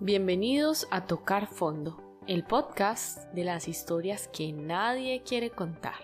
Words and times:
Bienvenidos 0.00 0.86
a 0.92 1.06
Tocar 1.06 1.48
Fondo, 1.48 2.00
el 2.28 2.44
podcast 2.44 3.24
de 3.32 3.42
las 3.42 3.66
historias 3.66 4.28
que 4.28 4.52
nadie 4.52 5.24
quiere 5.24 5.50
contar. 5.50 5.98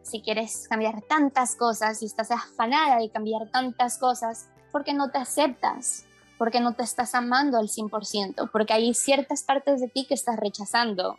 Si 0.00 0.22
quieres 0.22 0.66
cambiar 0.66 1.02
tantas 1.02 1.56
cosas 1.56 2.02
y 2.02 2.06
estás 2.06 2.30
afanada 2.30 3.00
de 3.00 3.10
cambiar 3.10 3.50
tantas 3.50 3.98
cosas, 3.98 4.48
¿por 4.72 4.82
qué 4.82 4.94
no 4.94 5.10
te 5.10 5.18
aceptas? 5.18 6.06
¿Por 6.38 6.50
qué 6.50 6.60
no 6.60 6.72
te 6.72 6.84
estás 6.84 7.14
amando 7.14 7.58
al 7.58 7.68
100%? 7.68 8.50
Porque 8.50 8.72
hay 8.72 8.94
ciertas 8.94 9.42
partes 9.42 9.82
de 9.82 9.88
ti 9.88 10.06
que 10.06 10.14
estás 10.14 10.36
rechazando. 10.36 11.18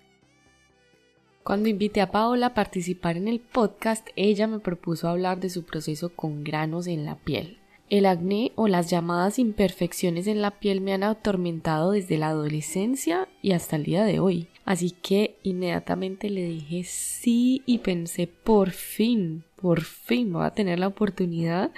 Cuando 1.43 1.69
invité 1.69 2.01
a 2.01 2.09
Paola 2.09 2.47
a 2.47 2.53
participar 2.55 3.17
en 3.17 3.27
el 3.27 3.39
podcast, 3.39 4.07
ella 4.15 4.47
me 4.47 4.57
propuso 4.57 5.07
hablar 5.09 5.39
de 5.39 5.51
su 5.51 5.63
proceso 5.63 6.09
con 6.15 6.43
granos 6.43 6.87
en 6.87 7.05
la 7.05 7.17
piel. 7.17 7.59
El 7.87 8.07
acné 8.07 8.51
o 8.55 8.67
las 8.67 8.89
llamadas 8.89 9.37
imperfecciones 9.37 10.25
en 10.25 10.41
la 10.41 10.59
piel 10.59 10.81
me 10.81 10.93
han 10.93 11.03
atormentado 11.03 11.91
desde 11.91 12.17
la 12.17 12.29
adolescencia 12.29 13.27
y 13.43 13.51
hasta 13.51 13.75
el 13.75 13.83
día 13.83 14.05
de 14.05 14.19
hoy. 14.19 14.47
Así 14.65 14.89
que 14.89 15.37
inmediatamente 15.43 16.31
le 16.31 16.43
dije 16.45 16.83
sí 16.83 17.61
y 17.67 17.79
pensé 17.79 18.25
por 18.25 18.71
fin, 18.71 19.43
por 19.55 19.81
fin 19.81 20.33
voy 20.33 20.45
a 20.45 20.55
tener 20.55 20.79
la 20.79 20.87
oportunidad 20.87 21.71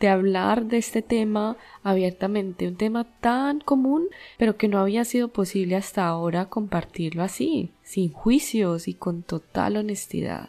de 0.00 0.08
hablar 0.08 0.64
de 0.64 0.78
este 0.78 1.02
tema 1.02 1.58
abiertamente, 1.82 2.66
un 2.66 2.76
tema 2.76 3.04
tan 3.20 3.60
común, 3.60 4.08
pero 4.38 4.56
que 4.56 4.68
no 4.68 4.80
había 4.80 5.04
sido 5.04 5.28
posible 5.28 5.76
hasta 5.76 6.06
ahora 6.06 6.46
compartirlo 6.46 7.22
así, 7.22 7.70
sin 7.82 8.10
juicios 8.10 8.88
y 8.88 8.94
con 8.94 9.22
total 9.22 9.76
honestidad. 9.76 10.48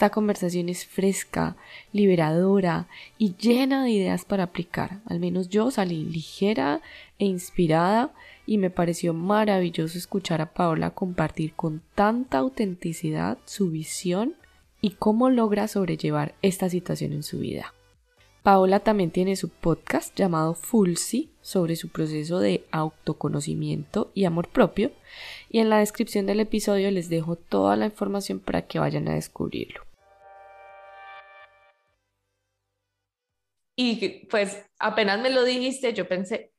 Esta 0.00 0.08
conversación 0.08 0.70
es 0.70 0.86
fresca, 0.86 1.56
liberadora 1.92 2.88
y 3.18 3.34
llena 3.36 3.84
de 3.84 3.90
ideas 3.90 4.24
para 4.24 4.44
aplicar. 4.44 5.02
Al 5.04 5.20
menos 5.20 5.50
yo 5.50 5.70
salí 5.70 6.06
ligera 6.06 6.80
e 7.18 7.26
inspirada 7.26 8.10
y 8.46 8.56
me 8.56 8.70
pareció 8.70 9.12
maravilloso 9.12 9.98
escuchar 9.98 10.40
a 10.40 10.54
Paola 10.54 10.92
compartir 10.92 11.52
con 11.52 11.82
tanta 11.94 12.38
autenticidad 12.38 13.36
su 13.44 13.68
visión 13.68 14.36
y 14.80 14.92
cómo 14.92 15.28
logra 15.28 15.68
sobrellevar 15.68 16.34
esta 16.40 16.70
situación 16.70 17.12
en 17.12 17.22
su 17.22 17.40
vida. 17.40 17.74
Paola 18.42 18.80
también 18.80 19.10
tiene 19.10 19.36
su 19.36 19.50
podcast 19.50 20.18
llamado 20.18 20.54
Fulsi 20.54 21.28
sobre 21.42 21.76
su 21.76 21.90
proceso 21.90 22.38
de 22.38 22.64
autoconocimiento 22.70 24.10
y 24.14 24.24
amor 24.24 24.48
propio 24.48 24.92
y 25.50 25.58
en 25.58 25.68
la 25.68 25.80
descripción 25.80 26.24
del 26.24 26.40
episodio 26.40 26.90
les 26.90 27.10
dejo 27.10 27.36
toda 27.36 27.76
la 27.76 27.84
información 27.84 28.40
para 28.40 28.62
que 28.62 28.78
vayan 28.78 29.06
a 29.06 29.14
descubrirlo. 29.14 29.89
Y 33.82 34.26
pues 34.26 34.62
apenas 34.78 35.18
me 35.22 35.30
lo 35.30 35.42
dijiste, 35.42 35.94
yo 35.94 36.06
pensé, 36.06 36.52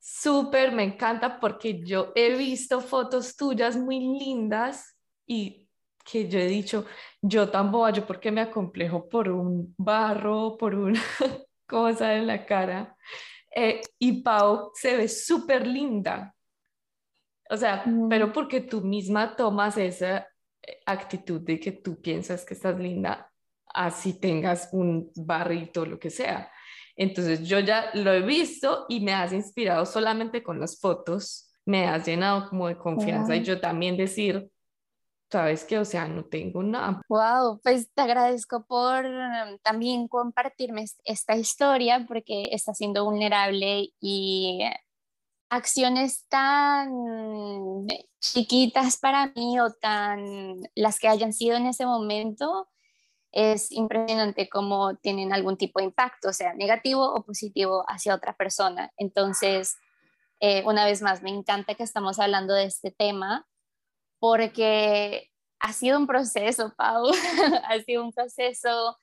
súper, 0.00 0.72
me 0.72 0.84
encanta 0.84 1.38
porque 1.38 1.84
yo 1.84 2.12
he 2.14 2.34
visto 2.34 2.80
fotos 2.80 3.36
tuyas 3.36 3.76
muy 3.76 4.00
lindas 4.00 4.96
y 5.26 5.68
que 6.02 6.30
yo 6.30 6.38
he 6.38 6.46
dicho, 6.46 6.86
yo 7.20 7.50
tan 7.50 7.70
boba, 7.70 7.90
yo 7.90 8.06
porque 8.06 8.32
me 8.32 8.40
acomplejo 8.40 9.06
por 9.06 9.28
un 9.28 9.74
barro, 9.76 10.56
por 10.56 10.74
una 10.74 11.02
cosa 11.68 12.14
en 12.14 12.26
la 12.26 12.46
cara. 12.46 12.96
Eh, 13.54 13.82
y 13.98 14.22
Pau 14.22 14.70
se 14.72 14.96
ve 14.96 15.08
súper 15.08 15.66
linda. 15.66 16.34
O 17.50 17.56
sea, 17.58 17.82
mm. 17.84 18.08
pero 18.08 18.32
porque 18.32 18.62
tú 18.62 18.80
misma 18.80 19.36
tomas 19.36 19.76
esa 19.76 20.26
eh, 20.62 20.80
actitud 20.86 21.42
de 21.42 21.60
que 21.60 21.72
tú 21.72 22.00
piensas 22.00 22.46
que 22.46 22.54
estás 22.54 22.78
linda 22.78 23.25
así 23.76 24.18
tengas 24.18 24.70
un 24.72 25.12
barrito, 25.14 25.84
lo 25.84 25.98
que 25.98 26.10
sea. 26.10 26.50
Entonces 26.96 27.46
yo 27.46 27.60
ya 27.60 27.90
lo 27.92 28.12
he 28.12 28.22
visto 28.22 28.86
y 28.88 29.00
me 29.00 29.12
has 29.12 29.32
inspirado 29.32 29.84
solamente 29.84 30.42
con 30.42 30.58
las 30.58 30.80
fotos, 30.80 31.52
me 31.66 31.86
has 31.86 32.06
llenado 32.06 32.48
como 32.48 32.68
de 32.68 32.78
confianza 32.78 33.36
y 33.36 33.44
yo 33.44 33.60
también 33.60 33.98
decir, 33.98 34.50
sabes 35.30 35.64
que, 35.64 35.78
o 35.78 35.84
sea, 35.84 36.08
no 36.08 36.24
tengo 36.24 36.62
nada. 36.62 37.02
Wow, 37.08 37.60
pues 37.62 37.90
te 37.92 38.00
agradezco 38.00 38.64
por 38.64 39.04
em, 39.04 39.58
también 39.62 40.08
compartirme 40.08 40.86
esta 41.04 41.36
historia 41.36 42.06
porque 42.08 42.44
está 42.50 42.72
siendo 42.72 43.04
vulnerable 43.04 43.90
y 44.00 44.60
acciones 45.50 46.26
tan 46.28 47.86
chiquitas 48.20 48.96
para 48.96 49.32
mí 49.36 49.60
o 49.60 49.70
tan 49.72 50.62
las 50.74 50.98
que 50.98 51.08
hayan 51.08 51.34
sido 51.34 51.56
en 51.56 51.66
ese 51.66 51.84
momento 51.84 52.68
es 53.36 53.70
impresionante 53.70 54.48
cómo 54.48 54.96
tienen 54.96 55.30
algún 55.30 55.58
tipo 55.58 55.78
de 55.78 55.84
impacto, 55.84 56.32
sea 56.32 56.54
negativo 56.54 57.12
o 57.12 57.22
positivo 57.22 57.84
hacia 57.86 58.14
otra 58.14 58.32
persona. 58.34 58.90
Entonces, 58.96 59.76
eh, 60.40 60.62
una 60.64 60.86
vez 60.86 61.02
más, 61.02 61.22
me 61.22 61.28
encanta 61.28 61.74
que 61.74 61.82
estamos 61.82 62.18
hablando 62.18 62.54
de 62.54 62.64
este 62.64 62.90
tema 62.90 63.46
porque 64.18 65.30
ha 65.60 65.74
sido 65.74 65.98
un 65.98 66.06
proceso, 66.06 66.72
Pau, 66.78 67.10
ha 67.68 67.78
sido 67.80 68.04
un 68.04 68.12
proceso 68.12 68.96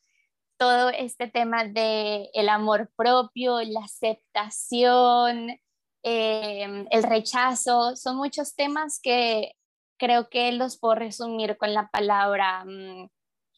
todo 0.58 0.90
este 0.90 1.28
tema 1.28 1.66
de 1.66 2.32
el 2.34 2.50
amor 2.50 2.92
propio, 2.96 3.62
la 3.62 3.82
aceptación, 3.82 5.60
eh, 6.02 6.88
el 6.90 7.04
rechazo, 7.04 7.96
son 7.96 8.18
muchos 8.18 8.56
temas 8.56 9.00
que 9.00 9.54
creo 10.00 10.28
que 10.30 10.52
los 10.54 10.80
puedo 10.80 10.96
resumir 10.96 11.56
con 11.58 11.72
la 11.76 11.90
palabra 11.92 12.66
mm, 12.66 13.10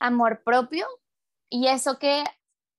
amor 0.06 0.44
propio 0.44 0.86
y 1.50 1.68
eso 1.68 2.00
que 2.00 2.24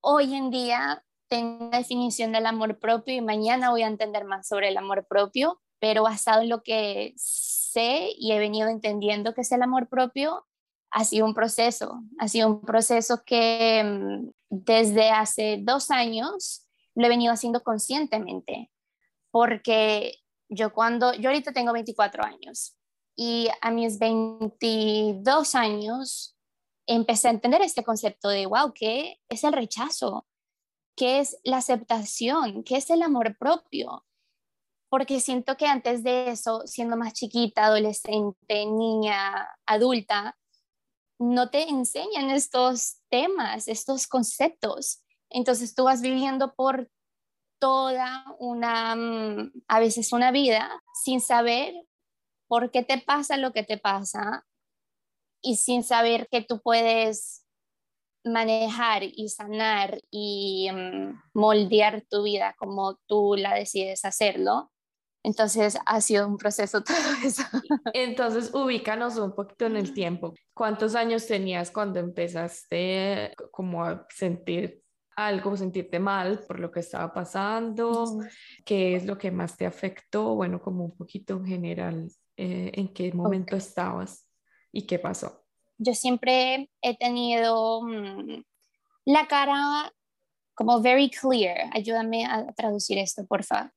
hoy 0.01 0.35
en 0.35 0.51
día 0.51 1.05
tengo 1.29 1.67
una 1.67 1.79
definición 1.79 2.33
del 2.33 2.47
amor 2.47 2.79
propio 2.79 3.15
y 3.15 3.21
mañana 3.21 3.71
voy 3.71 3.83
a 3.83 3.89
entender 3.89 4.25
más 4.25 4.47
sobre 4.47 4.69
el 4.69 4.77
amor 4.77 5.07
propio, 5.09 5.61
pero 5.81 6.05
basado 6.05 6.43
en 6.43 6.49
lo 6.49 6.63
que 6.63 7.13
sé 7.17 8.11
y 8.17 8.33
he 8.33 8.39
venido 8.39 8.69
entendiendo 8.69 9.35
que 9.35 9.41
es 9.41 9.53
el 9.53 9.63
amor 9.63 9.89
propio, 9.89 10.47
ha 10.91 11.05
sido 11.05 11.27
un 11.27 11.35
proceso, 11.35 12.01
ha 12.19 12.29
sido 12.29 12.49
un 12.49 12.61
proceso 12.63 13.23
que 13.25 13.83
mm, 13.85 14.31
desde 14.51 15.11
hace 15.11 15.59
dos 15.61 15.91
años 15.91 16.67
lo 16.95 17.07
he 17.07 17.09
venido 17.09 17.33
haciendo 17.33 17.63
conscientemente, 17.63 18.71
porque 19.31 20.15
yo 20.49 20.73
cuando, 20.73 21.13
yo 21.15 21.29
ahorita 21.29 21.53
tengo 21.53 21.73
24 21.73 22.25
años 22.25 22.77
y 23.17 23.49
a 23.61 23.71
mis 23.71 23.99
22 23.99 25.55
años 25.55 26.36
empecé 26.87 27.29
a 27.29 27.33
entender 27.33 27.63
este 27.63 27.85
concepto 27.85 28.29
de, 28.29 28.47
wow, 28.47 28.73
¿qué 28.73 29.21
es 29.29 29.45
el 29.45 29.53
rechazo? 29.53 30.27
¿Qué 30.97 31.21
es 31.21 31.39
la 31.45 31.59
aceptación? 31.59 32.65
¿Qué 32.65 32.77
es 32.77 32.91
el 32.91 33.03
amor 33.03 33.37
propio? 33.39 34.05
Porque 34.89 35.21
siento 35.21 35.57
que 35.57 35.67
antes 35.67 36.03
de 36.03 36.31
eso, 36.31 36.63
siendo 36.67 36.97
más 36.97 37.13
chiquita, 37.13 37.67
adolescente, 37.67 38.67
niña, 38.67 39.49
adulta, 39.67 40.37
no 41.19 41.51
te 41.51 41.69
enseñan 41.69 42.31
estos 42.31 42.99
temas, 43.11 43.69
estos 43.69 44.07
conceptos. 44.07 45.03
Entonces 45.29 45.75
tú 45.75 45.85
vas 45.85 46.03
viviendo 46.03 46.55
por 46.55 46.91
toda 47.59 48.25
una, 48.39 48.95
mm, 48.95 49.53
a 49.69 49.81
veces 49.81 50.13
una 50.13 50.31
vida 50.31 50.83
sin 51.03 51.21
saber 51.21 51.75
por 52.49 52.71
qué 52.71 52.83
te 52.83 52.99
pasa 52.99 53.37
lo 53.37 53.53
que 53.53 53.65
te 53.65 53.79
pasa, 53.79 54.47
y 55.47 55.57
sin 55.57 55.85
saber 55.85 56.27
que 56.29 56.43
tú 56.43 56.61
puedes 56.61 57.47
manejar 58.25 59.05
y 59.05 59.29
sanar 59.29 60.01
y 60.11 60.69
mm, 60.73 61.23
moldear 61.35 62.03
tu 62.11 62.25
vida 62.25 62.57
como 62.59 62.97
tú 63.07 63.37
la 63.39 63.55
decides 63.55 64.05
hacerlo. 64.05 64.73
Entonces 65.23 65.79
ha 65.87 66.01
sido 66.01 66.27
un 66.27 66.37
proceso 66.37 66.83
todo 66.85 66.97
eso. 67.25 67.45
Entonces 67.95 68.53
ubícanos 68.53 69.19
un 69.19 69.37
poquito 69.37 69.67
en 69.67 69.77
el 69.77 69.95
tiempo. 69.95 70.35
¿Cuántos 70.53 70.97
años 70.97 71.29
tenías 71.29 71.71
cuando 71.71 72.01
empezaste 72.01 73.33
como 73.53 73.85
a 73.85 74.05
sentir 74.13 74.83
algo, 75.15 75.57
sentirte 75.57 76.01
mal 76.01 76.41
por 76.41 76.59
lo 76.59 76.73
que 76.73 76.81
estaba 76.81 77.15
pasando? 77.15 78.19
¿Qué 78.65 78.97
es 78.97 79.07
lo 79.07 79.17
que 79.17 79.31
más 79.31 79.57
te 79.57 79.65
afectó? 79.65 80.35
Bueno, 80.35 80.61
como 80.61 80.87
un 80.87 80.97
poquito 80.97 81.35
en 81.35 81.47
general, 81.47 82.09
eh, 82.37 82.73
¿en 82.75 82.93
qué 82.93 83.13
momento 83.13 83.55
estabas? 83.55 84.29
¿Y 84.73 84.83
qué 84.83 84.99
pasó? 84.99 85.46
Yo 85.79 85.95
siempre 85.95 86.71
he 86.81 86.97
tenido 86.97 87.83
mm, 87.83 88.43
la 89.05 89.27
cara 89.27 89.93
como 90.55 90.81
very 90.81 91.11
clear. 91.11 91.71
Ayúdame 91.73 92.25
a 92.27 92.53
traducir 92.55 92.99
esto, 92.99 93.27
por 93.27 93.45
favor. 93.45 93.73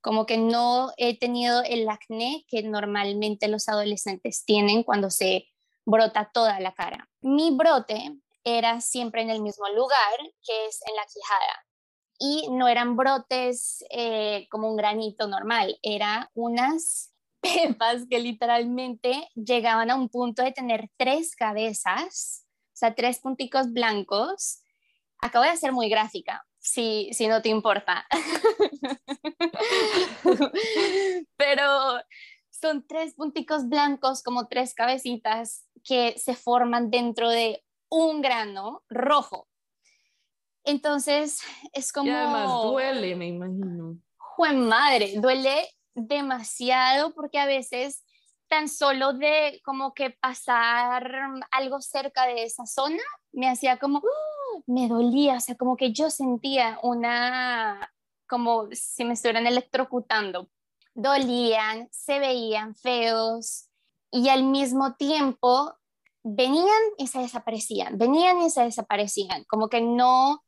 Como 0.00 0.24
que 0.24 0.38
no 0.38 0.92
he 0.96 1.18
tenido 1.18 1.62
el 1.62 1.88
acné 1.88 2.44
que 2.48 2.62
normalmente 2.62 3.48
los 3.48 3.68
adolescentes 3.68 4.44
tienen 4.46 4.82
cuando 4.82 5.10
se 5.10 5.48
brota 5.84 6.30
toda 6.32 6.58
la 6.60 6.72
cara. 6.72 7.08
Mi 7.20 7.50
brote 7.50 8.16
era 8.44 8.80
siempre 8.80 9.22
en 9.22 9.30
el 9.30 9.42
mismo 9.42 9.68
lugar, 9.68 10.18
que 10.46 10.66
es 10.66 10.80
en 10.88 10.96
la 10.96 11.02
quijada. 11.02 11.66
Y 12.18 12.48
no 12.50 12.68
eran 12.68 12.96
brotes 12.96 13.84
eh, 13.90 14.46
como 14.50 14.70
un 14.70 14.76
granito 14.76 15.26
normal, 15.26 15.78
eran 15.82 16.28
unas 16.34 17.12
pepas 17.40 18.06
que 18.08 18.18
literalmente 18.18 19.28
llegaban 19.34 19.90
a 19.90 19.96
un 19.96 20.08
punto 20.08 20.42
de 20.42 20.52
tener 20.52 20.90
tres 20.96 21.34
cabezas, 21.34 22.46
o 22.72 22.76
sea, 22.76 22.94
tres 22.94 23.18
punticos 23.18 23.72
blancos. 23.72 24.62
Acabo 25.20 25.44
de 25.44 25.56
ser 25.56 25.72
muy 25.72 25.88
gráfica, 25.88 26.46
si, 26.58 27.10
si 27.12 27.26
no 27.26 27.42
te 27.42 27.50
importa. 27.50 28.06
Pero 31.36 32.00
son 32.50 32.86
tres 32.86 33.14
punticos 33.14 33.68
blancos, 33.68 34.22
como 34.22 34.48
tres 34.48 34.74
cabecitas 34.74 35.66
que 35.84 36.18
se 36.18 36.34
forman 36.34 36.90
dentro 36.90 37.28
de 37.28 37.64
un 37.90 38.22
grano 38.22 38.82
rojo. 38.88 39.48
Entonces 40.64 41.40
es 41.72 41.92
como... 41.92 42.08
Y 42.08 42.10
además 42.10 42.62
duele, 42.64 43.16
me 43.16 43.28
imagino. 43.28 43.98
Juen 44.16 44.68
madre, 44.68 45.14
duele 45.16 45.68
demasiado 46.06 47.14
porque 47.14 47.38
a 47.38 47.46
veces 47.46 48.04
tan 48.48 48.68
solo 48.68 49.12
de 49.12 49.60
como 49.64 49.94
que 49.94 50.10
pasar 50.10 51.12
algo 51.52 51.80
cerca 51.80 52.26
de 52.26 52.42
esa 52.42 52.66
zona 52.66 53.02
me 53.32 53.48
hacía 53.48 53.78
como, 53.78 53.98
¡uh! 53.98 54.62
me 54.66 54.88
dolía, 54.88 55.36
o 55.36 55.40
sea, 55.40 55.56
como 55.56 55.76
que 55.76 55.92
yo 55.92 56.10
sentía 56.10 56.78
una, 56.82 57.92
como 58.28 58.68
si 58.72 59.04
me 59.04 59.14
estuvieran 59.14 59.46
electrocutando. 59.46 60.50
Dolían, 60.94 61.88
se 61.92 62.18
veían 62.18 62.74
feos 62.74 63.68
y 64.10 64.28
al 64.28 64.42
mismo 64.42 64.96
tiempo 64.96 65.72
venían 66.24 66.82
y 66.98 67.06
se 67.06 67.20
desaparecían, 67.20 67.96
venían 67.98 68.42
y 68.42 68.50
se 68.50 68.64
desaparecían, 68.64 69.44
como 69.44 69.68
que 69.68 69.80
no, 69.80 70.42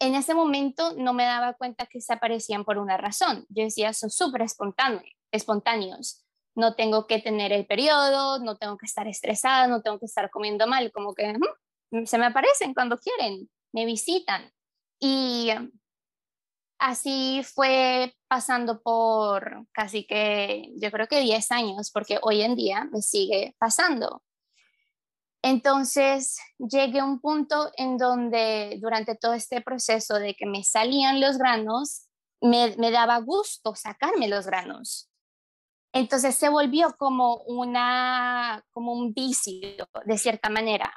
en 0.00 0.14
ese 0.14 0.34
momento 0.34 0.94
no 0.96 1.12
me 1.12 1.24
daba 1.24 1.52
cuenta 1.52 1.86
que 1.86 2.00
se 2.00 2.14
aparecían 2.14 2.64
por 2.64 2.78
una 2.78 2.96
razón. 2.96 3.44
Yo 3.50 3.64
decía, 3.64 3.92
son 3.92 4.10
súper 4.10 4.42
espontáneos. 4.42 6.24
No 6.56 6.74
tengo 6.74 7.06
que 7.06 7.20
tener 7.20 7.52
el 7.52 7.66
periodo, 7.66 8.40
no 8.40 8.56
tengo 8.56 8.76
que 8.76 8.86
estar 8.86 9.06
estresada, 9.06 9.66
no 9.66 9.82
tengo 9.82 9.98
que 9.98 10.06
estar 10.06 10.30
comiendo 10.30 10.66
mal, 10.66 10.90
como 10.90 11.14
que 11.14 11.32
se 12.06 12.18
me 12.18 12.26
aparecen 12.26 12.74
cuando 12.74 12.98
quieren, 12.98 13.48
me 13.72 13.84
visitan. 13.84 14.50
Y 14.98 15.50
así 16.78 17.42
fue 17.44 18.14
pasando 18.26 18.80
por 18.82 19.66
casi 19.72 20.06
que, 20.06 20.72
yo 20.76 20.90
creo 20.90 21.08
que 21.08 21.20
10 21.20 21.52
años, 21.52 21.90
porque 21.92 22.18
hoy 22.22 22.40
en 22.40 22.56
día 22.56 22.88
me 22.90 23.02
sigue 23.02 23.54
pasando. 23.58 24.22
Entonces 25.42 26.38
llegué 26.58 27.00
a 27.00 27.04
un 27.04 27.20
punto 27.20 27.70
en 27.76 27.96
donde 27.96 28.78
durante 28.80 29.14
todo 29.14 29.32
este 29.32 29.62
proceso 29.62 30.14
de 30.14 30.34
que 30.34 30.46
me 30.46 30.62
salían 30.64 31.20
los 31.20 31.38
granos, 31.38 32.08
me, 32.42 32.90
daba 32.90 33.18
gusto 33.18 33.74
sacarme 33.74 34.28
los 34.28 34.46
granos. 34.46 35.10
Entonces 35.92 36.34
se 36.34 36.48
volvió 36.48 36.94
como, 36.98 37.38
una, 37.46 38.64
como 38.70 38.92
un 38.92 39.12
vicio, 39.12 39.88
de 40.04 40.18
cierta 40.18 40.50
manera. 40.50 40.92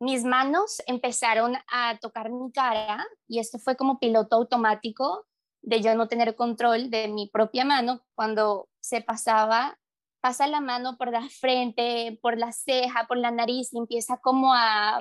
Mis 0.00 0.24
manos 0.24 0.82
empezaron 0.86 1.56
a 1.68 1.98
tocar 2.00 2.30
mi 2.30 2.50
cara 2.52 3.06
y 3.28 3.38
esto 3.38 3.58
fue 3.58 3.76
como 3.76 3.98
piloto 3.98 4.36
automático 4.36 5.26
de 5.62 5.82
yo 5.82 5.94
no 5.94 6.08
tener 6.08 6.34
control 6.36 6.90
de 6.90 7.08
mi 7.08 7.28
propia 7.28 7.64
mano 7.64 8.02
cuando 8.14 8.68
se 8.80 9.02
pasaba 9.02 9.78
pasa 10.20 10.46
la 10.46 10.60
mano 10.60 10.96
por 10.96 11.10
la 11.10 11.28
frente, 11.28 12.18
por 12.22 12.38
la 12.38 12.52
ceja, 12.52 13.06
por 13.06 13.16
la 13.16 13.30
nariz 13.30 13.72
y 13.72 13.78
empieza 13.78 14.18
como 14.18 14.54
a, 14.54 14.98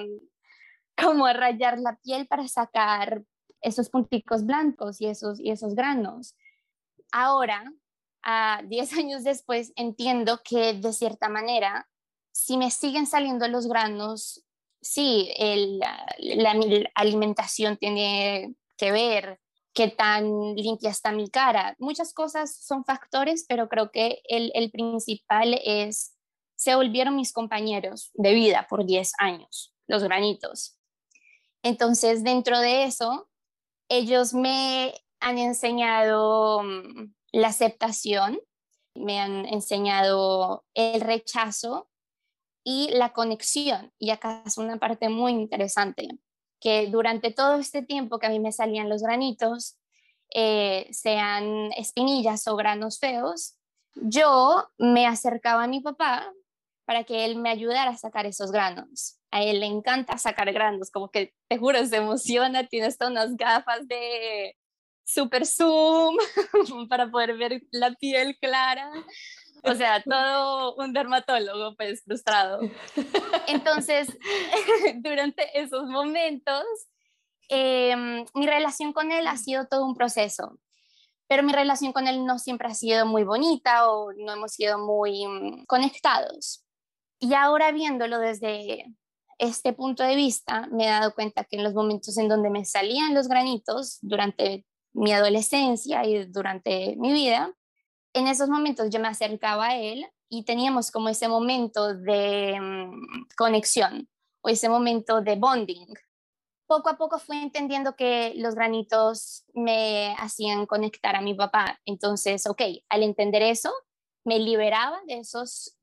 como 0.98 1.26
a 1.26 1.34
rayar 1.34 1.80
la 1.80 1.98
piel 1.98 2.28
para 2.28 2.48
sacar 2.48 3.24
esos 3.62 3.90
punticos 3.90 4.46
blancos 4.46 5.02
y 5.02 5.08
esos, 5.08 5.40
y 5.40 5.52
esos 5.52 5.76
granos. 5.76 6.36
Ahora, 7.12 7.72
a 8.24 8.62
10 8.66 8.94
años 8.98 9.24
después, 9.24 9.74
entiendo 9.76 10.42
que 10.44 10.74
de 10.74 10.94
cierta 10.94 11.30
manera, 11.30 11.88
si 12.32 12.58
me 12.58 12.72
siguen 12.72 13.06
saliendo 13.06 13.48
los 13.48 13.68
granos, 13.68 14.46
sí, 14.82 15.34
la 16.20 16.56
alimentación 16.96 17.78
tiene 17.78 18.56
que 18.78 18.92
ver, 18.92 19.40
qué 19.74 19.90
tan 19.90 20.56
limpia 20.56 20.90
está 20.90 21.12
mi 21.12 21.30
cara. 21.30 21.76
Muchas 21.80 22.14
cosas 22.14 22.56
son 22.64 22.84
factores, 22.86 23.46
pero 23.48 23.70
creo 23.70 23.92
que 23.92 24.22
el, 24.26 24.52
el 24.54 24.72
principal 24.72 25.60
es, 25.64 26.16
se 26.56 26.76
volvieron 26.76 27.16
mis 27.16 27.34
compañeros 27.34 28.12
de 28.14 28.34
vida 28.34 28.68
por 28.70 28.86
10 28.86 29.12
años, 29.20 29.74
los 29.88 30.04
granitos. 30.04 30.78
Entonces, 31.64 32.24
dentro 32.24 32.60
de 32.60 32.86
eso, 32.86 33.30
ellos 33.90 34.34
me 34.34 34.94
han 35.20 35.38
enseñado 35.38 36.64
mm, 36.64 37.14
la 37.34 37.48
aceptación, 37.50 38.40
me 38.96 39.20
han 39.20 39.46
enseñado 39.46 40.66
el 40.74 41.02
rechazo 41.02 41.90
y 42.64 42.90
la 42.92 43.14
conexión. 43.14 43.94
Y 44.00 44.10
acá 44.12 44.44
es 44.46 44.58
una 44.58 44.78
parte 44.78 45.10
muy 45.10 45.34
interesante 45.34 46.20
que 46.60 46.88
durante 46.88 47.32
todo 47.32 47.56
este 47.56 47.82
tiempo 47.82 48.20
que 48.20 48.28
a 48.28 48.30
mí 48.30 48.40
me 48.40 48.52
salían 48.52 48.90
los 48.90 49.02
granitos, 49.02 49.78
eh, 50.34 50.88
sean 50.92 51.72
espinillas 51.74 52.48
o 52.48 52.56
granos 52.56 53.00
feos, 53.00 53.56
yo 53.96 54.70
me 54.78 55.08
acercaba 55.08 55.64
a 55.64 55.68
mi 55.68 55.82
papá 55.82 56.32
para 56.86 57.04
que 57.04 57.26
él 57.26 57.36
me 57.36 57.50
ayudara 57.50 57.92
a 57.92 57.98
sacar 57.98 58.26
esos 58.26 58.52
granos. 58.52 59.20
A 59.32 59.44
él 59.44 59.60
le 59.60 59.68
encanta 59.68 60.18
sacar 60.18 60.52
granos, 60.52 60.90
como 60.90 61.10
que 61.10 61.34
te 61.48 61.58
juro, 61.58 61.86
se 61.86 61.98
emociona, 61.98 62.68
tiene 62.68 62.88
hasta 62.88 63.08
unas 63.08 63.36
gafas 63.38 63.88
de 63.88 64.56
super 65.06 65.46
zoom 65.46 66.18
para 66.90 67.10
poder 67.10 67.38
ver 67.38 67.62
la 67.72 67.94
piel 67.94 68.38
clara. 68.40 68.92
O 69.64 69.76
sea, 69.76 70.02
todo 70.04 70.76
un 70.76 70.94
dermatólogo 70.94 71.76
pues 71.76 72.04
frustrado. 72.04 72.60
Entonces, 73.48 74.08
durante 74.98 75.60
esos 75.60 75.86
momentos, 75.86 76.64
em, 77.50 78.26
mi 78.34 78.48
relación 78.48 78.94
con 78.94 79.12
él 79.12 79.28
ha 79.28 79.38
sido 79.38 79.68
todo 79.68 79.86
un 79.86 79.96
proceso, 79.96 80.60
pero 81.28 81.44
mi 81.44 81.54
relación 81.54 81.94
con 81.94 82.08
él 82.08 82.26
no 82.26 82.40
siempre 82.40 82.68
ha 82.68 82.74
sido 82.74 83.06
muy 83.06 83.24
bonita 83.24 83.90
o 83.90 84.12
no 84.14 84.34
hemos 84.34 84.54
sido 84.54 84.80
muy 84.80 85.26
mm, 85.28 85.66
conectados. 85.66 86.66
Y 87.20 87.34
ahora 87.34 87.72
viéndolo 87.72 88.20
desde 88.20 88.86
este 89.38 89.74
punto 89.74 90.04
de 90.04 90.16
vista, 90.16 90.68
me 90.72 90.86
he 90.86 90.90
dado 90.90 91.14
cuenta 91.14 91.44
que 91.44 91.58
en 91.58 91.64
los 91.64 91.74
momentos 91.74 92.18
en 92.18 92.28
donde 92.28 92.50
me 92.50 92.66
salían 92.66 93.14
los 93.14 93.28
granitos 93.28 93.98
durante 94.02 94.66
mi 94.94 95.14
adolescencia 95.14 96.06
y 96.06 96.26
durante 96.26 96.96
mi 96.98 97.14
vida, 97.14 97.54
en 98.20 98.28
esos 98.28 98.50
momentos 98.50 98.90
yo 98.90 99.00
me 99.00 99.08
acercaba 99.08 99.70
a 99.70 99.78
él 99.78 100.06
y 100.30 100.44
teníamos 100.44 100.92
como 100.92 101.10
ese 101.10 101.28
momento 101.28 101.96
de 101.96 102.58
mm, 102.60 103.28
conexión 103.36 104.08
o 104.42 104.50
ese 104.50 104.70
momento 104.70 105.22
de 105.22 105.36
bonding. 105.36 105.88
Poco 106.68 106.90
a 106.90 106.98
poco 106.98 107.18
fui 107.18 107.38
entendiendo 107.38 107.96
que 107.96 108.34
los 108.36 108.54
granitos 108.54 109.44
me 109.54 110.14
hacían 110.20 110.68
conectar 110.68 111.16
a 111.16 111.22
mi 111.22 111.34
papá. 111.34 111.80
Entonces, 111.86 112.46
ok, 112.46 112.62
al 112.90 113.02
entender 113.02 113.42
eso, 113.42 113.74
me 114.24 114.38
liberaba 114.38 115.00
de 115.08 115.20
esos 115.20 115.76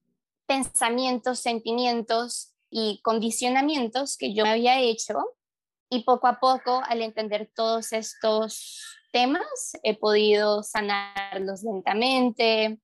pensamientos, 0.46 1.40
sentimientos 1.40 2.54
y 2.70 3.00
condicionamientos 3.02 4.16
que 4.16 4.32
yo 4.32 4.44
me 4.44 4.50
había 4.50 4.80
hecho. 4.80 5.14
Y 5.90 6.04
poco 6.04 6.28
a 6.28 6.38
poco, 6.38 6.82
al 6.86 7.02
entender 7.02 7.50
todos 7.54 7.92
estos 7.92 8.95
temas, 9.16 9.78
he 9.82 9.96
podido 9.96 10.62
sanarlos 10.62 11.62
lentamente 11.62 12.78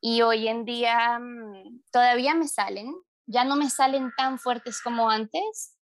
y 0.00 0.22
hoy 0.22 0.46
en 0.46 0.64
día 0.64 1.18
mm, 1.18 1.82
todavía 1.90 2.32
me 2.36 2.46
salen, 2.46 2.94
ya 3.26 3.42
no 3.42 3.56
me 3.56 3.68
salen 3.68 4.12
tan 4.16 4.38
fuertes 4.38 4.80
como 4.80 5.10
antes, 5.10 5.76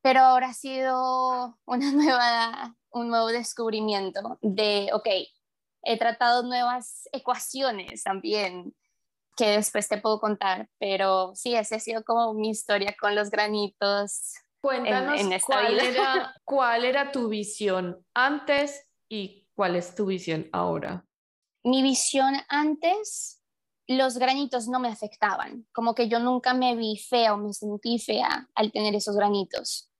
pero 0.00 0.20
ahora 0.20 0.50
ha 0.50 0.54
sido 0.54 1.58
una 1.64 1.90
nueva, 1.92 2.76
un 2.90 3.08
nuevo 3.08 3.26
descubrimiento 3.26 4.38
de, 4.42 4.90
ok, 4.92 5.08
he 5.82 5.98
tratado 5.98 6.44
nuevas 6.44 7.08
ecuaciones 7.10 8.04
también 8.04 8.76
que 9.36 9.48
después 9.48 9.88
te 9.88 9.98
puedo 9.98 10.20
contar, 10.20 10.68
pero 10.78 11.32
sí, 11.34 11.56
esa 11.56 11.76
ha 11.76 11.80
sido 11.80 12.04
como 12.04 12.32
mi 12.32 12.50
historia 12.50 12.94
con 12.98 13.16
los 13.16 13.30
granitos. 13.30 14.34
Cuéntanos 14.60 15.20
en, 15.20 15.40
cuál, 15.40 15.80
Era, 15.80 16.34
cuál 16.44 16.84
era 16.84 17.10
tu 17.10 17.28
visión 17.28 18.06
antes 18.14 18.85
¿Y 19.08 19.48
cuál 19.54 19.76
es 19.76 19.94
tu 19.94 20.06
visión 20.06 20.48
ahora? 20.52 21.06
Mi 21.62 21.82
visión 21.82 22.34
antes, 22.48 23.42
los 23.86 24.18
granitos 24.18 24.68
no 24.68 24.80
me 24.80 24.88
afectaban, 24.88 25.66
como 25.72 25.94
que 25.94 26.08
yo 26.08 26.18
nunca 26.18 26.54
me 26.54 26.76
vi 26.76 26.98
fea 26.98 27.34
o 27.34 27.36
me 27.36 27.52
sentí 27.52 27.98
fea 27.98 28.48
al 28.54 28.72
tener 28.72 28.94
esos 28.94 29.16
granitos. 29.16 29.90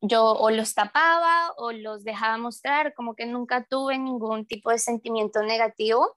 Yo 0.00 0.32
o 0.32 0.50
los 0.50 0.74
tapaba 0.74 1.52
o 1.56 1.72
los 1.72 2.04
dejaba 2.04 2.38
mostrar, 2.38 2.94
como 2.94 3.14
que 3.14 3.26
nunca 3.26 3.66
tuve 3.68 3.98
ningún 3.98 4.46
tipo 4.46 4.70
de 4.70 4.78
sentimiento 4.78 5.42
negativo 5.42 6.16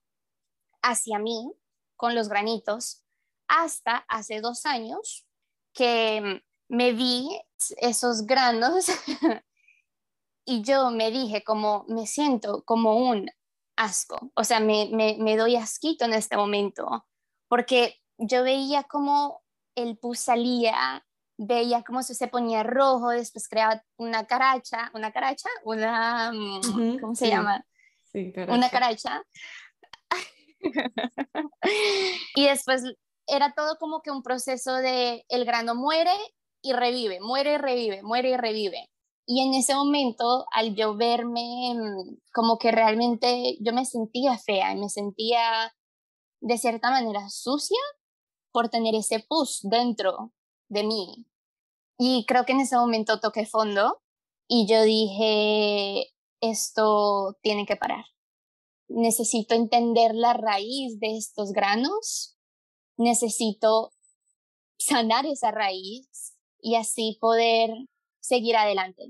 hacia 0.84 1.18
mí 1.18 1.52
con 1.96 2.16
los 2.16 2.30
granitos, 2.30 3.04
hasta 3.48 3.98
hace 4.08 4.42
dos 4.42 4.66
años 4.66 5.28
que 5.74 6.44
me 6.68 6.94
vi 6.94 7.30
esos 7.78 8.26
granos 8.26 8.86
y 10.46 10.64
yo 10.64 10.92
me 10.92 11.12
dije 11.12 11.44
como 11.44 11.86
me 11.88 12.08
siento 12.08 12.64
como 12.64 12.98
un 12.98 13.30
asco, 13.76 14.32
o 14.36 14.44
sea, 14.44 14.60
me, 14.60 14.90
me, 14.92 15.38
doy 15.38 15.56
asquito 15.56 16.06
en 16.06 16.14
este 16.14 16.38
momento, 16.38 17.06
porque 17.48 17.96
yo 18.18 18.44
veía 18.44 18.84
como 18.84 19.42
el 19.76 19.98
pus 19.98 20.20
salía 20.20 21.04
veía 21.44 21.84
cómo 21.84 22.04
se 22.04 22.28
ponía 22.28 22.62
rojo, 22.62 23.10
después 23.10 23.48
creaba 23.48 23.84
una 23.98 24.26
caracha, 24.26 24.92
una 24.94 25.12
caracha, 25.12 25.50
una, 25.64 26.32
mm, 26.32 27.00
¿cómo 27.00 27.16
se 27.16 27.30
llama? 27.30 27.66
Sí, 28.12 28.32
Una 28.48 28.70
caracha. 28.70 29.24
y 32.36 32.46
después 32.46 32.84
era 33.26 33.54
todo 33.54 33.78
como 33.80 34.02
que 34.02 34.12
un 34.12 34.22
proceso 34.22 34.76
de 34.76 35.26
el 35.30 35.46
grano 35.46 35.74
muere 35.76 36.14
y 36.62 36.74
revive, 36.74 37.20
muere 37.22 37.54
y 37.54 37.58
revive, 37.58 38.04
muere 38.04 38.30
y 38.30 38.38
revive. 38.38 38.90
Y 39.26 39.42
en 39.42 39.54
ese 39.54 39.76
momento, 39.76 40.46
al 40.54 40.76
yo 40.76 40.96
verme 40.96 41.74
mm, 41.76 42.18
como 42.34 42.58
que 42.58 42.72
realmente 42.72 43.58
yo 43.62 43.74
me 43.74 43.86
sentía 43.86 44.38
fea 44.38 44.74
y 44.74 44.80
me 44.80 44.90
sentía 44.90 45.74
de 46.42 46.58
cierta 46.58 46.90
manera 46.90 47.30
sucia 47.30 47.80
por 48.52 48.70
tener 48.70 48.96
ese 48.96 49.20
pus 49.20 49.60
dentro 49.64 50.34
de 50.70 50.84
mí. 50.84 51.26
Y 51.98 52.26
creo 52.26 52.46
que 52.46 52.54
en 52.54 52.62
ese 52.62 52.76
momento 52.76 53.20
toqué 53.20 53.46
fondo 53.46 54.02
y 54.48 54.68
yo 54.68 54.82
dije, 54.84 56.12
esto 56.42 57.38
tiene 57.42 57.66
que 57.66 57.76
parar. 57.76 58.06
Necesito 58.90 59.54
entender 59.54 60.14
la 60.16 60.34
raíz 60.34 61.00
de 61.00 61.16
estos 61.16 61.52
granos, 61.54 62.38
necesito 62.98 63.94
sanar 64.78 65.26
esa 65.26 65.52
raíz 65.52 66.36
y 66.60 66.76
así 66.76 67.18
poder 67.22 67.70
seguir 68.22 68.56
adelante. 68.56 69.10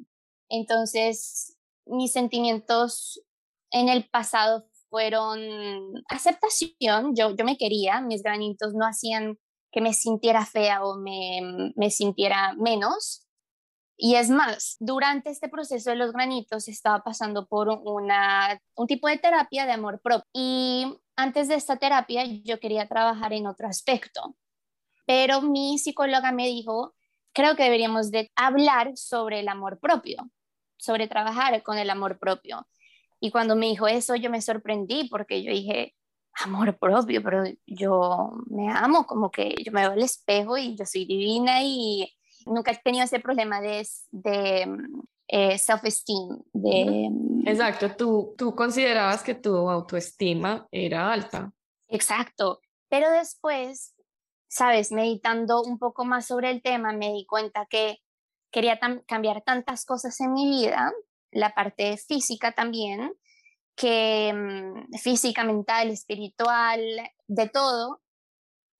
Entonces, 0.50 1.58
mis 1.86 2.12
sentimientos 2.12 3.22
en 3.72 3.90
el 3.90 4.10
pasado 4.10 4.66
fueron 4.90 5.40
aceptación, 6.10 7.16
yo, 7.16 7.36
yo 7.36 7.46
me 7.46 7.58
quería, 7.58 8.02
mis 8.02 8.24
granitos 8.24 8.74
no 8.74 8.86
hacían 8.86 9.38
que 9.72 9.80
me 9.80 9.94
sintiera 9.94 10.46
fea 10.46 10.84
o 10.84 10.98
me, 10.98 11.72
me 11.76 11.90
sintiera 11.90 12.54
menos. 12.58 13.26
Y 13.98 14.16
es 14.16 14.30
más, 14.30 14.76
durante 14.80 15.30
este 15.30 15.48
proceso 15.48 15.92
de 15.92 15.96
los 15.96 16.12
granitos 16.12 16.68
estaba 16.68 17.04
pasando 17.04 17.48
por 17.48 17.70
una, 17.70 18.60
un 18.76 18.88
tipo 18.88 19.08
de 19.08 19.18
terapia 19.18 19.66
de 19.66 19.74
amor 19.74 20.02
propio. 20.02 20.28
Y 20.34 20.98
antes 21.16 21.48
de 21.48 21.56
esta 21.56 21.78
terapia 21.78 22.26
yo 22.44 22.60
quería 22.60 22.88
trabajar 22.88 23.32
en 23.32 23.48
otro 23.48 23.68
aspecto. 23.68 24.36
Pero 25.06 25.42
mi 25.42 25.78
psicóloga 25.78 26.32
me 26.32 26.48
dijo, 26.48 26.96
creo 27.34 27.56
que 27.56 27.64
deberíamos 27.64 28.12
de 28.12 28.32
hablar 28.36 28.92
sobre 28.96 29.40
el 29.40 29.48
amor 29.48 29.80
propio, 29.80 30.30
sobre 30.78 31.08
trabajar 31.08 31.62
con 31.64 31.78
el 31.78 31.90
amor 31.90 32.20
propio. 32.20 32.68
Y 33.20 33.32
cuando 33.32 33.56
me 33.56 33.68
dijo 33.68 33.88
eso, 33.88 34.16
yo 34.16 34.30
me 34.30 34.42
sorprendí 34.42 35.08
porque 35.10 35.44
yo 35.44 35.52
dije, 35.52 35.96
amor 36.44 36.78
propio, 36.78 37.22
pero 37.24 37.44
yo 37.66 38.32
me 38.48 38.70
amo, 38.70 39.06
como 39.06 39.30
que 39.30 39.56
yo 39.64 39.72
me 39.72 39.82
veo 39.82 39.92
al 39.92 40.02
espejo 40.02 40.58
y 40.58 40.76
yo 40.76 40.86
soy 40.86 41.06
divina 41.06 41.64
y 41.64 42.12
nunca 42.46 42.72
he 42.72 42.78
tenido 42.78 43.04
ese 43.04 43.20
problema 43.20 43.62
de, 43.62 43.88
de 44.12 44.78
eh, 45.28 45.58
self-esteem. 45.58 46.42
De, 46.54 47.10
Exacto, 47.46 47.96
tú, 47.96 48.34
tú 48.38 48.56
considerabas 48.56 49.24
que 49.24 49.36
tu 49.36 49.70
autoestima 49.70 50.68
era 50.72 51.12
alta. 51.12 51.52
Exacto, 51.88 52.62
pero 52.90 53.12
después 53.12 53.94
sabes, 54.52 54.92
meditando 54.92 55.64
un 55.64 55.80
poco 55.80 56.04
más 56.04 56.28
sobre 56.28 56.52
el 56.52 56.62
tema, 56.62 56.92
me 56.92 57.14
di 57.14 57.26
cuenta 57.26 57.66
que 57.68 58.00
quería 58.52 58.80
cambiar 59.08 59.42
tantas 59.44 59.86
cosas 59.86 60.20
en 60.20 60.34
mi 60.34 60.50
vida, 60.50 60.92
la 61.32 61.56
parte 61.56 61.96
física 61.98 62.52
también, 62.52 63.14
que 63.76 64.34
mm, 64.34 64.98
física, 64.98 65.46
mental, 65.46 65.90
espiritual, 65.90 66.82
de 67.28 67.50
todo, 67.50 68.02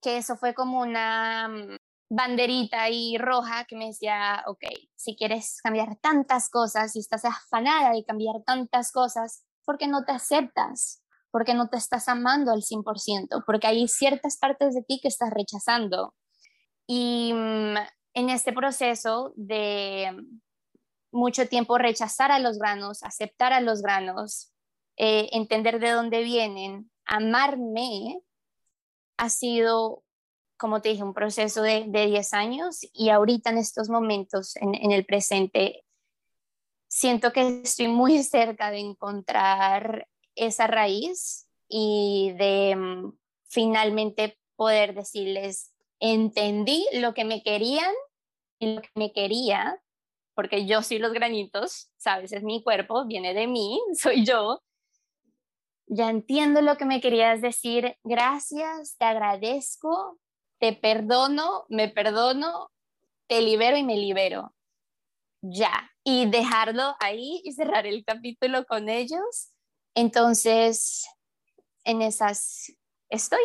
que 0.02 0.18
eso 0.18 0.36
fue 0.36 0.54
como 0.54 0.82
una 0.82 1.48
mm, 1.48 1.78
banderita 2.10 2.84
ahí 2.84 3.18
roja 3.18 3.64
que 3.66 3.78
me 3.78 3.88
decía, 3.88 4.44
ok, 4.48 4.66
si 4.96 5.16
quieres 5.16 5.62
cambiar 5.64 5.96
tantas 6.02 6.50
cosas 6.50 6.96
y 6.98 7.00
estás 7.00 7.24
afanada 7.24 7.92
de 7.94 8.04
cambiar 8.04 8.44
tantas 8.46 8.92
cosas, 8.92 9.46
¿por 9.66 9.78
qué 9.78 9.88
no 9.88 10.04
te 10.04 10.12
aceptas? 10.12 11.01
Porque 11.32 11.54
no 11.54 11.70
te 11.70 11.78
estás 11.78 12.08
amando 12.08 12.52
al 12.52 12.62
100%, 12.62 13.44
porque 13.46 13.68
hay 13.68 13.88
ciertas 13.88 14.38
partes 14.38 14.76
de 14.76 14.84
ti 14.84 15.00
que 15.02 15.08
estás 15.08 15.32
rechazando. 15.32 16.14
Y 16.86 17.32
mm, 17.34 17.76
en 18.14 18.30
este 18.30 18.54
proceso 18.54 19.34
de 19.36 20.12
mucho 21.12 21.48
tiempo 21.48 21.78
rechazar 21.78 22.32
a 22.32 22.40
los 22.40 22.58
granos, 22.58 23.04
aceptar 23.04 23.54
a 23.54 23.62
los 23.62 23.82
granos, 23.82 24.54
eh, 24.98 25.30
entender 25.32 25.80
de 25.80 25.92
dónde 25.92 26.24
vienen, 26.24 26.92
amarme, 27.06 28.22
ha 29.18 29.30
sido, 29.30 30.04
como 30.58 30.82
te 30.82 30.90
dije, 30.90 31.04
un 31.04 31.14
proceso 31.14 31.62
de, 31.62 31.86
de 31.88 32.08
10 32.08 32.34
años 32.34 32.80
y 32.94 33.10
ahorita 33.10 33.52
en 33.52 33.58
estos 33.58 33.90
momentos, 33.90 34.56
en, 34.58 34.76
en 34.76 34.92
el 34.92 35.06
presente, 35.06 35.86
siento 36.88 37.32
que 37.32 37.62
estoy 37.64 37.88
muy 37.88 38.22
cerca 38.24 38.72
de 38.72 38.80
encontrar 38.80 40.08
esa 40.42 40.68
raíz 40.68 41.48
y 41.68 42.34
de 42.38 42.76
mm, 42.76 43.14
finalmente 43.48 44.38
poder 44.56 44.94
decirles, 44.94 45.72
entendí 46.00 46.86
lo 46.94 47.14
que 47.14 47.26
me 47.26 47.44
querían 47.44 47.94
y 48.60 48.74
lo 48.74 48.82
que 48.82 48.90
me 48.96 49.14
quería, 49.14 49.80
porque 50.34 50.66
yo 50.66 50.82
soy 50.82 50.98
los 50.98 51.14
granitos, 51.14 51.92
sabes, 51.98 52.34
es 52.34 52.44
mi 52.44 52.64
cuerpo, 52.64 53.06
viene 53.06 53.34
de 53.34 53.48
mí, 53.48 53.80
soy 53.94 54.26
yo. 54.26 54.62
Ya 55.88 56.10
entiendo 56.10 56.62
lo 56.62 56.78
que 56.78 56.86
me 56.86 57.02
querías 57.02 57.42
decir, 57.42 57.98
gracias, 58.04 58.96
te 58.98 59.06
agradezco, 59.06 60.18
te 60.60 60.74
perdono, 60.74 61.66
me 61.70 61.88
perdono, 61.88 62.72
te 63.28 63.42
libero 63.42 63.78
y 63.78 63.84
me 63.84 63.98
libero. 63.98 64.54
Ya, 65.44 65.92
y 66.04 66.28
dejarlo 66.28 66.96
ahí 67.00 67.42
y 67.44 67.52
cerrar 67.52 67.86
el 67.86 68.04
capítulo 68.06 68.66
con 68.66 68.90
ellos 68.90 69.51
entonces, 69.96 71.06
en 71.84 72.02
esas 72.02 72.74
estoy. 73.10 73.42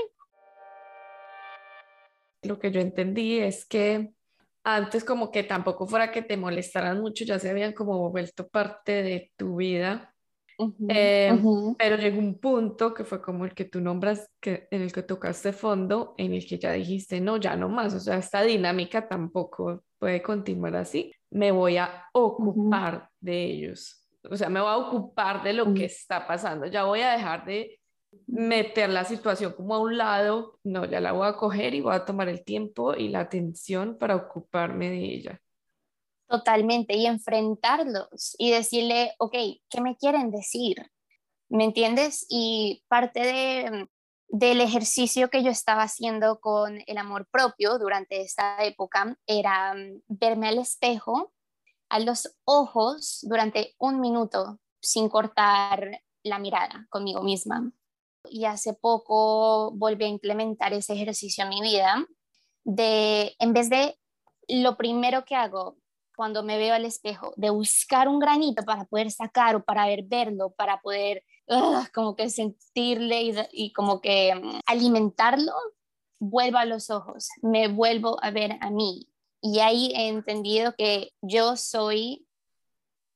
Lo 2.42 2.58
que 2.58 2.70
yo 2.70 2.80
entendí 2.80 3.38
es 3.38 3.66
que 3.66 4.12
antes 4.62 5.04
como 5.04 5.30
que 5.30 5.42
tampoco 5.42 5.86
fuera 5.86 6.10
que 6.10 6.22
te 6.22 6.36
molestaran 6.36 7.00
mucho, 7.00 7.24
ya 7.24 7.38
se 7.38 7.50
habían 7.50 7.72
como 7.72 8.10
vuelto 8.10 8.48
parte 8.48 9.02
de 9.02 9.32
tu 9.36 9.56
vida. 9.56 10.12
Eh, 10.88 11.38
pero 11.76 11.96
llegó 11.96 12.18
un 12.18 12.38
punto 12.38 12.94
que 12.94 13.04
fue 13.04 13.20
como 13.20 13.44
el 13.44 13.54
que 13.54 13.66
tú 13.66 13.80
nombras, 13.80 14.30
que, 14.40 14.68
en 14.70 14.80
el 14.80 14.92
que 14.92 15.02
tocaste 15.02 15.52
fondo, 15.52 16.14
en 16.16 16.32
el 16.32 16.46
que 16.46 16.58
ya 16.58 16.72
dijiste, 16.72 17.20
no, 17.20 17.36
ya 17.36 17.56
no 17.56 17.68
más, 17.68 17.92
o 17.92 18.00
sea, 18.00 18.16
esta 18.16 18.42
dinámica 18.42 19.06
tampoco 19.06 19.84
puede 19.98 20.22
continuar 20.22 20.76
así, 20.76 21.12
me 21.30 21.52
voy 21.52 21.76
a 21.76 22.06
ocupar 22.14 23.10
de 23.20 23.44
ellos 23.44 24.05
o 24.30 24.36
sea, 24.36 24.48
me 24.48 24.60
voy 24.60 24.70
a 24.70 24.76
ocupar 24.76 25.42
de 25.42 25.52
lo 25.52 25.72
que 25.74 25.84
está 25.86 26.26
pasando, 26.26 26.66
ya 26.66 26.84
voy 26.84 27.00
a 27.00 27.12
dejar 27.12 27.44
de 27.44 27.78
meter 28.26 28.90
la 28.90 29.04
situación 29.04 29.52
como 29.52 29.74
a 29.74 29.80
un 29.80 29.96
lado, 29.96 30.58
no, 30.64 30.84
ya 30.84 31.00
la 31.00 31.12
voy 31.12 31.28
a 31.28 31.36
coger 31.36 31.74
y 31.74 31.80
voy 31.80 31.94
a 31.94 32.04
tomar 32.04 32.28
el 32.28 32.44
tiempo 32.44 32.94
y 32.94 33.08
la 33.08 33.20
atención 33.20 33.98
para 33.98 34.16
ocuparme 34.16 34.90
de 34.90 35.04
ella. 35.04 35.40
Totalmente, 36.28 36.96
y 36.96 37.06
enfrentarlos 37.06 38.34
y 38.38 38.50
decirle, 38.50 39.12
ok, 39.18 39.34
¿qué 39.68 39.80
me 39.80 39.96
quieren 39.96 40.30
decir? 40.30 40.90
¿Me 41.48 41.64
entiendes? 41.64 42.26
Y 42.28 42.82
parte 42.88 43.20
de, 43.20 43.88
del 44.28 44.60
ejercicio 44.60 45.30
que 45.30 45.44
yo 45.44 45.50
estaba 45.50 45.82
haciendo 45.82 46.40
con 46.40 46.82
el 46.86 46.98
amor 46.98 47.28
propio 47.30 47.78
durante 47.78 48.20
esta 48.22 48.64
época 48.64 49.16
era 49.26 49.74
mm, 49.74 50.02
verme 50.08 50.48
al 50.48 50.58
espejo 50.58 51.32
a 51.88 52.00
los 52.00 52.36
ojos 52.44 53.20
durante 53.22 53.74
un 53.78 54.00
minuto 54.00 54.58
sin 54.80 55.08
cortar 55.08 56.02
la 56.22 56.38
mirada 56.38 56.86
conmigo 56.90 57.22
misma. 57.22 57.72
Y 58.28 58.44
hace 58.44 58.74
poco 58.74 59.70
volví 59.72 60.04
a 60.04 60.08
implementar 60.08 60.72
ese 60.72 60.94
ejercicio 60.94 61.44
en 61.44 61.50
mi 61.50 61.60
vida 61.60 62.06
de, 62.64 63.36
en 63.38 63.52
vez 63.52 63.70
de 63.70 63.98
lo 64.48 64.76
primero 64.76 65.24
que 65.24 65.36
hago 65.36 65.76
cuando 66.16 66.42
me 66.42 66.56
veo 66.56 66.74
al 66.74 66.86
espejo, 66.86 67.34
de 67.36 67.50
buscar 67.50 68.08
un 68.08 68.18
granito 68.18 68.64
para 68.64 68.86
poder 68.86 69.10
sacar 69.10 69.54
o 69.54 69.64
para 69.64 69.86
ver, 69.86 70.02
verlo, 70.04 70.50
para 70.50 70.80
poder 70.80 71.22
como 71.94 72.16
que 72.16 72.30
sentirle 72.30 73.46
y, 73.52 73.72
como 73.72 74.00
que 74.00 74.34
mm, 74.34 74.60
alimentarlo, 74.66 75.52
vuelvo 76.18 76.58
a 76.58 76.64
los 76.64 76.90
ojos, 76.90 77.28
me 77.42 77.68
vuelvo 77.68 78.16
a 78.22 78.30
ver 78.30 78.56
a 78.60 78.70
mí 78.70 79.08
y 79.46 79.60
ahí 79.60 79.92
he 79.94 80.08
entendido 80.08 80.74
que 80.74 81.12
yo 81.22 81.56
soy 81.56 82.26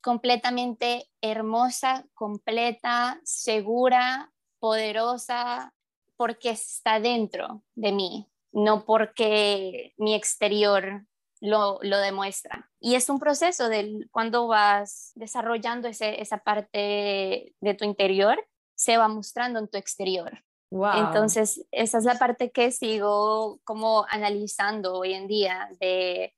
completamente 0.01 1.11
hermosa, 1.21 2.07
completa, 2.15 3.21
segura, 3.25 4.33
poderosa, 4.61 5.75
porque 6.17 6.51
está 6.51 7.01
dentro 7.01 7.65
de 7.75 7.91
mí, 7.91 8.29
no 8.53 8.85
porque 8.85 9.93
mi 9.97 10.15
exterior 10.15 11.05
lo, 11.41 11.81
lo 11.83 11.99
demuestra. 11.99 12.71
Y 12.79 12.95
es 12.95 13.09
un 13.09 13.19
proceso 13.19 13.69
de 13.69 14.07
cuando 14.13 14.47
vas 14.47 15.11
desarrollando 15.17 15.89
ese, 15.89 16.23
esa 16.23 16.39
parte 16.39 17.57
de 17.61 17.75
tu 17.75 17.85
interior, 17.85 18.47
se 18.77 18.99
va 18.99 19.09
mostrando 19.09 19.59
en 19.59 19.69
tu 19.69 19.79
exterior. 19.79 20.45
Entonces, 20.71 21.67
esa 21.73 21.99
es 21.99 22.05
la 22.05 22.19
parte 22.19 22.53
que 22.53 22.71
sigo 22.71 23.61
como 23.65 24.07
analizando 24.09 24.95
hoy 24.95 25.15
en 25.15 25.27
día 25.27 25.69
de, 25.81 26.35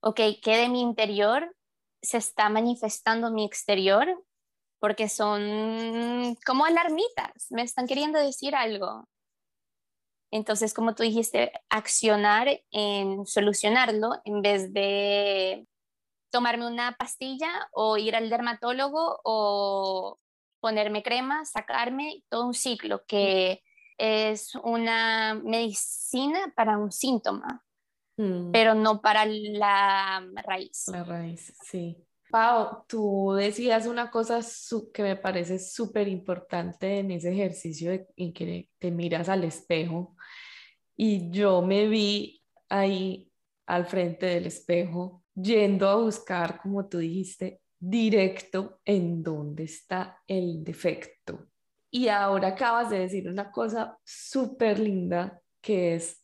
ok, 0.00 0.20
¿qué 0.42 0.56
de 0.56 0.68
mi 0.70 0.80
interior 0.80 1.54
se 2.02 2.16
está 2.16 2.48
manifestando 2.48 3.28
en 3.28 3.34
mi 3.34 3.44
exterior? 3.44 4.24
Porque 4.80 5.08
son 5.08 6.36
como 6.46 6.64
alarmitas, 6.64 7.50
me 7.50 7.62
están 7.62 7.86
queriendo 7.86 8.18
decir 8.18 8.54
algo. 8.54 9.06
Entonces, 10.30 10.72
como 10.74 10.94
tú 10.94 11.02
dijiste, 11.02 11.52
accionar 11.68 12.48
en 12.70 13.26
solucionarlo 13.26 14.20
en 14.24 14.42
vez 14.42 14.72
de 14.72 15.68
tomarme 16.30 16.66
una 16.66 16.96
pastilla 16.96 17.68
o 17.70 17.96
ir 17.98 18.16
al 18.16 18.30
dermatólogo 18.30 19.20
o 19.22 20.18
ponerme 20.60 21.02
crema, 21.02 21.44
sacarme, 21.44 22.24
todo 22.28 22.46
un 22.46 22.54
ciclo 22.54 23.04
que 23.06 23.62
es 23.98 24.54
una 24.56 25.34
medicina 25.34 26.52
para 26.56 26.78
un 26.78 26.90
síntoma, 26.90 27.64
mm. 28.16 28.50
pero 28.50 28.74
no 28.74 29.00
para 29.00 29.24
la 29.26 30.26
raíz. 30.44 30.88
La 30.88 31.04
raíz, 31.04 31.52
sí. 31.62 31.96
Pau, 32.30 32.84
tú 32.88 33.34
decías 33.36 33.86
una 33.86 34.10
cosa 34.10 34.40
que 34.92 35.02
me 35.02 35.14
parece 35.14 35.58
súper 35.58 36.08
importante 36.08 36.98
en 36.98 37.12
ese 37.12 37.32
ejercicio 37.32 37.92
en 38.16 38.32
que 38.32 38.70
te 38.78 38.90
miras 38.90 39.28
al 39.28 39.44
espejo 39.44 40.16
y 40.96 41.30
yo 41.30 41.62
me 41.62 41.86
vi 41.86 42.42
ahí 42.68 43.30
al 43.66 43.86
frente 43.86 44.26
del 44.26 44.46
espejo 44.46 45.22
yendo 45.34 45.88
a 45.88 45.96
buscar, 45.96 46.60
como 46.60 46.88
tú 46.88 46.98
dijiste, 46.98 47.60
directo 47.78 48.80
en 48.84 49.22
dónde 49.22 49.64
está 49.64 50.22
el 50.26 50.64
defecto. 50.64 51.48
Y 51.94 52.08
ahora 52.08 52.48
acabas 52.48 52.90
de 52.90 52.98
decir 52.98 53.28
una 53.28 53.52
cosa 53.52 53.96
súper 54.02 54.80
linda 54.80 55.40
que 55.60 55.94
es 55.94 56.20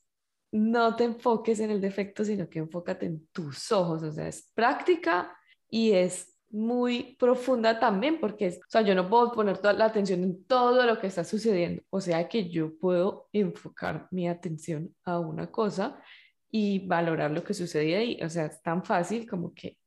no 0.51 0.97
te 0.97 1.05
enfoques 1.05 1.61
en 1.61 1.71
el 1.71 1.81
defecto, 1.81 2.25
sino 2.25 2.49
que 2.49 2.59
enfócate 2.59 3.07
en 3.07 3.29
tus 3.29 3.71
ojos. 3.71 4.03
O 4.03 4.11
sea, 4.11 4.27
es 4.27 4.51
práctica 4.53 5.33
y 5.69 5.93
es 5.93 6.37
muy 6.51 7.15
profunda 7.21 7.79
también 7.79 8.19
porque, 8.19 8.49
o 8.49 8.69
sea, 8.69 8.83
yo 8.83 8.97
no 8.97 9.09
puedo 9.09 9.31
poner 9.31 9.59
toda 9.59 9.73
la 9.73 9.85
atención 9.85 10.25
en 10.25 10.45
todo 10.45 10.85
lo 10.85 10.99
que 10.99 11.07
está 11.07 11.23
sucediendo. 11.23 11.85
O 11.91 12.01
sea 12.01 12.29
que 12.29 12.51
yo 12.51 12.77
puedo 12.77 13.29
enfocar 13.33 14.09
mi 14.11 14.29
atención 14.29 14.93
a 15.05 15.21
una 15.21 15.53
cosa 15.53 16.03
y 16.51 16.85
valorar 16.89 17.31
lo 17.31 17.45
que 17.45 17.55
sucede 17.55 17.95
ahí. 17.95 18.21
O 18.25 18.29
sea, 18.29 18.47
es 18.47 18.61
tan 18.61 18.83
fácil 18.83 19.25
como 19.25 19.55
que 19.55 19.79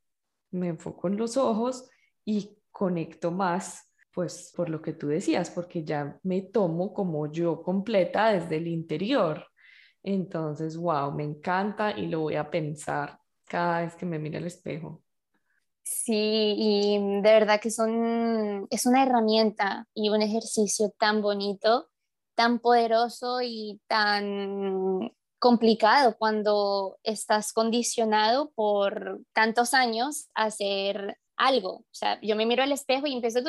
me 0.51 0.69
enfoco 0.69 1.09
en 1.09 1.17
los 1.17 1.35
ojos 1.35 1.89
y 2.23 2.57
conecto 2.71 3.31
más, 3.31 3.92
pues 4.13 4.53
por 4.55 4.69
lo 4.69 4.81
que 4.81 4.93
tú 4.93 5.07
decías, 5.07 5.49
porque 5.49 5.83
ya 5.83 6.19
me 6.23 6.41
tomo 6.41 6.93
como 6.93 7.31
yo 7.31 7.61
completa 7.63 8.31
desde 8.31 8.57
el 8.57 8.67
interior. 8.67 9.47
Entonces, 10.03 10.77
wow, 10.77 11.11
me 11.11 11.23
encanta 11.23 11.97
y 11.97 12.07
lo 12.07 12.21
voy 12.21 12.35
a 12.35 12.49
pensar 12.49 13.19
cada 13.45 13.81
vez 13.81 13.95
que 13.95 14.05
me 14.05 14.19
mire 14.19 14.37
al 14.37 14.45
espejo. 14.45 15.01
Sí, 15.81 16.55
y 16.57 17.21
de 17.21 17.31
verdad 17.33 17.59
que 17.59 17.71
son, 17.71 18.67
es 18.69 18.85
una 18.85 19.03
herramienta 19.03 19.87
y 19.93 20.09
un 20.09 20.21
ejercicio 20.21 20.93
tan 20.97 21.21
bonito, 21.21 21.89
tan 22.35 22.59
poderoso 22.59 23.41
y 23.41 23.81
tan 23.87 25.11
complicado 25.39 26.15
cuando 26.17 26.97
estás 27.03 27.51
condicionado 27.51 28.51
por 28.51 29.19
tantos 29.33 29.73
años 29.73 30.29
a 30.35 30.45
hacer 30.45 31.17
algo. 31.37 31.71
O 31.71 31.93
sea, 31.93 32.19
yo 32.21 32.35
me 32.35 32.45
miro 32.45 32.63
al 32.63 32.71
espejo 32.71 33.07
y 33.07 33.13
empiezo 33.13 33.39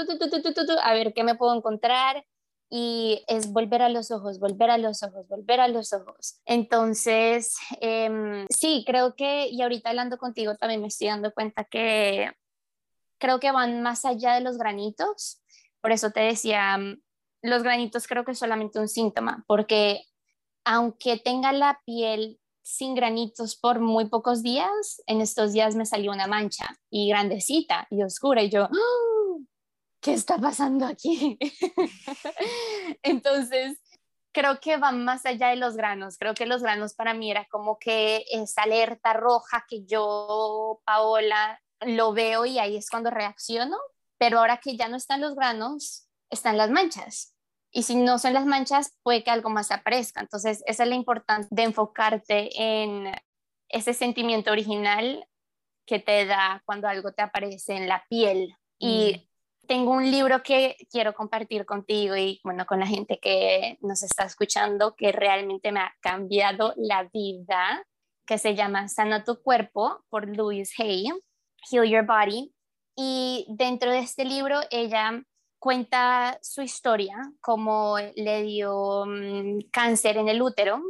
a 0.83 0.93
ver 0.95 1.12
qué 1.14 1.25
me 1.25 1.35
puedo 1.35 1.55
encontrar 1.55 2.25
y 2.71 3.23
es 3.29 3.53
volver 3.53 3.83
a 3.83 3.88
los 3.88 4.11
ojos, 4.11 4.41
volver 4.41 4.71
a 4.71 4.79
los 4.79 5.03
ojos, 5.03 5.29
volver 5.29 5.61
a 5.61 5.69
los 5.69 5.93
ojos. 5.93 6.41
Entonces, 6.45 7.57
em, 7.81 8.47
sí, 8.49 8.85
creo 8.87 9.14
que, 9.14 9.49
y 9.49 9.62
ahorita 9.62 9.91
hablando 9.91 10.19
contigo 10.19 10.57
también 10.57 10.81
me 10.81 10.88
estoy 10.88 11.09
dando 11.09 11.33
cuenta 11.33 11.64
que 11.64 12.31
creo 13.19 13.38
que 13.41 13.53
van 13.53 13.83
más 13.83 14.05
allá 14.05 14.35
de 14.35 14.41
los 14.41 14.59
granitos. 14.59 15.43
Por 15.81 15.93
eso 15.93 16.11
te 16.11 16.21
decía, 16.21 16.79
los 17.43 17.62
granitos 17.62 18.07
creo 18.07 18.25
que 18.25 18.33
es 18.33 18.38
solamente 18.38 18.81
un 18.81 18.88
síntoma, 18.88 19.45
porque 19.47 20.02
aunque 20.65 21.19
tenga 21.19 21.52
la 21.52 21.80
piel 21.85 22.41
sin 22.65 22.95
granitos 22.95 23.57
por 23.57 23.79
muy 23.79 24.09
pocos 24.09 24.43
días, 24.43 25.03
en 25.07 25.21
estos 25.21 25.53
días 25.53 25.77
me 25.77 25.87
salió 25.87 26.11
una 26.11 26.27
mancha 26.27 26.67
y 26.91 27.09
grandecita 27.11 27.87
y 27.91 28.03
oscura 28.03 28.43
y 28.43 28.49
yo, 28.49 28.65
¡Ah! 28.65 29.39
¿qué 30.00 30.15
está 30.15 30.39
pasando 30.39 30.87
aquí? 30.87 31.39
Entonces, 33.03 33.79
creo 34.33 34.61
que 34.61 34.79
va 34.79 34.93
más 34.93 35.27
allá 35.27 35.49
de 35.49 35.57
los 35.57 35.77
granos. 35.77 36.17
Creo 36.19 36.35
que 36.35 36.47
los 36.47 36.63
granos 36.63 36.95
para 36.95 37.15
mí 37.15 37.31
era 37.31 37.47
como 37.50 37.79
que 37.79 38.25
esa 38.31 38.63
alerta 38.63 39.13
roja 39.13 39.65
que 39.69 39.85
yo, 39.85 40.81
Paola, 40.85 41.61
lo 41.81 42.13
veo 42.15 42.47
y 42.47 42.59
ahí 42.59 42.77
es 42.77 42.89
cuando 42.89 43.11
reacciono, 43.11 43.77
pero 44.19 44.39
ahora 44.39 44.59
que 44.59 44.77
ya 44.77 44.89
no 44.89 44.97
están 44.97 45.21
los 45.21 45.35
granos, 45.35 46.09
están 46.31 46.57
las 46.57 46.71
manchas 46.71 47.33
y 47.76 47.82
si 47.82 47.97
no 47.97 48.21
son 48.21 48.34
las 48.34 48.47
manchas, 48.47 48.97
puede 49.02 49.25
que 49.25 49.32
algo 49.32 49.50
más 49.50 49.73
aparezca. 49.73 50.21
Entonces, 50.21 50.63
esa 50.67 50.84
es 50.84 50.89
la 50.89 50.95
importancia 50.95 51.49
de 51.50 51.65
enfocarte 51.65 52.50
en 52.54 53.13
ese 53.69 53.93
sentimiento 53.95 54.52
original 54.52 55.26
que 55.84 55.99
te 55.99 56.25
da 56.25 56.63
cuando 56.65 56.87
algo 56.87 57.13
te 57.13 57.23
aparece 57.23 57.75
en 57.75 57.89
la 57.89 58.04
piel. 58.08 58.54
Y 58.78 59.17
mm. 59.17 59.67
tengo 59.67 59.91
un 59.91 60.08
libro 60.08 60.45
que 60.45 60.76
quiero 60.89 61.15
compartir 61.15 61.67
contigo 61.67 62.17
y 62.17 62.41
bueno, 62.45 62.65
con 62.65 62.78
la 62.78 62.87
gente 62.87 63.19
que 63.19 63.76
nos 63.80 64.04
está 64.04 64.23
escuchando, 64.25 64.95
que 64.95 65.10
realmente 65.10 65.73
me 65.73 65.80
ha 65.80 65.93
cambiado 66.00 66.75
la 66.76 67.10
vida, 67.13 67.84
que 68.25 68.39
se 68.39 68.54
llama 68.54 68.87
Sana 68.87 69.25
tu 69.25 69.43
cuerpo 69.43 70.04
por 70.10 70.28
Louise 70.28 70.80
Hay, 70.80 71.08
Heal 71.73 71.91
Your 71.91 72.06
Body. 72.06 72.54
Y 72.97 73.47
dentro 73.49 73.91
de 73.91 73.99
este 73.99 74.25
libro, 74.25 74.60
ella 74.71 75.25
cuenta 75.65 76.39
su 76.43 76.61
historia, 76.61 77.17
cómo 77.41 77.97
le 78.17 78.43
dio 78.43 79.07
mm, 79.07 79.71
cáncer 79.73 80.19
en 80.19 80.29
el 80.29 80.43
útero 80.43 80.83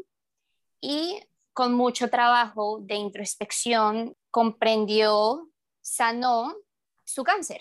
y 0.80 1.20
con 1.52 1.74
mucho 1.74 2.10
trabajo 2.10 2.80
de 2.82 2.96
introspección 2.96 4.16
comprendió, 4.32 5.48
sanó 5.80 6.56
su 7.04 7.22
cáncer. 7.22 7.60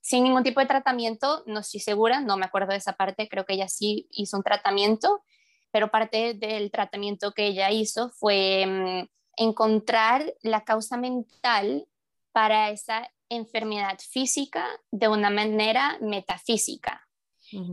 Sin 0.00 0.22
ningún 0.22 0.44
tipo 0.44 0.60
de 0.60 0.66
tratamiento, 0.66 1.42
no 1.46 1.58
estoy 1.58 1.80
segura, 1.80 2.20
no 2.20 2.36
me 2.36 2.46
acuerdo 2.46 2.70
de 2.70 2.76
esa 2.76 2.92
parte, 2.92 3.28
creo 3.28 3.44
que 3.44 3.54
ella 3.54 3.66
sí 3.66 4.06
hizo 4.12 4.36
un 4.36 4.44
tratamiento, 4.44 5.24
pero 5.72 5.90
parte 5.90 6.34
del 6.34 6.70
tratamiento 6.70 7.32
que 7.32 7.48
ella 7.48 7.72
hizo 7.72 8.10
fue 8.10 8.66
mm, 8.68 9.08
encontrar 9.36 10.32
la 10.42 10.62
causa 10.62 10.96
mental 10.96 11.88
para 12.30 12.70
esa 12.70 13.10
enfermedad 13.34 13.98
física 13.98 14.66
de 14.90 15.08
una 15.08 15.30
manera 15.30 15.98
metafísica. 16.00 17.06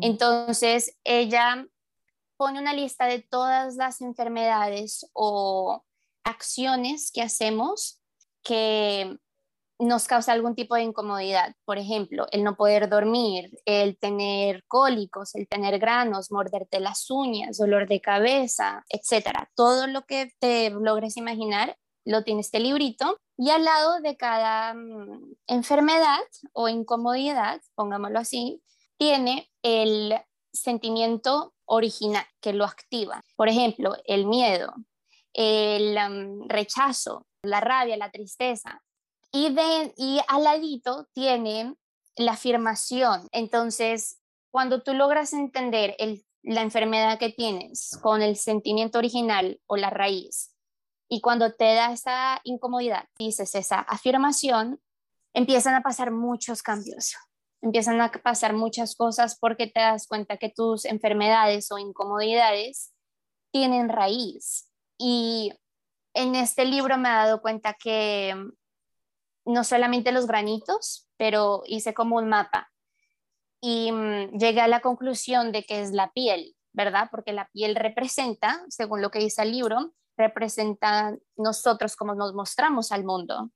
Entonces, 0.01 0.97
ella 1.05 1.65
pone 2.35 2.59
una 2.59 2.73
lista 2.73 3.05
de 3.05 3.19
todas 3.19 3.75
las 3.75 4.01
enfermedades 4.01 5.09
o 5.13 5.85
acciones 6.23 7.11
que 7.13 7.21
hacemos 7.21 8.01
que 8.43 9.17
nos 9.79 10.07
causa 10.07 10.33
algún 10.33 10.55
tipo 10.55 10.75
de 10.75 10.83
incomodidad. 10.83 11.55
Por 11.63 11.77
ejemplo, 11.77 12.27
el 12.31 12.43
no 12.43 12.57
poder 12.57 12.89
dormir, 12.89 13.51
el 13.65 13.97
tener 13.97 14.65
cólicos, 14.67 15.33
el 15.35 15.47
tener 15.47 15.79
granos, 15.79 16.31
morderte 16.31 16.81
las 16.81 17.09
uñas, 17.09 17.57
dolor 17.57 17.87
de 17.87 18.01
cabeza, 18.01 18.83
etcétera. 18.89 19.49
Todo 19.55 19.87
lo 19.87 20.05
que 20.05 20.33
te 20.39 20.69
logres 20.69 21.15
imaginar 21.15 21.77
lo 22.09 22.23
tiene 22.23 22.41
este 22.41 22.59
librito 22.59 23.19
y 23.37 23.51
al 23.51 23.63
lado 23.63 24.01
de 24.01 24.17
cada 24.17 24.73
mm, 24.73 25.35
enfermedad 25.47 26.19
o 26.53 26.67
incomodidad, 26.67 27.61
pongámoslo 27.75 28.19
así, 28.19 28.63
tiene 28.97 29.49
el 29.61 30.15
sentimiento 30.51 31.53
original 31.65 32.25
que 32.41 32.53
lo 32.53 32.65
activa. 32.65 33.21
Por 33.35 33.47
ejemplo, 33.47 33.95
el 34.05 34.25
miedo, 34.25 34.73
el 35.33 35.95
mm, 35.95 36.49
rechazo, 36.49 37.27
la 37.43 37.61
rabia, 37.61 37.95
la 37.95 38.11
tristeza. 38.11 38.81
Y, 39.31 39.53
de, 39.53 39.93
y 39.95 40.19
al 40.27 40.43
ladito 40.43 41.07
tiene 41.13 41.75
la 42.15 42.31
afirmación. 42.31 43.27
Entonces, 43.31 44.19
cuando 44.51 44.81
tú 44.81 44.95
logras 44.95 45.31
entender 45.33 45.95
la 46.41 46.61
enfermedad 46.61 47.19
que 47.19 47.29
tienes 47.29 47.99
con 48.01 48.23
el 48.23 48.35
sentimiento 48.35 48.97
original 48.97 49.61
o 49.67 49.77
la 49.77 49.91
raíz 49.91 50.55
y 51.09 51.21
cuando 51.21 51.53
te 51.53 51.73
da 51.73 51.91
esa 51.91 52.39
incomodidad, 52.43 53.05
dices 53.17 53.55
esa 53.55 53.79
afirmación, 53.79 54.79
empiezan 55.33 55.73
a 55.73 55.81
pasar 55.81 56.11
muchos 56.11 56.61
cambios, 56.61 57.15
empiezan 57.61 57.99
a 57.99 58.11
pasar 58.11 58.53
muchas 58.53 58.95
cosas 58.95 59.37
porque 59.39 59.67
te 59.67 59.79
das 59.79 60.07
cuenta 60.07 60.37
que 60.37 60.49
tus 60.49 60.85
enfermedades 60.85 61.71
o 61.71 61.79
incomodidades 61.79 62.93
tienen 63.51 63.89
raíz. 63.89 64.71
Y 64.99 65.51
en 66.13 66.35
este 66.35 66.65
libro 66.65 66.97
me 66.97 67.09
he 67.09 67.13
dado 67.13 67.41
cuenta 67.41 67.73
que 67.73 68.35
no 69.45 69.63
solamente 69.63 70.11
los 70.11 70.27
granitos, 70.27 71.09
pero 71.17 71.63
hice 71.65 71.93
como 71.95 72.17
un 72.17 72.29
mapa 72.29 72.71
y 73.61 73.91
mm, 73.91 74.37
llegué 74.37 74.61
a 74.61 74.67
la 74.67 74.81
conclusión 74.81 75.51
de 75.51 75.63
que 75.63 75.81
es 75.81 75.91
la 75.91 76.11
piel, 76.11 76.55
¿verdad? 76.71 77.09
Porque 77.11 77.33
la 77.33 77.49
piel 77.51 77.75
representa, 77.75 78.63
según 78.69 79.01
lo 79.01 79.09
que 79.11 79.19
dice 79.19 79.41
el 79.41 79.51
libro, 79.51 79.93
representa 80.19 81.17
nosotros 81.35 81.95
como 81.95 82.13
nos 82.13 82.33
mostramos 82.33 82.91
al 82.91 83.03
mundo. 83.03 83.49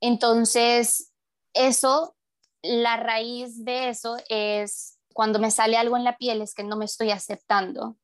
Entonces, 0.00 1.12
eso, 1.54 2.14
la 2.62 2.96
raíz 2.96 3.64
de 3.64 3.88
eso 3.88 4.16
es 4.28 4.98
cuando 5.12 5.38
me 5.38 5.50
sale 5.50 5.76
algo 5.76 5.96
en 5.96 6.04
la 6.04 6.16
piel 6.18 6.42
es 6.42 6.54
que 6.54 6.62
no 6.62 6.76
me 6.76 6.84
estoy 6.84 7.10
aceptando. 7.10 7.96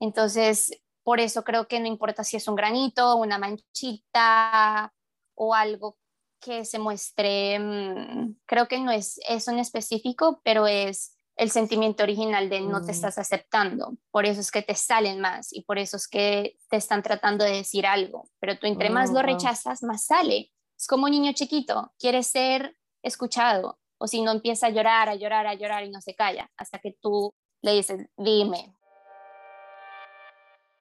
Entonces, 0.00 0.82
por 1.04 1.20
eso 1.20 1.44
creo 1.44 1.68
que 1.68 1.78
no 1.78 1.86
importa 1.86 2.24
si 2.24 2.36
es 2.36 2.48
un 2.48 2.56
granito, 2.56 3.16
una 3.16 3.38
manchita 3.38 4.92
o 5.34 5.54
algo 5.54 5.98
que 6.40 6.64
se 6.64 6.78
muestre, 6.78 7.58
mm, 7.58 8.36
creo 8.46 8.66
que 8.66 8.80
no 8.80 8.90
es 8.90 9.20
eso 9.28 9.50
en 9.50 9.58
específico, 9.58 10.40
pero 10.42 10.66
es 10.66 11.14
el 11.40 11.50
sentimiento 11.50 12.02
original 12.02 12.50
de 12.50 12.60
no 12.60 12.82
te 12.82 12.88
mm. 12.88 12.90
estás 12.90 13.16
aceptando. 13.16 13.94
Por 14.10 14.26
eso 14.26 14.40
es 14.42 14.50
que 14.50 14.60
te 14.60 14.74
salen 14.74 15.20
más 15.20 15.54
y 15.54 15.62
por 15.62 15.78
eso 15.78 15.96
es 15.96 16.06
que 16.06 16.58
te 16.68 16.76
están 16.76 17.02
tratando 17.02 17.46
de 17.46 17.52
decir 17.52 17.86
algo. 17.86 18.28
Pero 18.40 18.58
tú 18.58 18.66
entre 18.66 18.90
más 18.90 19.10
lo 19.10 19.22
rechazas, 19.22 19.82
más 19.82 20.04
sale. 20.04 20.52
Es 20.78 20.86
como 20.86 21.06
un 21.06 21.12
niño 21.12 21.32
chiquito, 21.32 21.94
quiere 21.98 22.22
ser 22.22 22.76
escuchado 23.02 23.78
o 23.96 24.06
si 24.06 24.20
no 24.20 24.32
empieza 24.32 24.66
a 24.66 24.70
llorar, 24.70 25.08
a 25.08 25.14
llorar, 25.14 25.46
a 25.46 25.54
llorar 25.54 25.82
y 25.84 25.90
no 25.90 26.02
se 26.02 26.14
calla 26.14 26.50
hasta 26.58 26.78
que 26.78 26.94
tú 27.00 27.32
le 27.62 27.72
dices, 27.72 28.06
dime. 28.18 28.76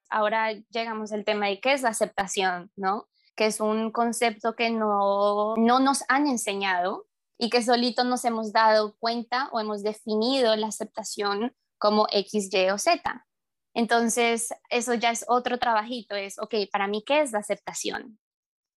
Ahora 0.10 0.52
llegamos 0.72 1.14
al 1.14 1.24
tema 1.24 1.48
de 1.48 1.62
qué 1.62 1.72
es 1.72 1.84
la 1.84 1.90
aceptación, 1.90 2.70
¿no? 2.76 3.08
Que 3.38 3.46
es 3.46 3.62
un 3.62 3.92
concepto 3.92 4.56
que 4.56 4.72
no, 4.72 5.56
no 5.56 5.80
nos 5.80 6.04
han 6.10 6.28
enseñado 6.28 7.06
y 7.40 7.50
que 7.50 7.64
solito 7.64 8.04
nos 8.04 8.26
hemos 8.26 8.52
dado 8.52 8.96
cuenta 9.00 9.50
o 9.54 9.60
hemos 9.60 9.82
definido 9.82 10.56
la 10.58 10.68
aceptación 10.68 11.56
como 11.80 12.06
X, 12.12 12.54
Y 12.54 12.70
o 12.70 12.78
Z. 12.78 13.26
Entonces, 13.74 14.50
eso 14.70 14.94
ya 14.94 15.12
es 15.12 15.24
otro 15.28 15.58
trabajito, 15.58 16.16
es, 16.16 16.38
ok, 16.38 16.54
para 16.72 16.88
mí, 16.88 17.02
¿qué 17.06 17.22
es 17.22 17.32
la 17.32 17.40
aceptación? 17.40 18.20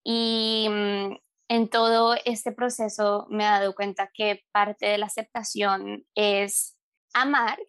Y 0.05 0.67
mm, 0.69 1.17
en 1.49 1.69
todo 1.69 2.15
este 2.23 2.53
proceso 2.53 3.27
me 3.29 3.43
he 3.43 3.47
dado 3.47 3.75
cuenta 3.75 4.09
que 4.13 4.43
parte 4.53 4.85
de 4.85 4.97
la 4.97 5.07
aceptación 5.07 6.05
es 6.15 6.77
amar 7.13 7.59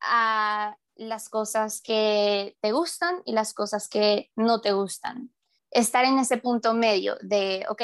a 0.00 0.76
las 0.96 1.28
cosas 1.28 1.82
que 1.82 2.56
te 2.62 2.72
gustan 2.72 3.20
y 3.26 3.32
las 3.32 3.52
cosas 3.52 3.88
que 3.88 4.30
no 4.36 4.62
te 4.62 4.72
gustan. 4.72 5.34
Estar 5.70 6.06
en 6.06 6.18
ese 6.18 6.38
punto 6.38 6.72
medio 6.72 7.16
de, 7.20 7.66
ok, 7.68 7.82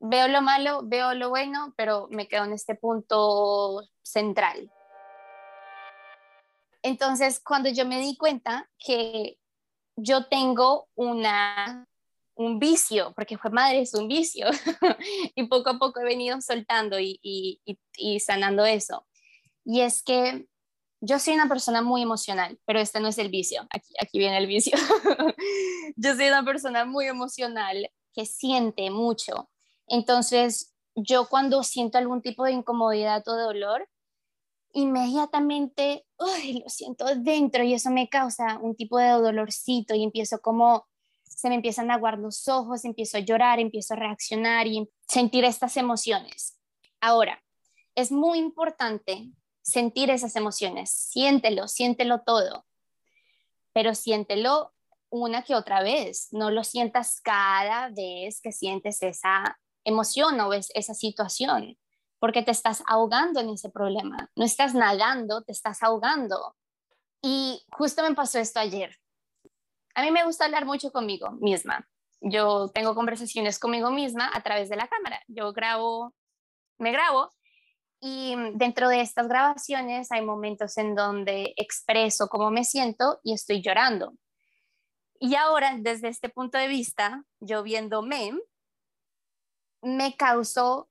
veo 0.00 0.28
lo 0.28 0.40
malo, 0.42 0.80
veo 0.84 1.14
lo 1.14 1.28
bueno, 1.28 1.74
pero 1.76 2.08
me 2.10 2.26
quedo 2.26 2.44
en 2.44 2.54
este 2.54 2.74
punto 2.74 3.82
central. 4.02 4.72
Entonces, 6.82 7.40
cuando 7.40 7.68
yo 7.68 7.84
me 7.86 8.00
di 8.00 8.16
cuenta 8.16 8.68
que 8.78 9.38
yo 9.96 10.26
tengo 10.26 10.88
una, 10.94 11.86
un 12.34 12.58
vicio, 12.58 13.12
porque 13.14 13.36
fue 13.36 13.50
madre, 13.50 13.82
es 13.82 13.94
un 13.94 14.08
vicio, 14.08 14.46
y 15.34 15.46
poco 15.46 15.70
a 15.70 15.78
poco 15.78 16.00
he 16.00 16.04
venido 16.04 16.40
soltando 16.40 16.98
y, 16.98 17.20
y, 17.22 17.60
y, 17.96 18.20
sanando 18.20 18.64
eso. 18.64 19.06
Y 19.64 19.82
es 19.82 20.02
que 20.02 20.46
yo 21.02 21.18
soy 21.18 21.34
una 21.34 21.48
persona 21.48 21.82
muy 21.82 22.00
emocional, 22.00 22.58
pero 22.64 22.80
este 22.80 23.00
no 23.00 23.08
es 23.08 23.18
el 23.18 23.28
vicio, 23.28 23.66
aquí, 23.70 23.92
aquí 24.00 24.18
viene 24.18 24.38
el 24.38 24.46
vicio. 24.46 24.78
yo 25.96 26.14
soy 26.14 26.28
una 26.28 26.44
persona 26.44 26.86
muy 26.86 27.06
emocional 27.06 27.90
que 28.14 28.24
siente 28.24 28.90
mucho 28.90 29.50
entonces, 29.90 30.72
yo 30.94 31.28
cuando 31.28 31.64
siento 31.64 31.98
algún 31.98 32.22
tipo 32.22 32.44
de 32.44 32.52
incomodidad 32.52 33.26
o 33.26 33.36
dolor, 33.36 33.88
inmediatamente 34.72 36.06
lo 36.18 36.68
siento 36.68 37.06
dentro 37.16 37.64
y 37.64 37.74
eso 37.74 37.90
me 37.90 38.08
causa 38.08 38.58
un 38.62 38.76
tipo 38.76 38.98
de 38.98 39.08
dolorcito 39.08 39.94
y 39.94 40.04
empiezo 40.04 40.40
como 40.40 40.86
se 41.24 41.48
me 41.48 41.56
empiezan 41.56 41.90
a 41.90 41.94
aguar 41.94 42.18
los 42.18 42.46
ojos, 42.48 42.84
empiezo 42.84 43.16
a 43.16 43.20
llorar, 43.20 43.58
empiezo 43.58 43.94
a 43.94 43.96
reaccionar 43.96 44.68
y 44.68 44.88
sentir 45.08 45.44
estas 45.44 45.76
emociones. 45.76 46.58
Ahora, 47.00 47.42
es 47.96 48.12
muy 48.12 48.38
importante 48.38 49.32
sentir 49.62 50.10
esas 50.10 50.36
emociones, 50.36 50.90
siéntelo, 50.90 51.66
siéntelo 51.66 52.20
todo, 52.20 52.64
pero 53.72 53.94
siéntelo 53.94 54.72
una 55.08 55.42
que 55.42 55.56
otra 55.56 55.82
vez, 55.82 56.28
no 56.30 56.50
lo 56.50 56.62
sientas 56.62 57.20
cada 57.20 57.88
vez 57.88 58.40
que 58.40 58.52
sientes 58.52 59.02
esa 59.02 59.58
emoción 59.84 60.40
o 60.40 60.52
es 60.52 60.70
esa 60.74 60.94
situación, 60.94 61.78
porque 62.18 62.42
te 62.42 62.50
estás 62.50 62.82
ahogando 62.86 63.40
en 63.40 63.50
ese 63.50 63.70
problema. 63.70 64.30
No 64.36 64.44
estás 64.44 64.74
nadando, 64.74 65.42
te 65.42 65.52
estás 65.52 65.82
ahogando. 65.82 66.56
Y 67.22 67.62
justo 67.72 68.02
me 68.02 68.14
pasó 68.14 68.38
esto 68.38 68.60
ayer. 68.60 68.96
A 69.94 70.02
mí 70.02 70.10
me 70.10 70.24
gusta 70.24 70.44
hablar 70.44 70.66
mucho 70.66 70.92
conmigo 70.92 71.32
misma. 71.32 71.88
Yo 72.20 72.68
tengo 72.68 72.94
conversaciones 72.94 73.58
conmigo 73.58 73.90
misma 73.90 74.30
a 74.32 74.42
través 74.42 74.68
de 74.68 74.76
la 74.76 74.88
cámara. 74.88 75.22
Yo 75.28 75.52
grabo, 75.52 76.14
me 76.78 76.92
grabo 76.92 77.30
y 78.00 78.34
dentro 78.54 78.88
de 78.88 79.02
estas 79.02 79.28
grabaciones 79.28 80.10
hay 80.10 80.22
momentos 80.22 80.78
en 80.78 80.94
donde 80.94 81.52
expreso 81.56 82.28
cómo 82.28 82.50
me 82.50 82.64
siento 82.64 83.20
y 83.22 83.34
estoy 83.34 83.62
llorando. 83.62 84.14
Y 85.18 85.34
ahora, 85.34 85.76
desde 85.78 86.08
este 86.08 86.30
punto 86.30 86.56
de 86.56 86.66
vista, 86.66 87.24
yo 87.40 87.62
viendo 87.62 88.00
mem, 88.00 88.40
me 89.82 90.16
causó 90.16 90.90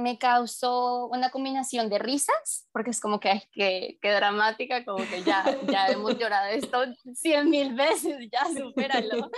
me 0.00 0.18
causó 0.18 1.06
una 1.06 1.30
combinación 1.30 1.88
de 1.88 1.98
risas, 1.98 2.68
porque 2.72 2.90
es 2.90 3.00
como 3.00 3.20
que, 3.20 3.42
que, 3.52 3.98
que 4.00 4.10
dramática, 4.10 4.84
como 4.84 5.04
que 5.06 5.22
ya, 5.22 5.44
ya 5.68 5.88
hemos 5.88 6.18
llorado 6.18 6.48
esto 6.48 6.84
cien 7.14 7.50
mil 7.50 7.74
veces, 7.74 8.28
ya 8.30 8.46
supéralo. 8.46 9.30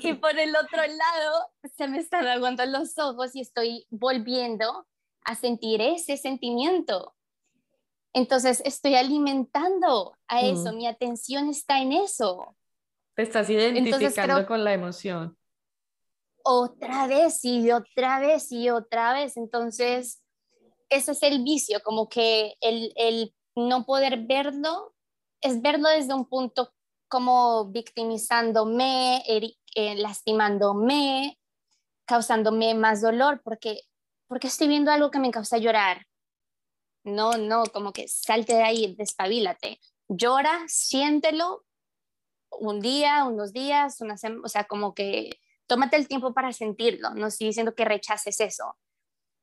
Y 0.00 0.14
por 0.14 0.38
el 0.38 0.54
otro 0.56 0.78
lado, 0.78 1.46
se 1.76 1.88
me 1.88 1.98
están 1.98 2.26
aguantando 2.26 2.78
los 2.78 2.98
ojos 2.98 3.34
y 3.34 3.40
estoy 3.40 3.86
volviendo 3.90 4.86
a 5.24 5.34
sentir 5.34 5.80
ese 5.80 6.16
sentimiento. 6.16 7.14
Entonces, 8.12 8.62
estoy 8.64 8.94
alimentando 8.94 10.16
a 10.28 10.42
eso, 10.42 10.72
mm. 10.72 10.76
mi 10.76 10.86
atención 10.86 11.48
está 11.48 11.80
en 11.80 11.92
eso. 11.92 12.56
Te 13.14 13.22
estás 13.22 13.48
identificando 13.48 14.46
con 14.46 14.64
la 14.64 14.72
emoción 14.72 15.36
otra 16.44 17.06
vez 17.06 17.44
y 17.44 17.72
otra 17.72 18.20
vez 18.20 18.52
y 18.52 18.70
otra 18.70 19.12
vez. 19.14 19.36
Entonces, 19.36 20.22
ese 20.88 21.12
es 21.12 21.22
el 21.22 21.42
vicio, 21.42 21.80
como 21.82 22.08
que 22.08 22.54
el, 22.60 23.34
no 23.56 23.84
poder 23.84 24.26
verlo 24.26 24.94
es 25.40 25.60
verlo 25.62 25.88
desde 25.88 26.14
un 26.14 26.28
punto 26.28 26.72
como 27.08 27.66
victimizándome, 27.66 29.22
eh, 29.26 29.94
lastimándome, 29.96 31.38
causándome 32.06 32.74
más 32.74 33.00
dolor, 33.00 33.40
porque, 33.44 33.82
porque 34.26 34.48
estoy 34.48 34.68
viendo 34.68 34.90
algo 34.90 35.10
que 35.10 35.18
me 35.18 35.30
causa 35.30 35.58
llorar. 35.58 36.06
No, 37.04 37.36
no, 37.36 37.64
como 37.66 37.92
que 37.92 38.08
salte 38.08 38.54
de 38.54 38.62
ahí, 38.62 38.94
despabilate. 38.96 39.78
Llora, 40.08 40.64
siéntelo 40.66 41.64
un 42.50 42.80
día, 42.80 43.24
unos 43.24 43.52
días, 43.52 44.00
una 44.00 44.16
o 44.42 44.48
sea, 44.48 44.64
como 44.64 44.94
que 44.94 45.38
tómate 45.66 45.96
el 45.96 46.08
tiempo 46.08 46.34
para 46.34 46.52
sentirlo, 46.52 47.10
no 47.10 47.26
estoy 47.26 47.48
diciendo 47.48 47.74
que 47.74 47.84
rechaces 47.84 48.40
eso, 48.40 48.76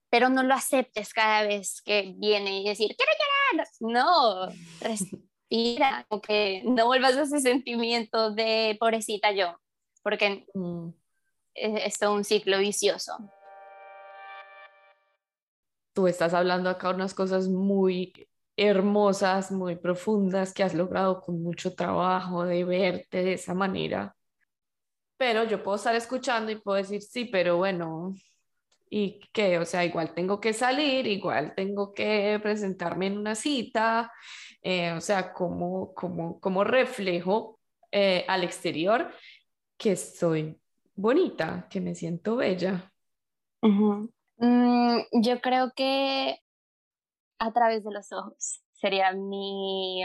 pero 0.10 0.29
no 0.29 0.43
lo 0.43 0.53
aceptes 0.53 1.13
cada 1.13 1.43
vez 1.43 1.81
que 1.81 2.13
viene 2.17 2.62
y 2.62 2.67
decir, 2.67 2.95
quiero 2.95 3.12
llorar, 3.13 3.67
no, 3.79 4.47
respira, 4.81 6.05
como 6.10 6.21
que 6.21 6.63
no 6.65 6.86
vuelvas 6.86 7.17
a 7.17 7.23
ese 7.23 7.39
sentimiento 7.39 8.31
de 8.31 8.77
pobrecita 8.79 9.31
yo, 9.31 9.60
porque 10.03 10.45
mm. 10.53 10.89
es, 11.55 12.01
es 12.01 12.10
un 12.10 12.23
ciclo 12.23 12.60
vicioso. 12.60 13.17
Tú 15.93 16.07
estás 16.07 16.34
hablando 16.34 16.69
acá 16.69 16.91
unas 16.91 17.13
cosas 17.13 17.49
muy 17.49 18.13
hermosas, 18.55 19.51
muy 19.51 19.75
profundas 19.75 20.53
que 20.53 20.63
has 20.63 20.73
logrado 20.73 21.19
con 21.19 21.41
mucho 21.41 21.73
trabajo 21.73 22.45
de 22.45 22.63
verte 22.63 23.23
de 23.23 23.34
esa 23.34 23.53
manera 23.53 24.15
pero 25.21 25.43
yo 25.43 25.62
puedo 25.62 25.75
estar 25.75 25.93
escuchando 25.93 26.51
y 26.51 26.55
puedo 26.55 26.77
decir, 26.77 26.99
sí, 26.99 27.25
pero 27.25 27.57
bueno, 27.57 28.15
¿y 28.89 29.19
qué? 29.31 29.60
O 29.60 29.65
sea, 29.65 29.86
igual 29.86 30.15
tengo 30.15 30.41
que 30.41 30.51
salir, 30.51 31.05
igual 31.05 31.53
tengo 31.55 31.93
que 31.93 32.39
presentarme 32.41 33.05
en 33.05 33.19
una 33.19 33.36
cita, 33.36 34.12
eh, 34.63 34.93
o 34.93 34.99
sea, 34.99 35.31
como, 35.31 35.93
como, 35.93 36.39
como 36.39 36.63
reflejo 36.63 37.60
eh, 37.91 38.25
al 38.27 38.43
exterior 38.43 39.12
que 39.77 39.95
soy 39.95 40.60
bonita, 40.95 41.67
que 41.69 41.81
me 41.81 41.93
siento 41.93 42.38
bella. 42.38 42.91
Mm, 43.62 45.01
yo 45.21 45.39
creo 45.39 45.71
que 45.75 46.39
a 47.38 47.51
través 47.53 47.84
de 47.84 47.91
los 47.91 48.12
ojos 48.12 48.63
sería 48.73 49.13
mi, 49.13 50.03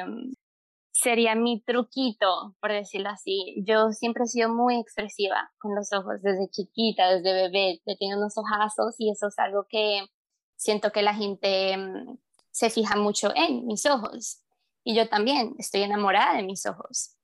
sería 1.00 1.35
mi 1.35 1.61
truquito, 1.61 2.54
por 2.61 2.72
decirlo 2.72 3.11
así. 3.11 3.62
Yo 3.66 3.92
siempre 3.92 4.24
he 4.24 4.28
sido 4.28 4.48
muy 4.48 4.76
expresiva 4.80 5.50
con 5.59 5.74
los 5.74 5.92
ojos 5.92 6.22
desde 6.22 6.48
chiquita, 6.48 7.11
desde 7.11 7.32
bebé, 7.32 7.80
he 7.85 7.96
tenido 7.96 8.18
unos 8.18 8.38
ojazos 8.38 8.94
y 8.98 9.11
eso 9.11 9.28
es 9.28 9.38
algo 9.38 9.66
que 9.68 10.06
siento 10.56 10.92
que 10.92 11.02
la 11.02 11.14
gente 11.14 11.76
mm, 11.76 12.18
se 12.50 12.70
fija 12.70 12.96
mucho 12.96 13.30
en 13.35 13.66
mis 13.66 13.85
ojos. 13.87 14.42
Y 14.85 14.94
yo 14.94 15.09
también 15.09 15.54
estoy 15.59 15.82
enamorada 15.82 16.37
de 16.37 16.44
mis 16.44 16.64
ojos. 16.64 17.16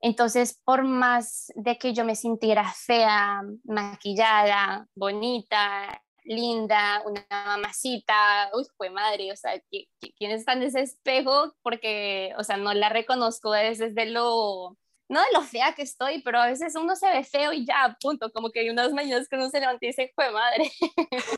Entonces, 0.00 0.58
por 0.64 0.84
más 0.84 1.52
de 1.56 1.76
que 1.76 1.92
yo 1.92 2.06
me 2.06 2.16
sintiera 2.16 2.72
fea, 2.72 3.42
maquillada, 3.64 4.88
bonita, 4.94 6.02
linda, 6.24 7.02
una 7.06 7.26
mamacita, 7.30 8.50
uy, 8.54 8.64
fue 8.76 8.90
madre, 8.90 9.32
o 9.32 9.36
sea, 9.36 9.60
¿quién 9.70 10.30
está 10.30 10.52
en 10.52 10.62
ese 10.62 10.80
espejo? 10.80 11.54
Porque, 11.62 12.32
o 12.38 12.44
sea, 12.44 12.56
no 12.56 12.72
la 12.74 12.88
reconozco 12.88 13.52
desde 13.52 14.06
lo, 14.06 14.76
no 15.10 15.20
de 15.20 15.26
lo 15.34 15.42
fea 15.42 15.74
que 15.74 15.82
estoy, 15.82 16.22
pero 16.22 16.38
a 16.40 16.46
veces 16.46 16.76
uno 16.76 16.94
se 16.94 17.10
ve 17.10 17.24
feo 17.24 17.52
y 17.52 17.66
ya, 17.66 17.96
punto, 18.00 18.30
como 18.32 18.50
que 18.50 18.60
hay 18.60 18.70
unas 18.70 18.92
mañanas 18.92 19.28
que 19.28 19.36
uno 19.36 19.50
se 19.50 19.58
levanta 19.58 19.84
y 19.84 19.88
dice, 19.88 20.12
fue 20.14 20.30
madre. 20.30 20.70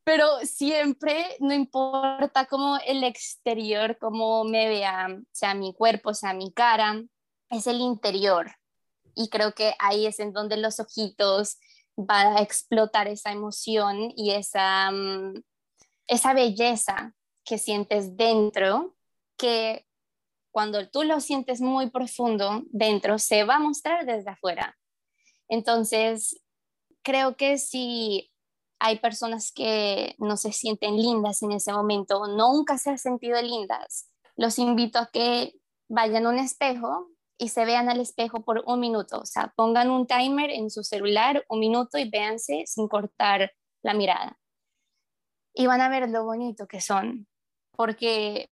pero 0.06 0.40
siempre, 0.44 1.36
no 1.42 1.54
importa 1.54 2.46
cómo 2.46 2.80
el 2.88 3.04
exterior, 3.04 3.98
cómo 4.00 4.46
me 4.46 4.70
vea, 4.70 5.10
sea 5.34 5.54
mi 5.54 5.74
cuerpo, 5.74 6.14
sea 6.14 6.34
mi 6.34 6.54
cara, 6.54 7.04
es 7.50 7.68
el 7.68 7.82
interior. 7.82 8.56
Y 9.14 9.28
creo 9.28 9.54
que 9.54 9.74
ahí 9.78 10.06
es 10.06 10.22
en 10.22 10.32
donde 10.32 10.56
los 10.56 10.80
ojitos 10.80 11.58
van 11.98 12.38
a 12.38 12.42
explotar 12.42 13.08
esa 13.08 13.32
emoción 13.32 14.14
y 14.16 14.32
esa, 14.32 14.92
mm, 14.92 15.44
esa 16.08 16.34
belleza 16.34 17.14
que 17.44 17.58
sientes 17.58 18.16
dentro, 18.16 18.96
que 19.38 19.86
cuando 20.52 20.90
tú 20.90 21.04
lo 21.04 21.20
sientes 21.20 21.60
muy 21.60 21.90
profundo 21.90 22.64
dentro, 22.68 23.20
se 23.20 23.44
va 23.44 23.56
a 23.56 23.60
mostrar 23.60 24.06
desde 24.06 24.32
afuera. 24.32 24.78
Entonces, 25.50 26.42
creo 27.04 27.36
que 27.36 27.58
si 27.58 28.32
hay 28.80 29.00
personas 29.00 29.52
que 29.52 30.16
no 30.20 30.38
se 30.38 30.52
sienten 30.52 30.98
lindas 30.98 31.42
en 31.42 31.52
ese 31.52 31.74
momento 31.74 32.20
o 32.20 32.28
nunca 32.28 32.78
se 32.78 32.92
han 32.92 33.00
sentido 33.00 33.42
lindas, 33.42 34.12
los 34.36 34.60
invito 34.60 35.00
a 35.00 35.10
que 35.12 35.56
vayan 35.90 36.26
a 36.26 36.30
un 36.30 36.40
espejo 36.40 37.10
y 37.38 37.50
se 37.50 37.66
vean 37.66 37.90
al 37.90 38.00
espejo 38.00 38.42
por 38.42 38.64
un 38.66 38.80
minuto. 38.80 39.20
O 39.20 39.26
sea, 39.26 39.54
pongan 39.56 39.90
un 39.90 40.08
timer 40.08 40.50
en 40.50 40.70
su 40.70 40.84
celular, 40.84 41.46
un 41.50 41.60
minuto 41.60 41.98
y 41.98 42.10
véanse 42.10 42.64
sin 42.66 42.88
cortar 42.88 43.52
la 43.84 43.94
mirada. 43.94 44.40
Y 45.54 45.68
van 45.68 45.82
a 45.82 45.90
ver 45.90 46.10
lo 46.10 46.24
bonito 46.24 46.68
que 46.68 46.82
son, 46.82 47.28
porque 47.72 48.50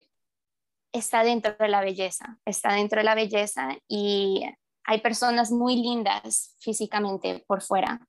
está 0.92 1.24
dentro 1.24 1.56
de 1.60 1.68
la 1.68 1.82
belleza, 1.82 2.40
está 2.46 2.74
dentro 2.74 3.00
de 3.00 3.04
la 3.04 3.16
belleza 3.16 3.78
y 3.88 4.44
hay 4.84 5.02
personas 5.02 5.52
muy 5.52 5.76
lindas 5.76 6.56
físicamente 6.60 7.44
por 7.48 7.62
fuera, 7.62 8.08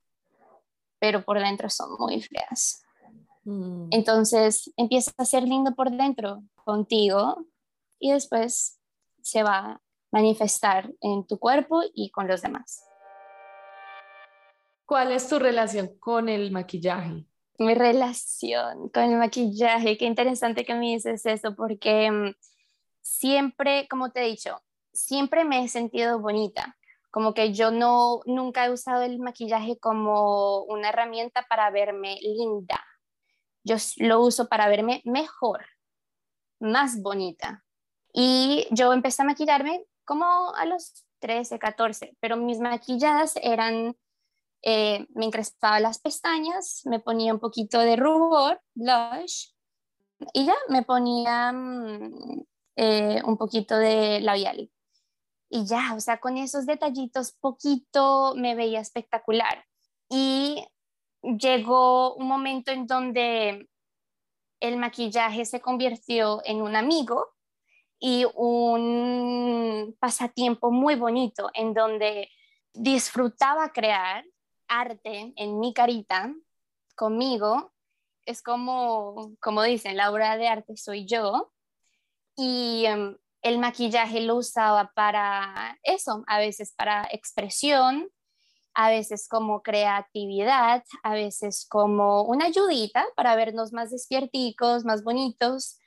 pero 0.98 1.24
por 1.24 1.38
dentro 1.38 1.68
son 1.68 1.90
muy 1.98 2.22
feas. 2.22 2.82
Mm. 3.44 3.88
Entonces 3.90 4.72
empieza 4.76 5.12
a 5.18 5.24
ser 5.24 5.42
lindo 5.44 5.74
por 5.74 5.90
dentro 5.90 6.42
contigo 6.64 7.44
y 7.98 8.12
después 8.12 8.80
se 9.22 9.42
va 9.42 9.80
manifestar 10.10 10.90
en 11.00 11.26
tu 11.26 11.38
cuerpo 11.38 11.82
y 11.94 12.10
con 12.10 12.28
los 12.28 12.42
demás. 12.42 12.84
¿Cuál 14.86 15.12
es 15.12 15.28
tu 15.28 15.38
relación 15.38 15.96
con 15.98 16.28
el 16.28 16.50
maquillaje? 16.50 17.24
Mi 17.58 17.74
relación 17.74 18.88
con 18.88 19.04
el 19.04 19.16
maquillaje, 19.16 19.96
qué 19.96 20.06
interesante 20.06 20.64
que 20.64 20.74
me 20.74 20.86
dices 20.86 21.24
eso, 21.26 21.54
porque 21.54 22.10
mm, 22.10 22.34
siempre, 23.00 23.86
como 23.88 24.10
te 24.10 24.22
he 24.22 24.26
dicho, 24.28 24.60
siempre 24.92 25.44
me 25.44 25.62
he 25.62 25.68
sentido 25.68 26.18
bonita 26.18 26.76
como 27.10 27.34
que 27.34 27.52
yo 27.52 27.70
no, 27.70 28.20
nunca 28.26 28.64
he 28.64 28.70
usado 28.70 29.02
el 29.02 29.18
maquillaje 29.18 29.78
como 29.78 30.62
una 30.64 30.90
herramienta 30.90 31.44
para 31.48 31.70
verme 31.70 32.18
linda. 32.20 32.84
Yo 33.64 33.76
lo 33.98 34.20
uso 34.20 34.48
para 34.48 34.68
verme 34.68 35.02
mejor, 35.04 35.66
más 36.60 37.02
bonita. 37.02 37.64
Y 38.12 38.66
yo 38.70 38.92
empecé 38.92 39.22
a 39.22 39.26
maquillarme 39.26 39.84
como 40.10 40.52
a 40.56 40.66
los 40.66 41.06
13, 41.20 41.60
14, 41.60 42.16
pero 42.18 42.36
mis 42.36 42.58
maquilladas 42.58 43.34
eran, 43.40 43.96
eh, 44.62 45.06
me 45.10 45.26
encrespaba 45.26 45.78
las 45.78 46.00
pestañas, 46.00 46.82
me 46.84 46.98
ponía 46.98 47.32
un 47.32 47.38
poquito 47.38 47.78
de 47.78 47.94
rubor, 47.94 48.60
blush, 48.74 49.52
y 50.32 50.46
ya 50.46 50.56
me 50.68 50.82
ponía 50.82 51.52
mm, 51.52 52.42
eh, 52.74 53.22
un 53.24 53.36
poquito 53.36 53.76
de 53.78 54.20
labial 54.20 54.68
y 55.48 55.64
ya, 55.64 55.94
o 55.94 56.00
sea, 56.00 56.18
con 56.18 56.36
esos 56.36 56.66
detallitos 56.66 57.30
poquito 57.30 58.34
me 58.36 58.56
veía 58.56 58.80
espectacular. 58.80 59.64
Y 60.08 60.64
llegó 61.22 62.14
un 62.16 62.26
momento 62.26 62.72
en 62.72 62.88
donde 62.88 63.68
el 64.58 64.76
maquillaje 64.76 65.44
se 65.44 65.60
convirtió 65.60 66.40
en 66.44 66.62
un 66.62 66.74
amigo 66.74 67.28
y 68.00 68.26
un 68.34 69.94
pasatiempo 70.00 70.70
muy 70.70 70.96
bonito 70.96 71.50
en 71.52 71.74
donde 71.74 72.30
disfrutaba 72.72 73.72
crear 73.72 74.24
arte 74.66 75.34
en 75.36 75.60
mi 75.60 75.74
carita 75.74 76.34
conmigo. 76.96 77.72
Es 78.24 78.42
como, 78.42 79.36
como 79.40 79.62
dicen, 79.62 79.98
la 79.98 80.10
obra 80.10 80.38
de 80.38 80.48
arte 80.48 80.76
soy 80.78 81.04
yo. 81.04 81.52
Y 82.36 82.86
em, 82.86 83.18
el 83.42 83.58
maquillaje 83.58 84.22
lo 84.22 84.36
usaba 84.36 84.92
para 84.94 85.78
eso, 85.82 86.24
a 86.26 86.38
veces 86.38 86.72
para 86.74 87.06
expresión, 87.12 88.08
a 88.72 88.88
veces 88.88 89.28
como 89.28 89.62
creatividad, 89.62 90.84
a 91.02 91.12
veces 91.12 91.66
como 91.68 92.22
una 92.22 92.46
ayudita 92.46 93.04
para 93.14 93.36
vernos 93.36 93.72
más 93.72 93.90
despierticos, 93.90 94.84
más 94.86 95.02
bonitos. 95.02 95.78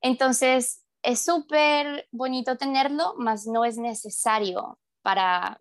Entonces, 0.00 0.81
es 1.02 1.24
súper 1.24 2.08
bonito 2.12 2.56
tenerlo, 2.56 3.14
mas 3.18 3.46
no 3.46 3.64
es 3.64 3.76
necesario 3.78 4.78
para 5.02 5.60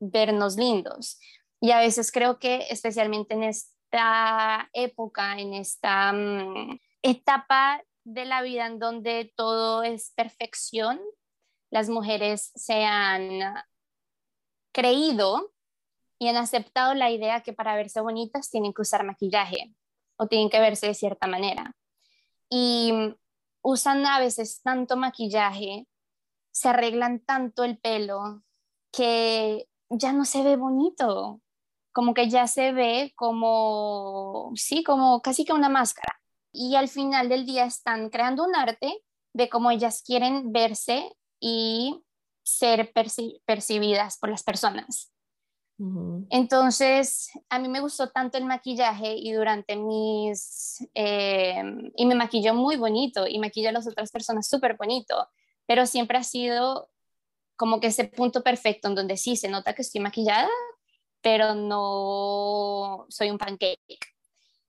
vernos 0.00 0.56
lindos. 0.56 1.18
Y 1.60 1.70
a 1.70 1.78
veces 1.78 2.12
creo 2.12 2.38
que 2.38 2.66
especialmente 2.70 3.34
en 3.34 3.44
esta 3.44 4.68
época, 4.72 5.38
en 5.38 5.54
esta 5.54 6.12
mm, 6.12 6.78
etapa 7.02 7.82
de 8.04 8.24
la 8.24 8.42
vida 8.42 8.66
en 8.66 8.78
donde 8.78 9.32
todo 9.36 9.82
es 9.82 10.12
perfección, 10.16 11.00
las 11.70 11.88
mujeres 11.88 12.52
se 12.54 12.84
han 12.84 13.54
creído 14.72 15.52
y 16.18 16.28
han 16.28 16.36
aceptado 16.36 16.94
la 16.94 17.10
idea 17.10 17.42
que 17.42 17.52
para 17.52 17.76
verse 17.76 18.00
bonitas 18.00 18.50
tienen 18.50 18.72
que 18.72 18.82
usar 18.82 19.04
maquillaje 19.04 19.74
o 20.16 20.26
tienen 20.26 20.50
que 20.50 20.60
verse 20.60 20.86
de 20.88 20.94
cierta 20.94 21.26
manera. 21.26 21.74
Y 22.50 23.14
usan 23.62 24.04
a 24.06 24.18
veces 24.18 24.60
tanto 24.62 24.96
maquillaje, 24.96 25.86
se 26.52 26.68
arreglan 26.68 27.20
tanto 27.20 27.64
el 27.64 27.78
pelo 27.78 28.42
que 28.92 29.68
ya 29.88 30.12
no 30.12 30.24
se 30.24 30.42
ve 30.42 30.56
bonito, 30.56 31.40
como 31.92 32.14
que 32.14 32.28
ya 32.28 32.46
se 32.46 32.72
ve 32.72 33.12
como, 33.16 34.52
sí, 34.54 34.82
como 34.84 35.22
casi 35.22 35.44
que 35.44 35.52
una 35.52 35.68
máscara 35.68 36.22
y 36.52 36.76
al 36.76 36.88
final 36.88 37.28
del 37.28 37.46
día 37.46 37.64
están 37.64 38.10
creando 38.10 38.44
un 38.44 38.54
arte 38.54 39.02
de 39.34 39.48
cómo 39.48 39.70
ellas 39.70 40.02
quieren 40.02 40.52
verse 40.52 41.10
y 41.40 42.02
ser 42.44 42.92
percibidas 43.46 44.18
por 44.18 44.30
las 44.30 44.42
personas. 44.42 45.11
Entonces, 46.30 47.30
a 47.48 47.58
mí 47.58 47.68
me 47.68 47.80
gustó 47.80 48.10
tanto 48.10 48.38
el 48.38 48.44
maquillaje 48.44 49.14
y 49.16 49.32
durante 49.32 49.76
mis... 49.76 50.86
Eh, 50.94 51.62
y 51.96 52.06
me 52.06 52.14
maquilló 52.14 52.54
muy 52.54 52.76
bonito 52.76 53.26
y 53.26 53.38
maquilla 53.38 53.70
a 53.70 53.72
las 53.72 53.86
otras 53.86 54.10
personas 54.10 54.48
súper 54.48 54.76
bonito, 54.76 55.28
pero 55.66 55.86
siempre 55.86 56.18
ha 56.18 56.22
sido 56.22 56.88
como 57.56 57.80
que 57.80 57.88
ese 57.88 58.04
punto 58.04 58.42
perfecto 58.42 58.88
en 58.88 58.94
donde 58.94 59.16
sí 59.16 59.36
se 59.36 59.48
nota 59.48 59.74
que 59.74 59.82
estoy 59.82 60.00
maquillada, 60.00 60.48
pero 61.20 61.54
no 61.54 63.06
soy 63.08 63.30
un 63.30 63.38
pancake. 63.38 63.98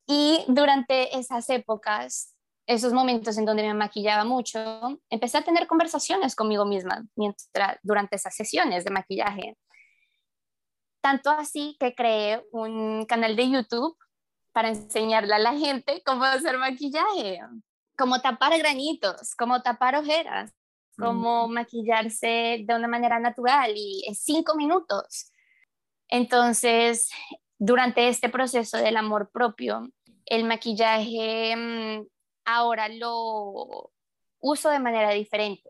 Y 0.06 0.44
durante 0.48 1.18
esas 1.18 1.50
épocas, 1.50 2.36
esos 2.68 2.94
momentos 2.94 3.38
en 3.38 3.46
donde 3.46 3.64
me 3.64 3.74
maquillaba 3.74 4.26
mucho, 4.26 5.00
empecé 5.10 5.38
a 5.38 5.44
tener 5.44 5.68
conversaciones 5.68 6.36
conmigo 6.36 6.66
misma 6.66 7.06
mientras, 7.16 7.78
durante 7.84 8.16
esas 8.16 8.36
sesiones 8.36 8.86
de 8.86 8.92
maquillaje. 8.92 9.58
Tanto 11.04 11.32
así 11.32 11.76
que 11.82 11.94
creé 11.94 12.42
un 12.54 13.06
canal 13.06 13.36
de 13.36 13.50
YouTube 13.50 13.98
para 14.54 14.70
enseñarle 14.70 15.34
a 15.36 15.38
la 15.38 15.52
gente 15.52 16.02
cómo 16.06 16.24
hacer 16.24 16.58
maquillaje, 16.58 17.42
cómo 17.98 18.22
tapar 18.22 18.58
granitos, 18.58 19.36
cómo 19.36 19.62
tapar 19.62 19.98
ojeras, 19.98 20.54
cómo 20.98 21.50
maquillarse 21.50 22.64
de 22.66 22.74
una 22.74 22.88
manera 22.88 23.20
natural 23.20 23.74
y 23.76 24.06
en 24.08 24.16
cinco 24.16 24.56
minutos. 24.56 25.30
Entonces, 26.08 27.10
durante 27.60 28.08
este 28.08 28.30
proceso 28.30 28.78
del 28.78 28.96
amor 28.96 29.30
propio, 29.30 29.90
el 30.26 30.46
maquillaje 30.46 31.54
mm, 31.54 32.08
ahora 32.46 32.88
lo 32.88 33.92
uso 34.40 34.70
de 34.70 34.80
manera 34.80 35.10
diferente. 35.10 35.70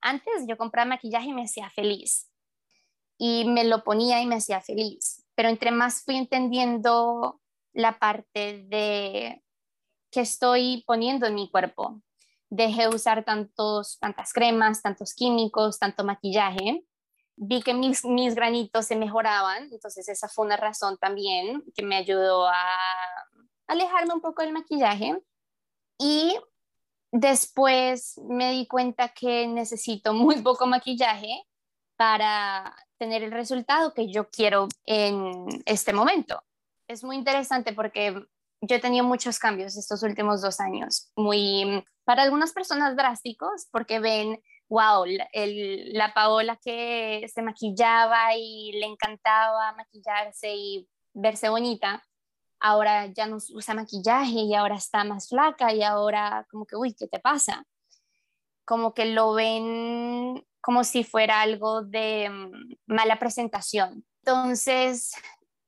Antes 0.00 0.48
yo 0.48 0.56
compraba 0.56 0.88
maquillaje 0.88 1.28
y 1.28 1.32
me 1.32 1.44
hacía 1.44 1.70
feliz 1.70 2.28
y 3.18 3.44
me 3.44 3.64
lo 3.64 3.84
ponía 3.84 4.20
y 4.20 4.26
me 4.26 4.36
hacía 4.36 4.60
feliz, 4.60 5.24
pero 5.34 5.48
entre 5.48 5.70
más 5.70 6.02
fui 6.04 6.16
entendiendo 6.16 7.40
la 7.72 7.98
parte 7.98 8.64
de 8.68 9.42
que 10.10 10.20
estoy 10.20 10.84
poniendo 10.86 11.26
en 11.26 11.34
mi 11.34 11.50
cuerpo, 11.50 12.00
dejé 12.48 12.82
de 12.82 12.94
usar 12.94 13.24
tantos, 13.24 13.98
tantas 13.98 14.32
cremas, 14.32 14.80
tantos 14.80 15.12
químicos, 15.14 15.78
tanto 15.78 16.04
maquillaje. 16.04 16.84
Vi 17.36 17.62
que 17.62 17.74
mis, 17.74 18.04
mis 18.04 18.36
granitos 18.36 18.86
se 18.86 18.94
mejoraban, 18.94 19.68
entonces 19.72 20.08
esa 20.08 20.28
fue 20.28 20.46
una 20.46 20.56
razón 20.56 20.96
también 20.98 21.64
que 21.74 21.84
me 21.84 21.96
ayudó 21.96 22.46
a 22.46 22.54
alejarme 23.66 24.14
un 24.14 24.20
poco 24.20 24.42
del 24.42 24.52
maquillaje. 24.52 25.20
Y 25.98 26.36
después 27.10 28.20
me 28.28 28.52
di 28.52 28.68
cuenta 28.68 29.08
que 29.08 29.48
necesito 29.48 30.14
muy 30.14 30.42
poco 30.42 30.66
maquillaje 30.66 31.44
para 31.96 32.74
tener 32.98 33.22
el 33.22 33.32
resultado 33.32 33.94
que 33.94 34.10
yo 34.10 34.30
quiero 34.30 34.68
en 34.86 35.46
este 35.66 35.92
momento. 35.92 36.42
Es 36.88 37.02
muy 37.02 37.16
interesante 37.16 37.72
porque 37.72 38.26
yo 38.60 38.76
he 38.76 38.80
tenido 38.80 39.04
muchos 39.04 39.38
cambios 39.38 39.76
estos 39.76 40.02
últimos 40.02 40.42
dos 40.42 40.60
años, 40.60 41.10
muy, 41.16 41.84
para 42.04 42.22
algunas 42.22 42.52
personas 42.52 42.96
drásticos, 42.96 43.66
porque 43.70 44.00
ven, 44.00 44.42
wow, 44.68 45.04
la 45.04 46.14
Paola 46.14 46.58
que 46.62 47.26
se 47.32 47.42
maquillaba 47.42 48.34
y 48.36 48.72
le 48.72 48.86
encantaba 48.86 49.72
maquillarse 49.72 50.54
y 50.54 50.88
verse 51.12 51.48
bonita, 51.48 52.02
ahora 52.60 53.06
ya 53.06 53.26
no 53.26 53.36
usa 53.36 53.74
maquillaje 53.74 54.40
y 54.40 54.54
ahora 54.54 54.76
está 54.76 55.04
más 55.04 55.28
flaca 55.28 55.72
y 55.72 55.82
ahora 55.82 56.46
como 56.50 56.66
que, 56.66 56.76
uy, 56.76 56.94
¿qué 56.94 57.06
te 57.06 57.20
pasa? 57.20 57.66
Como 58.64 58.94
que 58.94 59.04
lo 59.06 59.34
ven 59.34 60.42
como 60.64 60.82
si 60.82 61.04
fuera 61.04 61.42
algo 61.42 61.82
de 61.82 62.30
mm, 62.30 62.76
mala 62.86 63.18
presentación. 63.18 64.04
Entonces, 64.24 65.12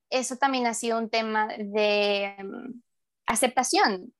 eso 0.09 0.37
también 0.37 0.65
ha 0.65 0.73
sido 0.73 0.97
un 0.97 1.09
tema 1.09 1.47
de 1.47 2.35
mm, 2.43 2.81
aceptación. 3.27 4.11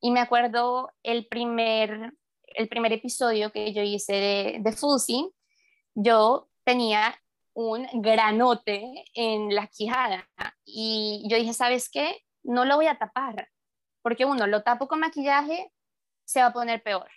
Y 0.00 0.10
me 0.10 0.20
acuerdo 0.20 0.92
el 1.02 1.26
primer, 1.26 2.12
el 2.48 2.68
primer 2.68 2.92
episodio 2.92 3.50
que 3.50 3.72
yo 3.72 3.82
hice 3.82 4.12
de, 4.12 4.58
de 4.60 4.72
Fusi, 4.72 5.30
yo 5.94 6.50
tenía 6.64 7.18
un 7.54 7.88
granote 7.94 9.06
en 9.14 9.54
la 9.54 9.68
quijada 9.68 10.28
y 10.66 11.26
yo 11.30 11.38
dije, 11.38 11.54
¿sabes 11.54 11.88
qué? 11.88 12.20
No 12.42 12.66
lo 12.66 12.76
voy 12.76 12.88
a 12.88 12.98
tapar, 12.98 13.48
porque 14.02 14.26
uno, 14.26 14.46
lo 14.46 14.62
tapo 14.62 14.86
con 14.86 15.00
maquillaje, 15.00 15.72
se 16.26 16.40
va 16.40 16.48
a 16.48 16.52
poner 16.52 16.82
peor. 16.82 17.08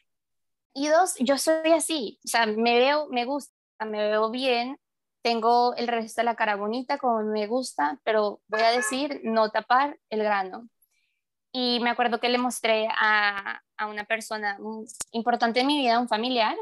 Y 0.77 0.89
dos, 0.89 1.15
yo 1.17 1.39
soy 1.39 1.71
así, 1.71 2.19
o 2.23 2.27
sea, 2.27 2.45
me 2.45 2.77
veo, 2.77 3.07
me 3.09 3.25
gusta, 3.25 3.51
me 3.83 3.97
veo 4.09 4.29
bien, 4.29 4.79
tengo 5.23 5.73
el 5.73 5.87
resto 5.87 6.21
de 6.21 6.25
la 6.25 6.35
cara 6.35 6.55
bonita 6.55 6.99
como 6.99 7.23
me 7.23 7.47
gusta, 7.47 7.99
pero 8.03 8.41
voy 8.47 8.61
a 8.61 8.69
decir 8.69 9.21
no 9.23 9.49
tapar 9.49 9.99
el 10.11 10.21
grano. 10.21 10.69
Y 11.51 11.79
me 11.81 11.89
acuerdo 11.89 12.19
que 12.19 12.29
le 12.29 12.37
mostré 12.37 12.87
a, 12.95 13.59
a 13.75 13.87
una 13.87 14.05
persona 14.05 14.59
importante 15.13 15.61
en 15.61 15.67
mi 15.67 15.79
vida, 15.79 15.99
un 15.99 16.07
familiar, 16.07 16.55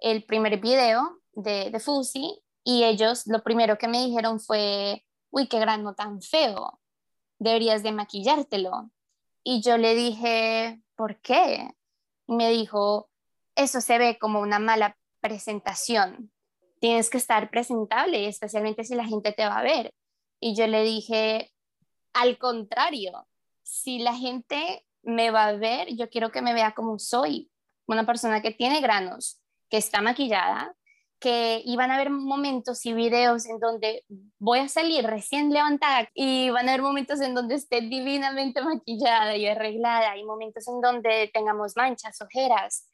el 0.00 0.24
primer 0.24 0.58
video 0.58 1.20
de, 1.30 1.70
de 1.70 1.78
Fusi 1.78 2.42
y 2.64 2.82
ellos 2.82 3.28
lo 3.28 3.44
primero 3.44 3.78
que 3.78 3.86
me 3.86 4.04
dijeron 4.04 4.40
fue, 4.40 5.06
uy, 5.30 5.46
qué 5.46 5.60
grano 5.60 5.94
tan 5.94 6.20
feo, 6.20 6.80
deberías 7.38 7.84
de 7.84 7.92
maquillártelo. 7.92 8.90
Y 9.44 9.62
yo 9.62 9.78
le 9.78 9.94
dije, 9.94 10.82
¿por 10.96 11.20
qué? 11.20 11.72
Y 12.26 12.34
me 12.34 12.50
dijo, 12.50 13.11
eso 13.54 13.80
se 13.80 13.98
ve 13.98 14.18
como 14.18 14.40
una 14.40 14.58
mala 14.58 14.96
presentación. 15.20 16.32
Tienes 16.80 17.10
que 17.10 17.18
estar 17.18 17.50
presentable, 17.50 18.26
especialmente 18.26 18.84
si 18.84 18.94
la 18.94 19.04
gente 19.04 19.32
te 19.32 19.46
va 19.46 19.58
a 19.58 19.62
ver. 19.62 19.94
Y 20.40 20.56
yo 20.56 20.66
le 20.66 20.82
dije, 20.82 21.52
al 22.12 22.38
contrario, 22.38 23.26
si 23.62 24.00
la 24.00 24.14
gente 24.14 24.84
me 25.02 25.30
va 25.30 25.46
a 25.46 25.52
ver, 25.52 25.94
yo 25.94 26.08
quiero 26.10 26.30
que 26.30 26.42
me 26.42 26.54
vea 26.54 26.72
como 26.72 26.98
soy, 26.98 27.50
una 27.86 28.06
persona 28.06 28.42
que 28.42 28.52
tiene 28.52 28.80
granos, 28.80 29.40
que 29.68 29.76
está 29.76 30.00
maquillada, 30.00 30.74
que 31.22 31.62
iban 31.64 31.90
a 31.90 31.94
haber 31.94 32.10
momentos 32.10 32.84
y 32.84 32.92
videos 32.92 33.46
en 33.46 33.60
donde 33.60 34.04
voy 34.40 34.58
a 34.58 34.68
salir 34.68 35.06
recién 35.06 35.52
levantada 35.52 36.08
y 36.14 36.50
van 36.50 36.68
a 36.68 36.72
haber 36.72 36.82
momentos 36.82 37.20
en 37.20 37.32
donde 37.32 37.54
esté 37.54 37.80
divinamente 37.80 38.60
maquillada 38.60 39.36
y 39.36 39.46
arreglada 39.46 40.16
y 40.16 40.24
momentos 40.24 40.66
en 40.66 40.80
donde 40.80 41.30
tengamos 41.32 41.76
manchas, 41.76 42.20
ojeras, 42.20 42.88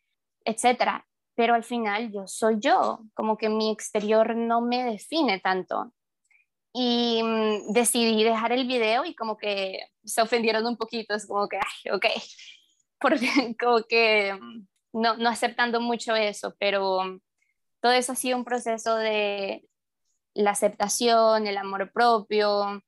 etcétera. 0.44 1.07
Pero 1.35 1.55
al 1.55 1.64
final 1.64 2.12
yo 2.12 2.27
soy 2.27 2.57
yo, 2.61 3.01
como 3.14 3.37
que 3.37 3.48
mi 3.48 3.70
exterior 3.70 4.35
no 4.37 4.61
me 4.61 4.85
define 4.85 5.40
tanto. 5.40 5.92
Y 6.72 7.22
mm, 7.22 7.72
decidí 7.72 8.24
dejar 8.24 8.53
el 8.53 8.66
video 8.66 9.05
y 9.05 9.14
como 9.14 9.37
que 9.37 9.81
se 10.05 10.22
ofendieron 10.22 10.66
un 10.66 10.77
poquito, 10.77 11.14
es 11.14 11.27
como 11.27 11.48
que, 11.48 11.59
ay, 11.59 11.92
ok, 11.92 12.07
porque 13.01 13.57
como 13.61 13.83
que 13.83 14.35
mm, 14.35 14.66
no, 15.01 15.16
no 15.16 15.29
aceptando 15.29 15.81
mucho 15.81 16.14
eso, 16.14 16.55
pero 16.59 17.05
mm, 17.05 17.20
todo 17.81 17.92
eso 17.92 18.12
ha 18.12 18.16
sido 18.16 18.37
un 18.37 18.44
proceso 18.44 18.96
de 18.96 19.64
la 20.35 20.53
aceptación, 20.53 21.46
el 21.46 21.57
amor 21.59 21.92
propio, 21.92 22.83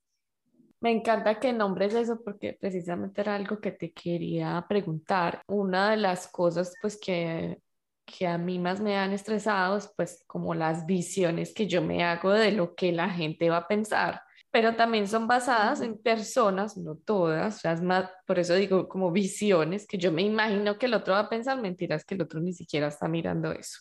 me 0.81 0.91
encanta 0.91 1.39
que 1.39 1.53
nombres 1.53 1.95
eso 1.95 2.21
porque 2.25 2.57
precisamente 2.59 3.21
era 3.21 3.35
algo 3.35 3.61
que 3.61 3.73
te 3.73 3.93
quería 3.93 4.65
preguntar. 4.69 5.43
Una 5.47 5.91
de 5.91 5.97
las 5.99 6.29
cosas 6.29 6.75
pues 6.81 6.99
que, 6.99 7.59
que 8.05 8.27
a 8.27 8.39
mí 8.39 8.59
más 8.59 8.81
me 8.81 8.97
han 8.97 9.13
estresado 9.13 9.77
es 9.77 9.93
pues 9.97 10.25
como 10.27 10.55
las 10.55 10.87
visiones 10.87 11.53
que 11.55 11.67
yo 11.67 11.83
me 11.83 12.05
hago 12.05 12.33
de 12.33 12.53
lo 12.53 12.75
que 12.75 12.93
la 12.93 13.11
gente 13.11 13.51
va 13.51 13.59
a 13.59 13.69
pensar 13.69 14.23
pero 14.51 14.75
también 14.75 15.07
son 15.07 15.29
basadas 15.29 15.81
en 15.81 15.97
personas, 15.97 16.77
no 16.77 16.97
todas, 16.97 17.57
o 17.57 17.59
sea, 17.61 17.73
es 17.73 17.83
más, 17.83 18.11
por 18.27 18.39
eso 18.39 18.55
digo 18.55 18.89
como 18.89 19.13
visiones, 19.13 19.87
que 19.87 19.97
yo 19.97 20.11
me 20.11 20.23
imagino 20.23 20.77
que 20.77 20.87
el 20.87 20.95
otro 20.95 21.15
va 21.15 21.21
a 21.21 21.29
pensar 21.29 21.61
mentiras 21.61 22.05
que 22.05 22.17
el 22.17 22.23
otro 22.23 22.41
ni 22.41 22.53
siquiera 22.53 22.89
está 22.89 23.07
mirando 23.07 23.53
eso. 23.53 23.81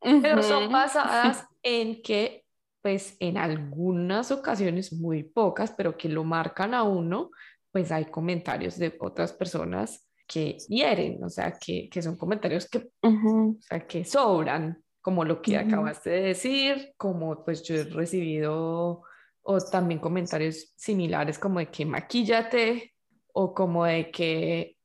Pero 0.00 0.42
son 0.42 0.70
basadas 0.72 1.46
en 1.62 2.02
que 2.02 2.41
pues 2.82 3.16
en 3.20 3.38
algunas 3.38 4.30
ocasiones, 4.32 4.92
muy 4.92 5.22
pocas, 5.22 5.72
pero 5.76 5.96
que 5.96 6.08
lo 6.08 6.24
marcan 6.24 6.74
a 6.74 6.82
uno, 6.82 7.30
pues 7.70 7.92
hay 7.92 8.06
comentarios 8.06 8.76
de 8.78 8.96
otras 9.00 9.32
personas 9.32 10.08
que 10.26 10.56
hieren, 10.68 11.22
o 11.22 11.28
sea, 11.28 11.52
que, 11.52 11.88
que 11.88 12.02
son 12.02 12.16
comentarios 12.16 12.68
que, 12.68 12.90
o 13.02 13.56
sea, 13.60 13.86
que 13.86 14.04
sobran, 14.04 14.82
como 15.00 15.24
lo 15.24 15.42
que 15.42 15.56
acabaste 15.56 16.10
de 16.10 16.20
decir, 16.22 16.92
como 16.96 17.44
pues 17.44 17.62
yo 17.62 17.74
he 17.74 17.84
recibido 17.84 19.02
o 19.42 19.60
también 19.60 20.00
comentarios 20.00 20.72
similares 20.76 21.38
como 21.38 21.58
de 21.58 21.66
que 21.66 21.84
maquíllate 21.84 22.94
o 23.32 23.52
como 23.52 23.84
de 23.84 24.10
que 24.10 24.76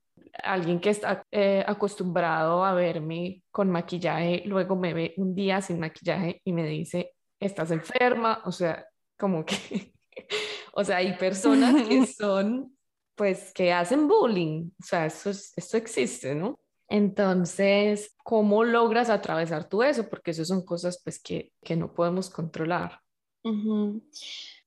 alguien 0.44 0.80
que 0.80 0.90
está 0.90 1.24
eh, 1.32 1.64
acostumbrado 1.66 2.66
a 2.66 2.74
verme 2.74 3.44
con 3.52 3.70
maquillaje, 3.70 4.44
luego 4.46 4.76
me 4.76 4.94
ve 4.94 5.14
un 5.18 5.36
día 5.36 5.62
sin 5.62 5.80
maquillaje 5.80 6.42
y 6.44 6.54
me 6.54 6.66
dice, 6.66 7.14
estás 7.40 7.72
enferma, 7.72 8.42
o 8.46 8.52
sea, 8.52 8.88
como 9.18 9.46
que, 9.46 9.94
o 10.74 10.84
sea, 10.84 10.98
hay 10.98 11.14
personas 11.14 11.88
que 11.88 12.06
son, 12.08 12.78
pues, 13.16 13.52
que 13.54 13.74
hacen 13.74 14.08
bullying, 14.08 14.70
o 14.80 14.84
sea, 14.86 15.06
eso, 15.06 15.30
esto 15.30 15.78
existe, 15.78 16.36
¿no? 16.36 16.60
Entonces, 16.90 18.16
¿cómo 18.24 18.64
logras 18.64 19.10
atravesar 19.10 19.68
tú 19.68 19.84
eso? 19.84 20.10
Porque 20.10 20.32
eso 20.32 20.46
son 20.46 20.64
cosas, 20.64 21.02
pues, 21.04 21.22
que, 21.22 21.52
que 21.64 21.76
no 21.76 21.94
podemos 21.94 22.30
controlar. 22.30 23.02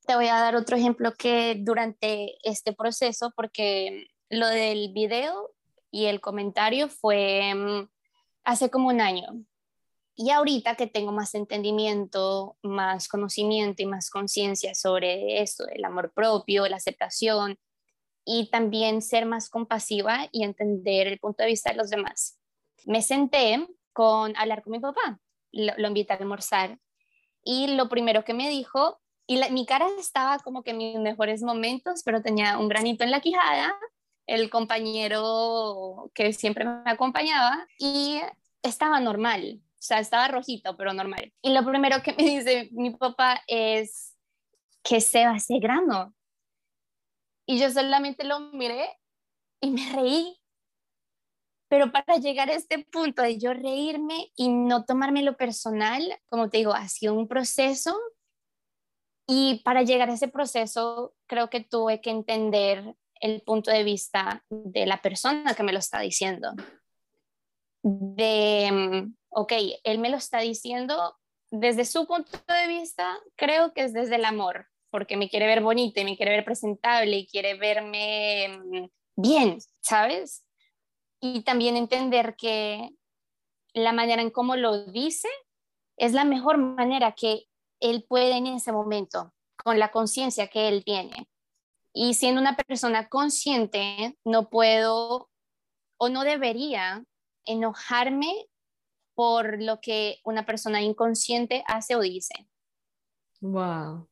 Te 0.06 0.14
voy 0.14 0.26
a 0.28 0.40
dar 0.40 0.56
otro 0.56 0.76
ejemplo 0.76 1.12
que 1.16 1.56
durante 1.58 2.34
este 2.42 2.72
proceso, 2.72 3.32
porque 3.36 4.08
lo 4.28 4.46
del 4.46 4.92
video 4.92 5.50
y 5.90 6.06
el 6.06 6.20
comentario 6.20 6.88
fue 6.88 7.54
mm, 7.54 7.88
hace 8.44 8.70
como 8.70 8.88
un 8.88 9.00
año. 9.00 9.44
Y 10.22 10.32
ahorita 10.32 10.74
que 10.74 10.86
tengo 10.86 11.12
más 11.12 11.34
entendimiento, 11.34 12.58
más 12.62 13.08
conocimiento 13.08 13.82
y 13.82 13.86
más 13.86 14.10
conciencia 14.10 14.74
sobre 14.74 15.40
esto, 15.40 15.66
el 15.66 15.82
amor 15.82 16.12
propio, 16.12 16.68
la 16.68 16.76
aceptación 16.76 17.58
y 18.26 18.50
también 18.50 19.00
ser 19.00 19.24
más 19.24 19.48
compasiva 19.48 20.28
y 20.30 20.44
entender 20.44 21.06
el 21.06 21.18
punto 21.18 21.42
de 21.42 21.48
vista 21.48 21.70
de 21.70 21.78
los 21.78 21.88
demás. 21.88 22.38
Me 22.84 23.00
senté 23.00 23.66
con 23.94 24.36
hablar 24.36 24.62
con 24.62 24.72
mi 24.72 24.78
papá, 24.78 25.18
lo, 25.52 25.88
invité 25.88 26.12
a 26.12 26.16
almorzar 26.16 26.78
y 27.42 27.68
lo 27.68 27.88
primero 27.88 28.22
que 28.22 28.34
me 28.34 28.50
dijo, 28.50 29.00
y 29.26 29.40
mi 29.50 29.64
cara 29.64 29.86
estaba 29.98 30.38
como 30.40 30.62
que 30.62 30.72
en 30.72 30.76
mis 30.76 30.98
mejores 30.98 31.42
momentos, 31.42 32.02
pero 32.04 32.20
tenía 32.20 32.58
un 32.58 32.68
granito 32.68 33.04
en 33.04 33.10
la 33.10 33.22
quijada, 33.22 33.74
el 34.26 34.50
compañero 34.50 36.10
que 36.12 36.34
siempre 36.34 36.66
me 36.66 36.90
acompañaba 36.90 37.66
y 37.78 38.20
estaba 38.62 39.00
normal, 39.00 39.62
sea, 39.82 39.98
estaba 39.98 40.28
rojito, 40.28 40.76
pero 40.76 40.92
normal. 40.92 41.32
Y 41.42 41.52
lo 41.52 41.64
primero 41.64 42.02
que 42.02 42.12
me 42.12 42.22
dice 42.24 42.68
mi 42.72 42.90
papá 42.90 43.42
es, 43.46 44.16
que 44.82 45.00
se 45.00 45.26
va 45.26 45.36
ese 45.36 45.58
grano? 45.58 46.14
Y 47.46 47.58
yo 47.58 47.70
solamente 47.70 48.24
lo 48.24 48.40
miré 48.52 48.98
y 49.60 49.70
me 49.70 49.92
reí. 49.92 50.36
Pero 51.68 51.92
para 51.92 52.16
llegar 52.16 52.50
a 52.50 52.54
este 52.54 52.84
punto 52.84 53.22
de 53.22 53.38
yo 53.38 53.54
reírme 53.54 54.32
y 54.36 54.48
no 54.48 54.84
tomármelo 54.84 55.36
personal, 55.36 56.02
como 56.28 56.50
te 56.50 56.58
digo, 56.58 56.72
ha 56.72 56.88
sido 56.88 57.14
un 57.14 57.28
proceso. 57.28 57.96
Y 59.28 59.62
para 59.62 59.82
llegar 59.82 60.10
a 60.10 60.14
ese 60.14 60.28
proceso, 60.28 61.14
creo 61.26 61.50
que 61.50 61.60
tuve 61.60 62.00
que 62.00 62.10
entender 62.10 62.96
el 63.20 63.42
punto 63.42 63.70
de 63.70 63.84
vista 63.84 64.44
de 64.48 64.86
la 64.86 65.00
persona 65.00 65.54
que 65.54 65.62
me 65.62 65.72
lo 65.72 65.78
está 65.78 66.00
diciendo 66.00 66.54
de, 67.82 68.70
mm, 68.72 69.14
ok, 69.30 69.52
él 69.84 69.98
me 69.98 70.10
lo 70.10 70.16
está 70.16 70.40
diciendo 70.40 71.16
desde 71.50 71.84
su 71.84 72.06
punto 72.06 72.30
de 72.46 72.68
vista, 72.68 73.18
creo 73.36 73.72
que 73.72 73.84
es 73.84 73.92
desde 73.92 74.16
el 74.16 74.24
amor, 74.24 74.68
porque 74.90 75.16
me 75.16 75.28
quiere 75.28 75.46
ver 75.46 75.60
bonita 75.60 76.00
y 76.00 76.04
me 76.04 76.16
quiere 76.16 76.32
ver 76.32 76.44
presentable 76.44 77.16
y 77.16 77.26
quiere 77.26 77.54
verme 77.54 78.58
mm, 78.58 78.86
bien, 79.16 79.58
¿sabes? 79.80 80.44
Y 81.20 81.42
también 81.42 81.76
entender 81.76 82.36
que 82.36 82.90
la 83.74 83.92
manera 83.92 84.22
en 84.22 84.30
cómo 84.30 84.56
lo 84.56 84.86
dice 84.86 85.28
es 85.96 86.12
la 86.12 86.24
mejor 86.24 86.58
manera 86.58 87.12
que 87.12 87.46
él 87.80 88.04
puede 88.08 88.36
en 88.36 88.46
ese 88.46 88.72
momento, 88.72 89.32
con 89.56 89.78
la 89.78 89.90
conciencia 89.90 90.48
que 90.48 90.68
él 90.68 90.84
tiene. 90.84 91.28
Y 91.92 92.14
siendo 92.14 92.40
una 92.40 92.56
persona 92.56 93.08
consciente, 93.08 94.16
no 94.24 94.48
puedo 94.48 95.30
o 95.98 96.08
no 96.08 96.22
debería 96.22 97.04
enojarme 97.44 98.46
por 99.20 99.62
lo 99.62 99.82
que 99.82 100.18
una 100.24 100.46
persona 100.46 100.80
inconsciente 100.80 101.62
hace 101.66 101.94
o 101.94 102.00
dice. 102.00 102.48
Wow, 103.42 104.08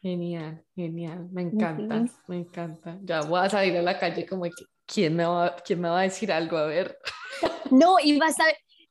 genial, 0.00 0.64
genial, 0.74 1.28
me 1.30 1.42
encanta, 1.42 2.06
me 2.28 2.38
encanta. 2.38 2.98
Ya 3.02 3.20
voy 3.20 3.40
a 3.40 3.50
salir 3.50 3.76
a 3.76 3.82
la 3.82 3.98
calle 3.98 4.24
como 4.24 4.44
que, 4.44 4.64
¿quién 4.86 5.16
me 5.16 5.26
va, 5.26 5.54
quién 5.56 5.82
me 5.82 5.90
va 5.90 6.00
a 6.00 6.04
decir 6.04 6.32
algo? 6.32 6.56
A 6.56 6.64
ver. 6.64 6.98
No, 7.70 7.96
y 8.02 8.18
vas 8.18 8.40
a, 8.40 8.44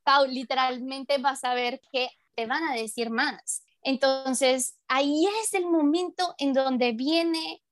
Pau, 0.03 0.28
literalmente 0.28 1.18
vas 1.18 1.43
a 1.43 1.55
ver 1.55 1.82
que 1.91 2.08
te 2.36 2.45
van 2.45 2.64
a 2.66 2.76
decir 2.76 3.10
más. 3.10 3.64
Entonces, 3.82 4.78
ahí 4.88 5.26
es 5.41 5.55
el 5.55 5.66
momento 5.66 6.36
en 6.38 6.53
donde 6.53 6.91
viene 6.91 7.64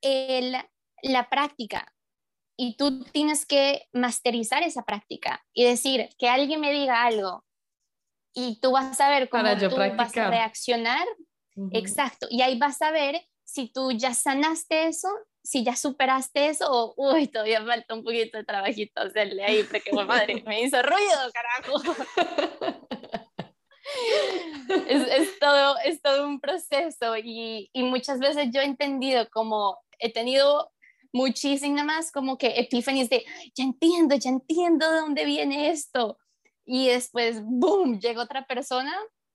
el, 0.00 0.56
la 1.02 1.28
práctica 1.28 1.93
y 2.56 2.76
tú 2.76 3.04
tienes 3.04 3.46
que 3.46 3.86
masterizar 3.92 4.62
esa 4.62 4.84
práctica 4.84 5.44
y 5.52 5.64
decir 5.64 6.08
que 6.18 6.28
alguien 6.28 6.60
me 6.60 6.72
diga 6.72 7.04
algo 7.04 7.44
y 8.32 8.60
tú 8.60 8.72
vas 8.72 9.00
a 9.00 9.08
ver 9.08 9.28
cómo 9.28 9.44
tú 9.56 9.76
vas 9.76 10.16
a 10.16 10.30
reaccionar. 10.30 11.06
Exacto. 11.72 12.26
Y 12.30 12.42
ahí 12.42 12.58
vas 12.58 12.82
a 12.82 12.90
ver 12.90 13.24
si 13.44 13.68
tú 13.68 13.92
ya 13.92 14.12
sanaste 14.12 14.88
eso, 14.88 15.08
si 15.42 15.62
ya 15.62 15.76
superaste 15.76 16.48
eso 16.48 16.66
o, 16.70 16.94
uy, 16.96 17.28
todavía 17.28 17.64
falta 17.64 17.94
un 17.94 18.02
poquito 18.02 18.38
de 18.38 18.44
trabajito 18.44 19.02
hacerle 19.02 19.44
ahí, 19.44 19.62
porque 19.62 19.92
madre, 19.92 20.42
me 20.46 20.62
hizo 20.62 20.82
ruido, 20.82 21.18
carajo. 21.32 21.82
es, 24.88 25.38
todo, 25.38 25.76
es 25.84 26.02
todo 26.02 26.26
un 26.26 26.40
proceso 26.40 27.16
y, 27.16 27.70
y 27.72 27.82
muchas 27.84 28.18
veces 28.18 28.48
yo 28.52 28.60
he 28.60 28.64
entendido 28.64 29.28
como 29.30 29.78
he 29.98 30.12
tenido 30.12 30.72
muchísimas 31.14 32.10
como 32.10 32.36
que 32.36 32.58
epifanías 32.58 33.08
de, 33.08 33.24
ya 33.54 33.64
entiendo, 33.64 34.16
ya 34.16 34.30
entiendo 34.30 34.90
de 34.90 34.98
dónde 34.98 35.24
viene 35.24 35.70
esto. 35.70 36.18
Y 36.66 36.88
después, 36.88 37.40
boom, 37.44 38.00
llega 38.00 38.22
otra 38.22 38.46
persona. 38.46 38.92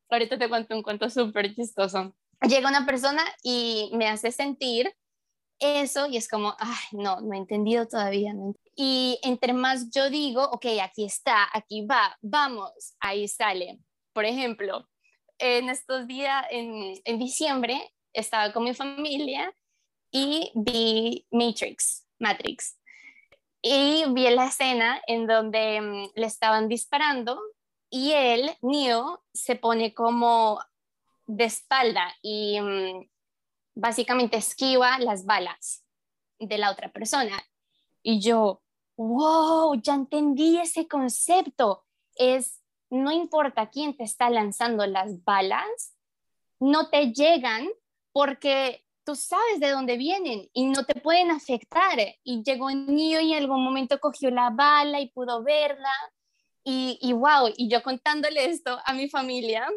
Ahorita 0.09 0.37
te 0.37 0.49
cuento 0.49 0.75
un 0.75 0.83
cuento 0.83 1.09
súper 1.09 1.55
chistoso. 1.55 2.13
Llega 2.47 2.69
una 2.69 2.85
persona 2.85 3.23
y 3.43 3.89
me 3.93 4.07
hace 4.07 4.31
sentir 4.31 4.93
eso 5.59 6.07
y 6.07 6.17
es 6.17 6.27
como, 6.27 6.55
ay, 6.59 6.77
no, 6.91 7.21
no 7.21 7.33
he 7.33 7.37
entendido 7.37 7.87
todavía. 7.87 8.33
Y 8.75 9.17
entre 9.23 9.53
más 9.53 9.89
yo 9.89 10.09
digo, 10.09 10.43
ok, 10.43 10.65
aquí 10.81 11.05
está, 11.05 11.47
aquí 11.53 11.85
va, 11.85 12.17
vamos, 12.21 12.71
ahí 12.99 13.27
sale. 13.27 13.79
Por 14.13 14.25
ejemplo, 14.25 14.87
en 15.37 15.69
estos 15.69 16.07
días, 16.07 16.45
en, 16.49 16.95
en 17.05 17.19
diciembre, 17.19 17.93
estaba 18.11 18.51
con 18.51 18.63
mi 18.63 18.73
familia 18.73 19.53
y 20.11 20.51
vi 20.55 21.27
Matrix, 21.31 22.07
Matrix. 22.19 22.77
Y 23.61 24.05
vi 24.09 24.29
la 24.29 24.47
escena 24.47 25.01
en 25.07 25.27
donde 25.27 25.81
mm, 25.81 26.11
le 26.15 26.25
estaban 26.25 26.67
disparando 26.67 27.39
y 27.89 28.11
él, 28.13 28.51
Neo, 28.61 29.23
se 29.33 29.55
pone 29.55 29.93
como 29.93 30.59
de 31.25 31.45
espalda 31.45 32.13
y 32.21 32.59
mm, 32.61 33.09
básicamente 33.75 34.37
esquiva 34.37 34.99
las 34.99 35.25
balas 35.25 35.83
de 36.39 36.57
la 36.57 36.71
otra 36.71 36.91
persona. 36.91 37.37
Y 38.01 38.21
yo, 38.21 38.61
wow, 38.97 39.75
ya 39.81 39.95
entendí 39.95 40.59
ese 40.59 40.87
concepto. 40.87 41.85
Es, 42.15 42.61
no 42.89 43.11
importa 43.11 43.69
quién 43.69 43.97
te 43.97 44.03
está 44.03 44.29
lanzando 44.29 44.85
las 44.85 45.23
balas, 45.23 45.95
no 46.59 46.89
te 46.89 47.11
llegan 47.11 47.67
porque 48.11 48.85
tú 49.09 49.15
sabes 49.15 49.59
de 49.59 49.71
dónde 49.71 49.97
vienen 49.97 50.47
y 50.53 50.67
no 50.67 50.85
te 50.85 50.93
pueden 51.01 51.31
afectar. 51.31 51.97
Y 52.23 52.43
llegó 52.43 52.69
niño 52.69 53.19
y 53.19 53.33
en 53.33 53.39
algún 53.39 53.63
momento 53.63 53.99
cogió 53.99 54.29
la 54.29 54.51
bala 54.51 54.99
y 54.99 55.09
pudo 55.09 55.41
verla. 55.41 55.91
Y, 56.63 56.99
y 57.01 57.13
wow, 57.13 57.51
y 57.57 57.67
yo 57.71 57.81
contándole 57.81 58.45
esto 58.45 58.77
a 58.85 58.93
mi 58.93 59.09
familia, 59.09 59.67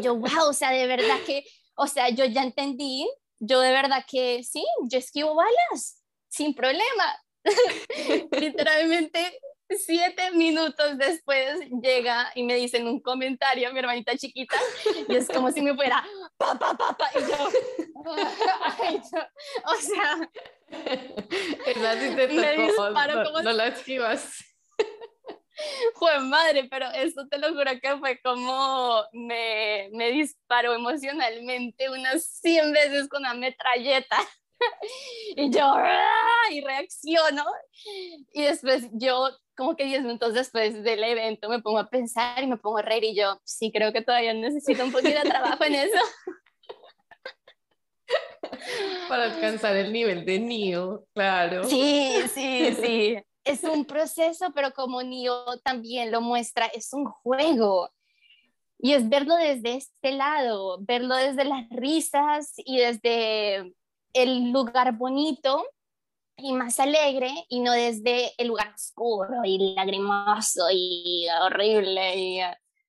yo, 0.00 0.14
wow, 0.14 0.50
o 0.50 0.52
sea, 0.52 0.70
de 0.70 0.86
verdad 0.86 1.16
que, 1.26 1.44
o 1.74 1.88
sea, 1.88 2.10
yo 2.10 2.26
ya 2.26 2.44
entendí, 2.44 3.10
yo 3.40 3.58
de 3.58 3.72
verdad 3.72 4.04
que 4.08 4.44
sí, 4.44 4.64
yo 4.88 4.98
esquivo 4.98 5.34
balas 5.34 6.00
sin 6.28 6.54
problema. 6.54 7.18
Literalmente 8.38 9.36
siete 9.78 10.30
minutos 10.32 10.98
después 10.98 11.60
llega 11.82 12.30
y 12.34 12.42
me 12.42 12.54
dicen 12.54 12.86
un 12.86 13.00
comentario 13.00 13.72
mi 13.72 13.78
hermanita 13.78 14.16
chiquita 14.16 14.56
y 15.08 15.14
es 15.16 15.28
como 15.28 15.50
si 15.50 15.62
me 15.62 15.74
fuera 15.74 16.04
pa, 16.36 16.58
pa, 16.58 16.76
pa, 16.76 16.96
pa 16.96 17.10
y 17.14 17.20
yo, 17.20 17.50
o 19.64 19.74
sea 19.76 20.30
me 22.28 22.56
disparo 22.56 23.24
como 23.24 23.42
no, 23.42 23.52
la 23.52 23.68
esquivas 23.68 24.44
fue 25.94 26.18
madre, 26.20 26.66
pero 26.70 26.86
eso 26.90 27.26
te 27.28 27.38
lo 27.38 27.48
juro 27.48 27.70
que 27.80 27.96
fue 27.98 28.20
como 28.20 29.02
me, 29.12 29.88
me 29.92 30.10
disparó 30.10 30.74
emocionalmente 30.74 31.90
unas 31.90 32.24
100 32.40 32.72
veces 32.72 33.08
con 33.08 33.22
una 33.22 33.34
metralleta. 33.34 34.16
y 35.36 35.50
yo, 35.50 35.64
¡ah! 35.64 36.50
y 36.50 36.60
reacciono. 36.60 37.44
Y 38.32 38.42
después 38.42 38.88
yo, 38.92 39.30
como 39.56 39.76
que 39.76 39.84
10 39.84 40.02
minutos 40.02 40.34
después 40.34 40.82
del 40.82 41.04
evento, 41.04 41.48
me 41.48 41.60
pongo 41.60 41.78
a 41.78 41.88
pensar 41.88 42.42
y 42.42 42.46
me 42.46 42.56
pongo 42.56 42.78
a 42.78 42.82
reír 42.82 43.04
y 43.04 43.14
yo, 43.14 43.40
sí, 43.44 43.70
creo 43.72 43.92
que 43.92 44.02
todavía 44.02 44.34
necesito 44.34 44.84
un 44.84 44.92
poquito 44.92 45.20
de 45.20 45.28
trabajo 45.28 45.64
en 45.64 45.74
eso. 45.74 45.98
Para 49.08 49.24
alcanzar 49.24 49.76
el 49.76 49.92
nivel 49.92 50.24
de 50.24 50.38
Neo, 50.38 51.06
claro. 51.14 51.64
Sí, 51.64 52.14
sí, 52.32 52.74
sí. 52.74 53.16
Es 53.44 53.62
un 53.64 53.84
proceso, 53.84 54.52
pero 54.54 54.72
como 54.72 55.02
Neo 55.02 55.58
también 55.62 56.10
lo 56.10 56.20
muestra, 56.20 56.66
es 56.66 56.92
un 56.92 57.04
juego. 57.06 57.90
Y 58.78 58.92
es 58.92 59.08
verlo 59.08 59.36
desde 59.36 59.76
este 59.76 60.12
lado, 60.12 60.78
verlo 60.80 61.16
desde 61.16 61.44
las 61.44 61.68
risas 61.70 62.52
y 62.56 62.78
desde 62.78 63.72
el 64.14 64.52
lugar 64.52 64.96
bonito 64.96 65.66
y 66.36 66.52
más 66.52 66.80
alegre 66.80 67.30
y 67.48 67.60
no 67.60 67.72
desde 67.72 68.32
el 68.38 68.48
lugar 68.48 68.72
oscuro 68.74 69.44
y 69.44 69.74
lagrimoso 69.74 70.66
y 70.72 71.26
horrible. 71.42 72.16
Y, 72.16 72.42
o 72.42 72.46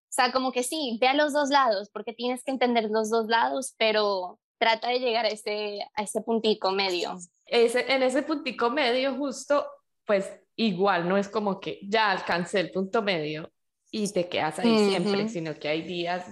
sea, 0.09 0.31
como 0.31 0.51
que 0.51 0.63
sí, 0.63 0.97
ve 1.01 1.07
a 1.07 1.13
los 1.13 1.33
dos 1.33 1.49
lados 1.49 1.89
porque 1.91 2.13
tienes 2.13 2.43
que 2.43 2.51
entender 2.51 2.89
los 2.89 3.09
dos 3.09 3.27
lados, 3.27 3.75
pero 3.77 4.39
trata 4.57 4.89
de 4.89 4.99
llegar 4.99 5.25
a 5.25 5.29
ese, 5.29 5.79
a 5.95 6.03
ese 6.03 6.21
puntico 6.21 6.71
medio. 6.71 7.17
Ese, 7.45 7.91
en 7.93 8.03
ese 8.03 8.23
puntico 8.23 8.69
medio 8.69 9.15
justo, 9.15 9.65
pues 10.05 10.31
igual, 10.55 11.07
no 11.07 11.17
es 11.17 11.27
como 11.27 11.59
que 11.59 11.79
ya 11.83 12.11
alcancé 12.11 12.61
el 12.61 12.71
punto 12.71 13.01
medio 13.01 13.51
y 13.91 14.11
te 14.11 14.27
quedas 14.27 14.59
ahí 14.59 14.89
siempre, 14.89 15.27
sino 15.29 15.53
que 15.55 15.67
hay 15.67 15.81
días 15.81 16.25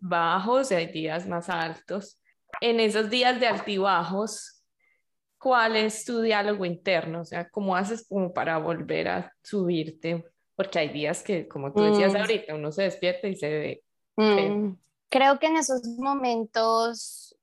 bajos 0.00 0.70
y 0.70 0.74
hay 0.74 0.86
días 0.86 1.26
más 1.26 1.48
altos 1.50 2.18
en 2.60 2.80
esos 2.80 3.10
días 3.10 3.38
de 3.40 3.46
altibajos, 3.46 4.62
¿cuál 5.38 5.76
es 5.76 6.04
tu 6.04 6.20
diálogo 6.20 6.64
interno? 6.64 7.20
O 7.20 7.24
sea, 7.24 7.48
¿cómo 7.50 7.76
haces 7.76 8.06
como 8.08 8.32
para 8.32 8.58
volver 8.58 9.08
a 9.08 9.32
subirte? 9.42 10.24
Porque 10.54 10.78
hay 10.78 10.88
días 10.88 11.22
que, 11.22 11.46
como 11.46 11.72
tú 11.72 11.82
decías 11.82 12.12
mm. 12.12 12.16
ahorita, 12.16 12.54
uno 12.54 12.72
se 12.72 12.82
despierta 12.82 13.28
y 13.28 13.36
se 13.36 13.48
ve. 13.48 13.84
Mm. 14.16 14.76
Creo 15.08 15.38
que 15.38 15.46
en 15.46 15.56
esos 15.56 15.82
momentos 15.98 17.36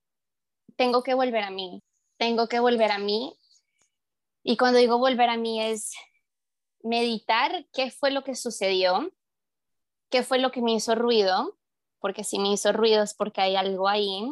tengo 0.75 1.03
que 1.03 1.13
volver 1.13 1.43
a 1.43 1.51
mí, 1.51 1.81
tengo 2.17 2.47
que 2.47 2.59
volver 2.59 2.91
a 2.91 2.97
mí. 2.97 3.37
Y 4.43 4.57
cuando 4.57 4.79
digo 4.79 4.97
volver 4.97 5.29
a 5.29 5.37
mí 5.37 5.61
es 5.61 5.93
meditar 6.83 7.65
qué 7.71 7.91
fue 7.91 8.11
lo 8.11 8.23
que 8.23 8.35
sucedió, 8.35 9.11
qué 10.09 10.23
fue 10.23 10.39
lo 10.39 10.51
que 10.51 10.61
me 10.61 10.73
hizo 10.73 10.95
ruido, 10.95 11.57
porque 11.99 12.23
si 12.23 12.39
me 12.39 12.51
hizo 12.51 12.73
ruido 12.73 13.01
es 13.01 13.13
porque 13.13 13.41
hay 13.41 13.55
algo 13.55 13.87
ahí 13.87 14.29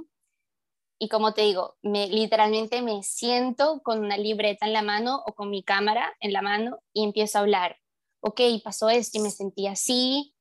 y 1.04 1.10
como 1.10 1.34
te 1.34 1.42
digo, 1.42 1.78
me, 1.82 2.08
literalmente 2.10 2.84
me 2.84 3.02
siento 3.02 3.82
con 3.82 4.06
una 4.06 4.18
libreta 4.18 4.68
en 4.68 4.74
la 4.74 4.84
mano 4.84 5.24
o 5.26 5.34
con 5.34 5.50
mi 5.50 5.64
cámara 5.64 6.16
en 6.20 6.32
la 6.32 6.44
mano 6.44 6.78
y 6.94 7.04
empiezo 7.04 7.40
a 7.40 7.42
hablar. 7.42 7.80
Ok, 8.20 8.40
pasó 8.64 8.88
esto 8.88 9.18
y 9.18 9.22
me 9.22 9.32
sentí 9.32 9.66
así, 9.66 10.36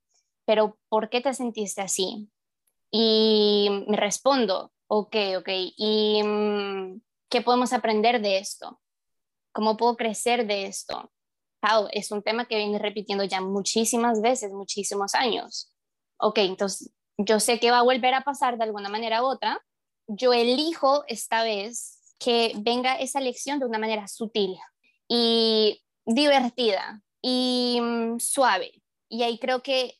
pero 0.44 0.76
¿por 0.90 1.08
qué 1.08 1.22
te 1.22 1.32
sentiste 1.32 1.80
así? 1.80 2.30
Y 2.90 3.70
me 3.88 3.96
respondo, 3.96 4.70
ok, 4.86 5.16
ok, 5.38 5.48
¿y 5.48 6.22
mm, 6.22 7.00
qué 7.30 7.40
podemos 7.40 7.72
aprender 7.72 8.20
de 8.20 8.36
esto? 8.36 8.82
¿Cómo 9.52 9.78
puedo 9.78 9.96
crecer 9.96 10.46
de 10.46 10.66
esto? 10.66 11.10
Pau, 11.60 11.88
es 11.92 12.10
un 12.10 12.22
tema 12.22 12.44
que 12.44 12.58
viene 12.58 12.78
repitiendo 12.78 13.24
ya 13.24 13.40
muchísimas 13.40 14.20
veces, 14.20 14.52
muchísimos 14.52 15.14
años. 15.14 15.72
Ok, 16.18 16.36
entonces 16.40 16.92
yo 17.16 17.40
sé 17.40 17.58
que 17.58 17.70
va 17.70 17.78
a 17.78 17.82
volver 17.82 18.12
a 18.12 18.24
pasar 18.24 18.58
de 18.58 18.64
alguna 18.64 18.90
manera 18.90 19.22
u 19.22 19.26
otra. 19.26 19.58
Yo 20.12 20.32
elijo 20.32 21.04
esta 21.06 21.44
vez 21.44 22.14
que 22.18 22.52
venga 22.56 22.96
esa 22.96 23.20
lección 23.20 23.60
de 23.60 23.66
una 23.66 23.78
manera 23.78 24.08
sutil 24.08 24.58
y 25.08 25.82
divertida 26.04 27.02
y 27.22 27.78
mm, 27.80 28.18
suave. 28.18 28.82
Y 29.08 29.22
ahí 29.22 29.38
creo 29.38 29.62
que 29.62 29.98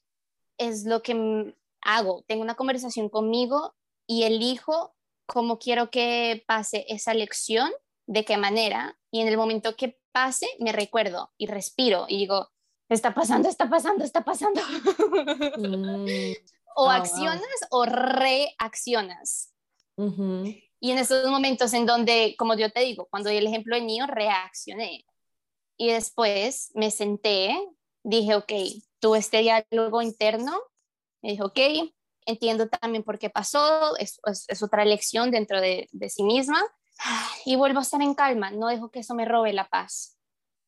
es 0.58 0.84
lo 0.84 1.02
que 1.02 1.54
hago. 1.82 2.24
Tengo 2.26 2.42
una 2.42 2.56
conversación 2.56 3.08
conmigo 3.08 3.74
y 4.06 4.24
elijo 4.24 4.94
cómo 5.26 5.58
quiero 5.58 5.90
que 5.90 6.42
pase 6.46 6.86
esa 6.88 7.14
lección, 7.14 7.70
de 8.06 8.24
qué 8.24 8.36
manera. 8.36 8.98
Y 9.12 9.20
en 9.20 9.28
el 9.28 9.36
momento 9.36 9.76
que 9.76 10.00
pase, 10.10 10.48
me 10.58 10.72
recuerdo 10.72 11.32
y 11.38 11.46
respiro 11.46 12.06
y 12.08 12.18
digo, 12.18 12.50
está 12.88 13.14
pasando, 13.14 13.48
está 13.48 13.70
pasando, 13.70 14.04
está 14.04 14.24
pasando. 14.24 14.60
Mm. 15.56 16.34
o 16.76 16.88
ah, 16.88 16.96
accionas 16.96 17.44
o 17.70 17.84
reaccionas. 17.84 19.49
Y 20.80 20.90
en 20.90 20.98
esos 20.98 21.28
momentos 21.28 21.72
en 21.74 21.86
donde, 21.86 22.34
como 22.38 22.54
yo 22.54 22.70
te 22.70 22.80
digo, 22.80 23.06
cuando 23.10 23.30
di 23.30 23.36
el 23.36 23.46
ejemplo 23.46 23.76
de 23.76 23.82
niño, 23.82 24.06
reaccioné. 24.06 25.04
Y 25.76 25.88
después 25.88 26.70
me 26.74 26.90
senté, 26.90 27.58
dije, 28.02 28.34
ok, 28.34 28.52
tuve 28.98 29.18
este 29.18 29.38
diálogo 29.38 30.02
interno, 30.02 30.60
me 31.22 31.32
dije, 31.32 31.42
ok, 31.42 31.58
entiendo 32.26 32.68
también 32.68 33.02
por 33.02 33.18
qué 33.18 33.30
pasó, 33.30 33.96
es, 33.96 34.20
es, 34.48 34.62
otra 34.62 34.84
lección 34.84 35.30
dentro 35.30 35.60
de, 35.60 35.88
de 35.92 36.08
sí 36.08 36.22
misma, 36.22 36.62
y 37.44 37.56
vuelvo 37.56 37.78
a 37.80 37.82
estar 37.82 38.00
en 38.02 38.14
calma, 38.14 38.50
no 38.50 38.68
dejo 38.68 38.90
que 38.90 39.00
eso 39.00 39.14
me 39.14 39.24
robe 39.24 39.52
la 39.52 39.68
paz, 39.68 40.18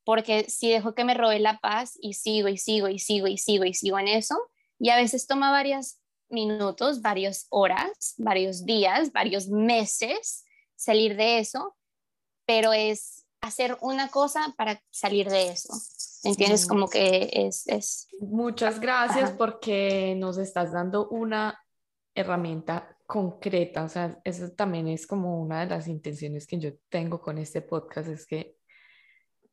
porque 0.04 0.44
si 0.48 0.70
dejo 0.70 0.94
que 0.94 1.04
me 1.04 1.14
robe 1.14 1.38
la 1.38 1.58
paz 1.58 1.98
y 2.00 2.14
sigo 2.14 2.48
y 2.48 2.56
sigo 2.56 2.88
y 2.88 2.98
sigo 2.98 3.26
y 3.26 3.38
sigo 3.38 3.64
y 3.64 3.74
sigo 3.74 3.98
en 3.98 4.08
eso, 4.08 4.36
y 4.78 4.90
a 4.90 4.96
veces 4.96 5.26
toma 5.26 5.50
varias 5.50 6.01
minutos, 6.32 7.02
varias 7.02 7.46
horas, 7.50 8.14
varios 8.18 8.64
días, 8.64 9.12
varios 9.12 9.48
meses 9.48 10.44
salir 10.82 11.16
de 11.16 11.38
eso, 11.38 11.76
pero 12.46 12.72
es 12.72 13.24
hacer 13.40 13.76
una 13.80 14.08
cosa 14.08 14.54
para 14.56 14.82
salir 14.90 15.28
de 15.28 15.48
eso. 15.48 15.72
¿Entiendes? 16.24 16.66
Como 16.66 16.88
que 16.88 17.30
es... 17.32 17.66
es... 17.66 18.08
Muchas 18.20 18.80
gracias 18.80 19.32
porque 19.32 20.14
nos 20.16 20.38
estás 20.38 20.72
dando 20.72 21.08
una 21.08 21.58
herramienta 22.14 22.96
concreta, 23.06 23.84
o 23.84 23.88
sea, 23.88 24.20
eso 24.24 24.50
también 24.52 24.88
es 24.88 25.06
como 25.06 25.40
una 25.40 25.60
de 25.60 25.66
las 25.66 25.88
intenciones 25.88 26.46
que 26.46 26.58
yo 26.58 26.70
tengo 26.88 27.20
con 27.20 27.38
este 27.38 27.60
podcast, 27.60 28.08
es 28.08 28.26
que 28.26 28.56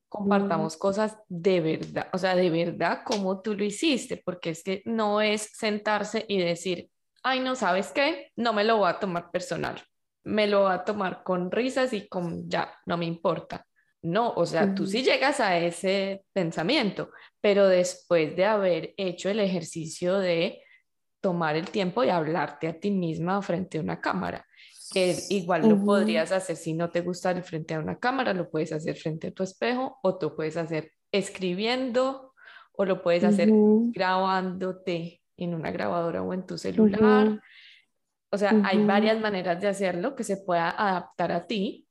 compartamos 0.10 0.76
cosas 0.76 1.18
de 1.28 1.62
verdad, 1.62 2.10
o 2.12 2.18
sea, 2.18 2.36
de 2.36 2.49
verdad 2.49 3.01
como 3.05 3.41
tú 3.41 3.55
lo 3.55 3.64
hiciste, 3.64 4.22
porque 4.26 4.49
es 4.49 4.64
que 4.64 4.82
no 4.86 5.22
es 5.22 5.51
sentarse 5.53 6.26
y 6.28 6.39
decir, 6.39 6.89
ay, 7.24 7.39
no 7.39 7.55
sabes 7.55 7.91
qué, 7.91 8.32
no 8.36 8.51
me 8.51 8.64
lo 8.64 8.78
voy 8.78 8.89
a 8.89 8.99
tomar 8.99 9.30
personal, 9.32 9.82
me 10.24 10.47
lo 10.47 10.64
voy 10.64 10.74
a 10.74 10.84
tomar 10.84 11.24
con 11.24 11.51
risas 11.51 11.93
y 11.93 12.07
con 12.10 12.49
ya, 12.49 12.74
no 12.86 12.97
me 12.97 13.05
importa. 13.05 13.66
No, 14.01 14.32
o 14.32 14.45
sea, 14.45 14.74
tú 14.74 14.88
sí 14.88 15.03
llegas 15.03 15.41
a 15.41 15.57
ese 15.57 16.24
pensamiento, 16.32 17.10
pero 17.41 17.68
después 17.68 18.34
de 18.36 18.45
haber 18.45 18.93
hecho 18.95 19.30
el 19.30 19.41
ejercicio 19.41 20.20
de 20.20 20.64
tomar 21.20 21.57
el 21.57 21.70
tiempo 21.70 22.05
y 22.05 22.10
hablarte 22.10 22.70
a 22.70 22.80
ti 22.80 22.91
misma 22.91 23.41
frente 23.41 23.78
a 23.78 23.82
una 23.82 23.99
cámara 23.99 24.45
que 24.91 25.17
igual 25.29 25.67
lo 25.67 25.83
podrías 25.83 26.31
hacer 26.31 26.55
si 26.55 26.73
no 26.73 26.89
te 26.89 27.01
gusta 27.01 27.31
el 27.31 27.43
frente 27.43 27.73
a 27.73 27.79
una 27.79 27.99
cámara, 27.99 28.33
lo 28.33 28.49
puedes 28.49 28.71
hacer 28.71 28.95
frente 28.95 29.27
a 29.27 29.31
tu 29.31 29.43
espejo 29.43 29.99
o 30.01 30.17
tú 30.17 30.35
puedes 30.35 30.57
hacer 30.57 30.91
escribiendo 31.11 32.33
o 32.73 32.85
lo 32.85 33.01
puedes 33.01 33.23
hacer 33.23 33.49
grabándote 33.51 35.21
en 35.37 35.53
una 35.53 35.71
grabadora 35.71 36.21
o 36.23 36.33
en 36.33 36.45
tu 36.45 36.57
celular. 36.57 37.41
O 38.31 38.37
sea, 38.37 38.53
hay 38.63 38.83
varias 38.85 39.19
maneras 39.19 39.59
de 39.59 39.67
hacerlo 39.67 40.15
que 40.15 40.23
se 40.23 40.37
pueda 40.37 40.69
adaptar 40.69 41.31
a 41.31 41.47
ti, 41.47 41.87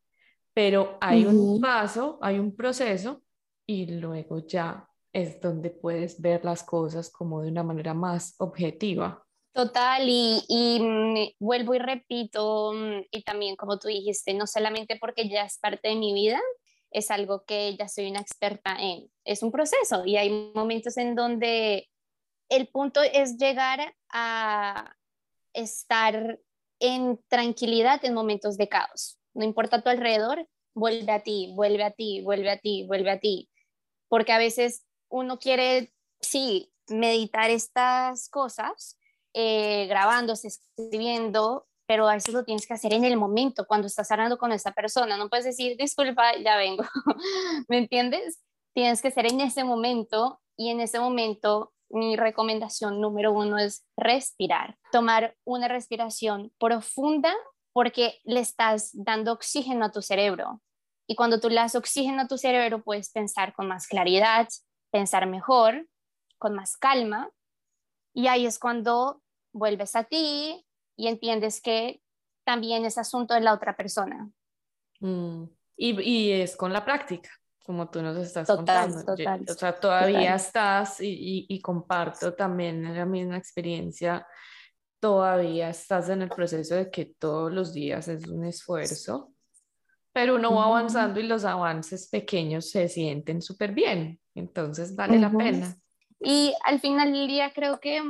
pero 0.55 0.96
hay 1.01 1.26
un 1.26 1.61
paso, 1.61 2.18
hay 2.22 2.38
un 2.38 2.55
proceso 2.55 3.22
y 3.66 3.86
luego 3.86 4.46
ya 4.46 4.88
es 5.12 5.40
donde 5.40 5.70
puedes 5.70 6.20
ver 6.20 6.44
las 6.44 6.62
cosas 6.62 7.11
como 7.11 7.42
de 7.42 7.51
una 7.51 7.62
manera 7.62 7.94
más 7.94 8.34
objetiva. 8.38 9.24
Total, 9.59 10.05
y, 10.07 10.79
mm, 10.81 11.35
vuelvo 11.41 11.75
y 11.75 11.81
repito, 11.81 12.73
mm, 12.73 13.07
y 13.11 13.23
también 13.25 13.57
como 13.57 13.81
tú 13.81 13.89
dijiste, 13.89 14.33
no 14.33 14.47
solamente 14.47 14.97
porque 15.01 15.29
ya 15.29 15.43
es 15.43 15.59
parte 15.59 15.89
de 15.89 15.97
mi 15.97 16.15
vida, 16.15 16.41
es 16.93 17.11
algo 17.11 17.45
que 17.45 17.77
ya 17.77 17.89
soy 17.89 18.09
una 18.09 18.21
experta 18.21 18.77
en, 18.79 19.11
es 19.25 19.43
un 19.43 19.51
proceso 19.51 20.07
y 20.07 20.17
hay 20.17 20.53
momentos 20.55 20.97
en 20.97 21.17
donde 21.17 21.89
el 22.49 22.69
punto 22.69 23.03
es 23.03 23.37
llegar 23.37 23.97
a 24.11 24.95
estar 25.55 26.39
en 26.79 27.19
tranquilidad 27.27 28.05
en 28.05 28.15
momentos 28.15 28.59
de 28.59 28.69
caos. 28.69 29.19
No 29.35 29.45
importa 29.45 29.83
tu 29.83 29.89
alrededor, 29.89 30.49
vuelve 30.73 31.11
a 31.11 31.25
ti, 31.25 31.53
vuelve 31.57 31.83
a 31.83 31.91
ti, 31.91 32.23
vuelve 32.23 32.51
a 32.53 32.59
ti, 32.61 32.87
vuelve 32.87 33.11
a 33.11 33.19
ti. 33.19 33.51
Porque 34.07 34.31
a 34.31 34.39
veces 34.39 34.87
uno 35.09 35.41
quiere, 35.41 35.93
sí, 36.21 36.73
meditar 36.87 37.51
estas 37.51 38.29
cosas, 38.29 38.97
eh, 39.41 39.86
grabándose, 39.86 40.49
escribiendo, 40.49 41.68
pero 41.86 42.07
veces 42.07 42.34
lo 42.34 42.45
tienes 42.45 42.66
que 42.66 42.74
hacer 42.74 42.93
en 42.93 43.05
el 43.05 43.16
momento, 43.16 43.68
cuando 43.68 43.86
estás 43.86 44.11
hablando 44.11 44.36
con 44.36 44.51
esa 44.51 44.72
persona. 44.72 45.16
No 45.16 45.28
puedes 45.28 45.45
decir, 45.45 45.76
disculpa, 45.76 46.36
ya 46.39 46.57
vengo. 46.57 46.82
¿Me 47.68 47.78
entiendes? 47.78 48.43
Tienes 48.74 49.01
que 49.01 49.12
ser 49.12 49.26
en 49.26 49.41
ese 49.41 49.62
momento 49.62 50.41
y 50.57 50.70
en 50.70 50.80
ese 50.80 50.99
momento 50.99 51.72
mi 51.89 52.16
recomendación 52.16 53.01
número 53.01 53.32
uno 53.32 53.59
es 53.59 53.86
respirar, 53.97 54.76
tomar 54.91 55.36
una 55.45 55.68
respiración 55.68 56.53
profunda 56.59 57.32
porque 57.72 58.18
le 58.24 58.41
estás 58.41 58.91
dando 58.93 59.32
oxígeno 59.32 59.84
a 59.84 59.93
tu 59.93 60.03
cerebro. 60.03 60.61
Y 61.07 61.14
cuando 61.14 61.39
tú 61.39 61.49
le 61.49 61.61
das 61.61 61.76
oxígeno 61.76 62.22
a 62.22 62.26
tu 62.26 62.39
cerebro, 62.39 62.82
puedes 62.82 63.12
pensar 63.12 63.55
con 63.55 63.68
más 63.68 63.86
claridad, 63.86 64.49
pensar 64.91 65.28
mejor, 65.28 65.86
con 66.39 66.57
más 66.57 66.76
calma 66.76 67.30
y 68.18 68.26
ahí 68.26 68.47
es 68.47 68.59
cuando 68.59 69.22
vuelves 69.59 69.97
a 69.97 70.05
ti 70.05 70.65
y 70.97 71.07
entiendes 71.09 71.61
que 71.61 72.01
también 72.45 72.85
es 72.85 72.97
asunto 72.97 73.35
de 73.35 73.41
la 73.41 73.53
otra 73.53 73.77
persona. 73.77 74.31
Mm, 75.01 75.45
y, 75.77 76.01
y, 76.01 76.33
es 76.33 76.57
con 76.57 76.73
la 76.73 76.85
práctica, 76.85 77.31
como 77.65 77.89
tú 77.91 78.03
nos 78.03 78.17
estás 78.17 78.49
contando. 78.49 79.05
Total, 79.05 79.45
o 79.49 79.55
sea, 79.55 79.79
todavía 79.79 80.35
estás 80.35 81.01
y, 81.01 81.47
y, 81.49 81.61
comparto 81.61 82.35
también 82.35 82.97
la 82.97 83.05
misma 83.05 83.37
experiencia. 83.37 84.27
Todavía 84.99 85.69
estás 85.71 86.09
en 86.09 86.23
el 86.23 86.31
proceso 86.31 86.75
de 86.75 86.91
que 86.91 87.15
todos 87.19 87.53
los 87.53 87.73
días 87.73 88.09
es 88.09 88.27
un 88.27 88.45
esfuerzo, 88.45 89.33
pero 90.13 90.35
uno 90.35 90.55
va 90.55 90.65
avanzando 90.65 91.21
y 91.21 91.25
los 91.25 91.45
avances 91.45 92.09
pequeños 92.09 92.71
se 92.71 92.89
sienten 92.89 93.41
súper 93.41 93.73
bien. 93.73 94.19
Entonces 94.35 94.97
vale 94.97 95.19
la 95.19 95.31
pena. 95.31 95.77
Y 96.21 96.55
al 96.65 96.81
final 96.81 97.13
del 97.13 97.29
día 97.29 97.53
creo 97.53 97.79
que 97.79 98.03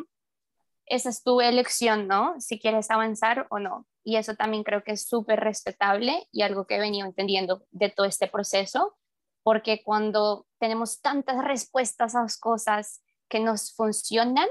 esa 0.90 1.08
es 1.10 1.22
tu 1.22 1.40
elección, 1.40 2.08
¿no? 2.08 2.34
Si 2.40 2.58
quieres 2.58 2.90
avanzar 2.90 3.46
o 3.50 3.58
no. 3.58 3.86
Y 4.04 4.16
eso 4.16 4.34
también 4.34 4.64
creo 4.64 4.82
que 4.82 4.92
es 4.92 5.06
súper 5.06 5.40
respetable 5.40 6.26
y 6.32 6.42
algo 6.42 6.66
que 6.66 6.76
he 6.76 6.80
venido 6.80 7.06
entendiendo 7.06 7.64
de 7.70 7.90
todo 7.90 8.06
este 8.06 8.26
proceso, 8.26 8.96
porque 9.42 9.82
cuando 9.84 10.46
tenemos 10.58 11.00
tantas 11.00 11.44
respuestas 11.44 12.14
a 12.14 12.22
las 12.22 12.38
cosas 12.38 13.02
que 13.28 13.40
nos 13.40 13.74
funcionan, 13.74 14.48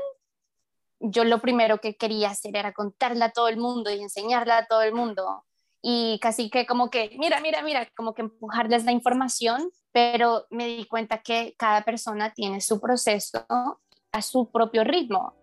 yo 0.99 1.23
lo 1.23 1.39
primero 1.39 1.79
que 1.79 1.95
quería 1.95 2.29
hacer 2.29 2.55
era 2.55 2.73
contarla 2.73 3.25
a 3.25 3.31
todo 3.31 3.47
el 3.47 3.57
mundo 3.57 3.91
y 3.91 4.01
enseñarla 4.01 4.57
a 4.57 4.65
todo 4.67 4.81
el 4.81 4.93
mundo 4.93 5.43
y 5.81 6.19
casi 6.19 6.49
que 6.49 6.65
como 6.65 6.89
que, 6.89 7.15
mira, 7.17 7.39
mira, 7.39 7.61
mira, 7.61 7.87
como 7.95 8.13
que 8.13 8.23
empujarles 8.23 8.83
la 8.83 8.91
información, 8.91 9.69
pero 9.91 10.45
me 10.49 10.67
di 10.67 10.85
cuenta 10.85 11.21
que 11.21 11.55
cada 11.57 11.83
persona 11.83 12.33
tiene 12.33 12.61
su 12.61 12.79
proceso 12.79 13.45
a 14.11 14.21
su 14.21 14.51
propio 14.51 14.83
ritmo. 14.83 15.33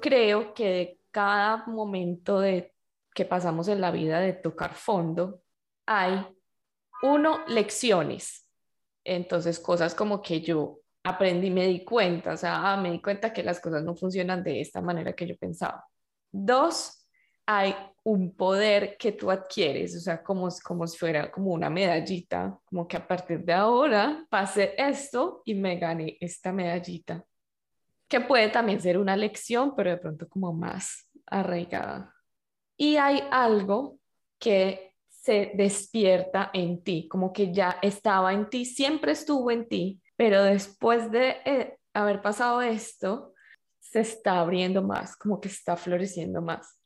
Creo 0.00 0.54
que 0.54 1.00
cada 1.10 1.66
momento 1.66 2.40
de, 2.40 2.74
que 3.14 3.24
pasamos 3.24 3.68
en 3.68 3.80
la 3.80 3.90
vida 3.90 4.20
de 4.20 4.32
tocar 4.32 4.74
fondo, 4.74 5.42
hay, 5.86 6.26
uno, 7.02 7.44
lecciones. 7.46 8.46
Entonces, 9.04 9.58
cosas 9.58 9.94
como 9.94 10.20
que 10.20 10.40
yo 10.40 10.80
aprendí, 11.04 11.50
me 11.50 11.66
di 11.66 11.84
cuenta, 11.84 12.34
o 12.34 12.36
sea, 12.36 12.72
ah, 12.72 12.76
me 12.76 12.90
di 12.90 13.00
cuenta 13.00 13.32
que 13.32 13.42
las 13.42 13.60
cosas 13.60 13.82
no 13.82 13.96
funcionan 13.96 14.42
de 14.44 14.60
esta 14.60 14.80
manera 14.80 15.14
que 15.14 15.26
yo 15.26 15.36
pensaba. 15.36 15.86
Dos, 16.30 17.08
hay 17.46 17.74
un 18.04 18.36
poder 18.36 18.96
que 18.98 19.12
tú 19.12 19.30
adquieres, 19.30 19.96
o 19.96 20.00
sea, 20.00 20.22
como, 20.22 20.48
como 20.62 20.86
si 20.86 20.98
fuera 20.98 21.30
como 21.30 21.52
una 21.52 21.70
medallita, 21.70 22.58
como 22.66 22.86
que 22.86 22.98
a 22.98 23.06
partir 23.06 23.44
de 23.44 23.54
ahora 23.54 24.26
pasé 24.28 24.74
esto 24.76 25.42
y 25.44 25.54
me 25.54 25.76
gané 25.76 26.16
esta 26.20 26.52
medallita, 26.52 27.24
que 28.08 28.20
puede 28.20 28.48
también 28.48 28.80
ser 28.80 28.98
una 28.98 29.16
lección, 29.16 29.74
pero 29.76 29.90
de 29.90 29.98
pronto 29.98 30.28
como 30.28 30.52
más 30.52 31.08
arraigada. 31.26 32.14
Y 32.76 32.96
hay 32.96 33.22
algo 33.30 33.98
que 34.38 34.94
se 35.08 35.52
despierta 35.54 36.50
en 36.54 36.82
ti, 36.82 37.06
como 37.08 37.32
que 37.32 37.52
ya 37.52 37.78
estaba 37.82 38.32
en 38.32 38.48
ti, 38.48 38.64
siempre 38.64 39.12
estuvo 39.12 39.50
en 39.50 39.68
ti, 39.68 40.00
pero 40.16 40.42
después 40.42 41.10
de 41.10 41.36
eh, 41.44 41.78
haber 41.92 42.22
pasado 42.22 42.62
esto, 42.62 43.34
se 43.78 44.00
está 44.00 44.40
abriendo 44.40 44.82
más, 44.82 45.16
como 45.16 45.40
que 45.40 45.48
está 45.48 45.76
floreciendo 45.76 46.40
más. 46.40 46.78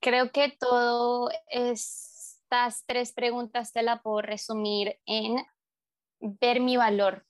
Creo 0.00 0.30
que 0.30 0.56
todo 0.58 1.30
estas 1.48 2.84
tres 2.86 3.12
preguntas 3.12 3.72
te 3.72 3.82
la 3.82 4.02
puedo 4.02 4.22
resumir 4.22 4.98
en 5.06 5.36
ver 6.20 6.60
mi 6.60 6.76
valor, 6.76 7.26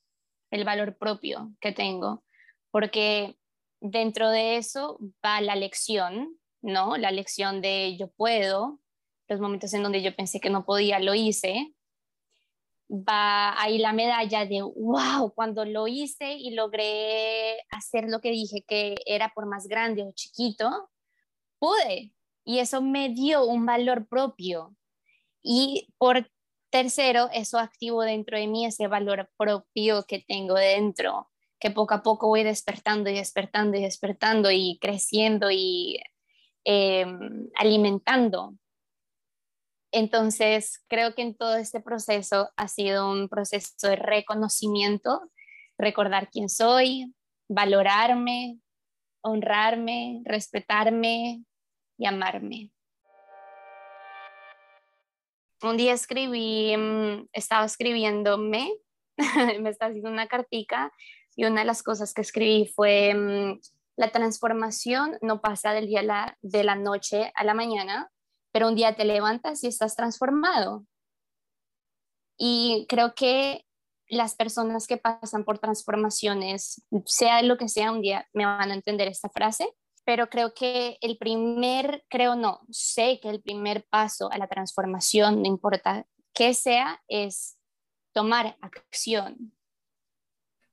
el 0.50 0.64
valor 0.64 0.96
propio 0.96 1.52
que 1.60 1.72
tengo, 1.72 2.24
porque 2.70 3.36
dentro 3.80 4.30
de 4.30 4.56
eso 4.56 4.98
va 5.24 5.40
la 5.40 5.56
lección, 5.56 6.38
¿no? 6.62 6.96
La 6.96 7.10
lección 7.10 7.60
de 7.60 7.96
yo 7.98 8.08
puedo, 8.08 8.80
los 9.28 9.40
momentos 9.40 9.72
en 9.74 9.82
donde 9.82 10.02
yo 10.02 10.14
pensé 10.14 10.40
que 10.40 10.50
no 10.50 10.64
podía, 10.64 10.98
lo 10.98 11.14
hice. 11.14 11.74
Va 12.90 13.60
ahí 13.62 13.78
la 13.78 13.92
medalla 13.92 14.44
de, 14.46 14.62
wow, 14.62 15.32
cuando 15.32 15.64
lo 15.64 15.86
hice 15.86 16.32
y 16.34 16.50
logré 16.50 17.60
hacer 17.70 18.08
lo 18.08 18.20
que 18.20 18.30
dije 18.30 18.64
que 18.66 18.96
era 19.06 19.32
por 19.32 19.46
más 19.46 19.68
grande 19.68 20.02
o 20.02 20.12
chiquito, 20.12 20.90
pude. 21.60 22.12
Y 22.44 22.58
eso 22.58 22.82
me 22.82 23.10
dio 23.10 23.44
un 23.44 23.64
valor 23.64 24.08
propio. 24.08 24.74
Y 25.42 25.94
por 25.98 26.28
tercero, 26.70 27.28
eso 27.32 27.58
activo 27.58 28.02
dentro 28.02 28.38
de 28.38 28.48
mí 28.48 28.66
ese 28.66 28.88
valor 28.88 29.30
propio 29.36 30.04
que 30.04 30.24
tengo 30.26 30.54
dentro, 30.54 31.29
que 31.60 31.70
poco 31.70 31.94
a 31.94 32.02
poco 32.02 32.26
voy 32.26 32.42
despertando 32.42 33.10
y 33.10 33.14
despertando 33.14 33.76
y 33.76 33.82
despertando 33.82 34.50
y 34.50 34.78
creciendo 34.80 35.50
y 35.50 36.00
em, 36.64 37.48
alimentando. 37.54 38.54
Entonces, 39.92 40.82
creo 40.88 41.14
que 41.14 41.22
en 41.22 41.36
todo 41.36 41.56
este 41.56 41.80
proceso 41.80 42.50
ha 42.56 42.68
sido 42.68 43.10
un 43.10 43.28
proceso 43.28 43.88
de 43.88 43.96
reconocimiento, 43.96 45.30
recordar 45.76 46.30
quién 46.30 46.48
soy, 46.48 47.12
valorarme, 47.48 48.58
honrarme, 49.22 50.22
respetarme 50.24 51.44
y 51.98 52.06
amarme. 52.06 52.72
Un 55.62 55.76
día 55.76 55.92
escribí, 55.92 56.74
mm, 56.74 57.28
estaba 57.34 57.66
escribiéndome, 57.66 58.72
me 59.60 59.68
estaba 59.68 59.90
haciendo 59.90 60.10
una 60.10 60.26
cartica 60.26 60.90
y 61.40 61.46
una 61.46 61.62
de 61.62 61.66
las 61.66 61.82
cosas 61.82 62.12
que 62.12 62.20
escribí 62.20 62.70
fue 62.76 63.14
mm, 63.14 63.60
la 63.96 64.12
transformación 64.12 65.16
no 65.22 65.40
pasa 65.40 65.72
del 65.72 65.86
día 65.86 66.36
de 66.42 66.64
la 66.64 66.74
noche 66.74 67.32
a 67.34 67.44
la 67.44 67.54
mañana, 67.54 68.10
pero 68.52 68.68
un 68.68 68.74
día 68.74 68.94
te 68.94 69.06
levantas 69.06 69.64
y 69.64 69.68
estás 69.68 69.96
transformado. 69.96 70.84
Y 72.36 72.84
creo 72.90 73.14
que 73.14 73.64
las 74.06 74.34
personas 74.34 74.86
que 74.86 74.98
pasan 74.98 75.44
por 75.44 75.58
transformaciones, 75.58 76.84
sea 77.06 77.40
lo 77.40 77.56
que 77.56 77.70
sea, 77.70 77.90
un 77.90 78.02
día 78.02 78.28
me 78.34 78.44
van 78.44 78.70
a 78.70 78.74
entender 78.74 79.08
esta 79.08 79.30
frase, 79.30 79.66
pero 80.04 80.28
creo 80.28 80.52
que 80.52 80.98
el 81.00 81.16
primer, 81.16 82.04
creo 82.10 82.36
no, 82.36 82.60
sé 82.68 83.18
que 83.22 83.30
el 83.30 83.40
primer 83.40 83.86
paso 83.88 84.30
a 84.30 84.36
la 84.36 84.46
transformación, 84.46 85.40
no 85.40 85.48
importa 85.48 86.06
qué 86.34 86.52
sea, 86.52 87.02
es 87.08 87.56
tomar 88.12 88.58
acción. 88.60 89.54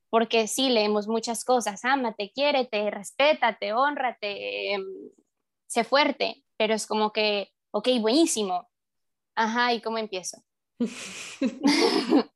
Porque 0.10 0.48
sí, 0.48 0.70
leemos 0.70 1.08
muchas 1.08 1.44
cosas, 1.44 1.84
ámate, 1.84 2.32
quiérete, 2.32 2.90
respétate, 2.92 3.74
honrate, 3.74 4.74
em, 4.74 4.86
sé 5.68 5.84
fuerte, 5.84 6.44
pero 6.58 6.74
es 6.74 6.88
como 6.88 7.12
que 7.12 7.52
ok, 7.72 7.90
buenísimo. 8.00 8.70
Ajá, 9.36 9.74
¿y 9.74 9.82
cómo 9.82 9.98
empiezo? 9.98 10.44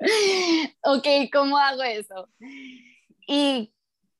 ok, 0.82 1.06
¿cómo 1.32 1.58
hago 1.58 1.82
eso? 1.82 2.28
Y 3.26 3.72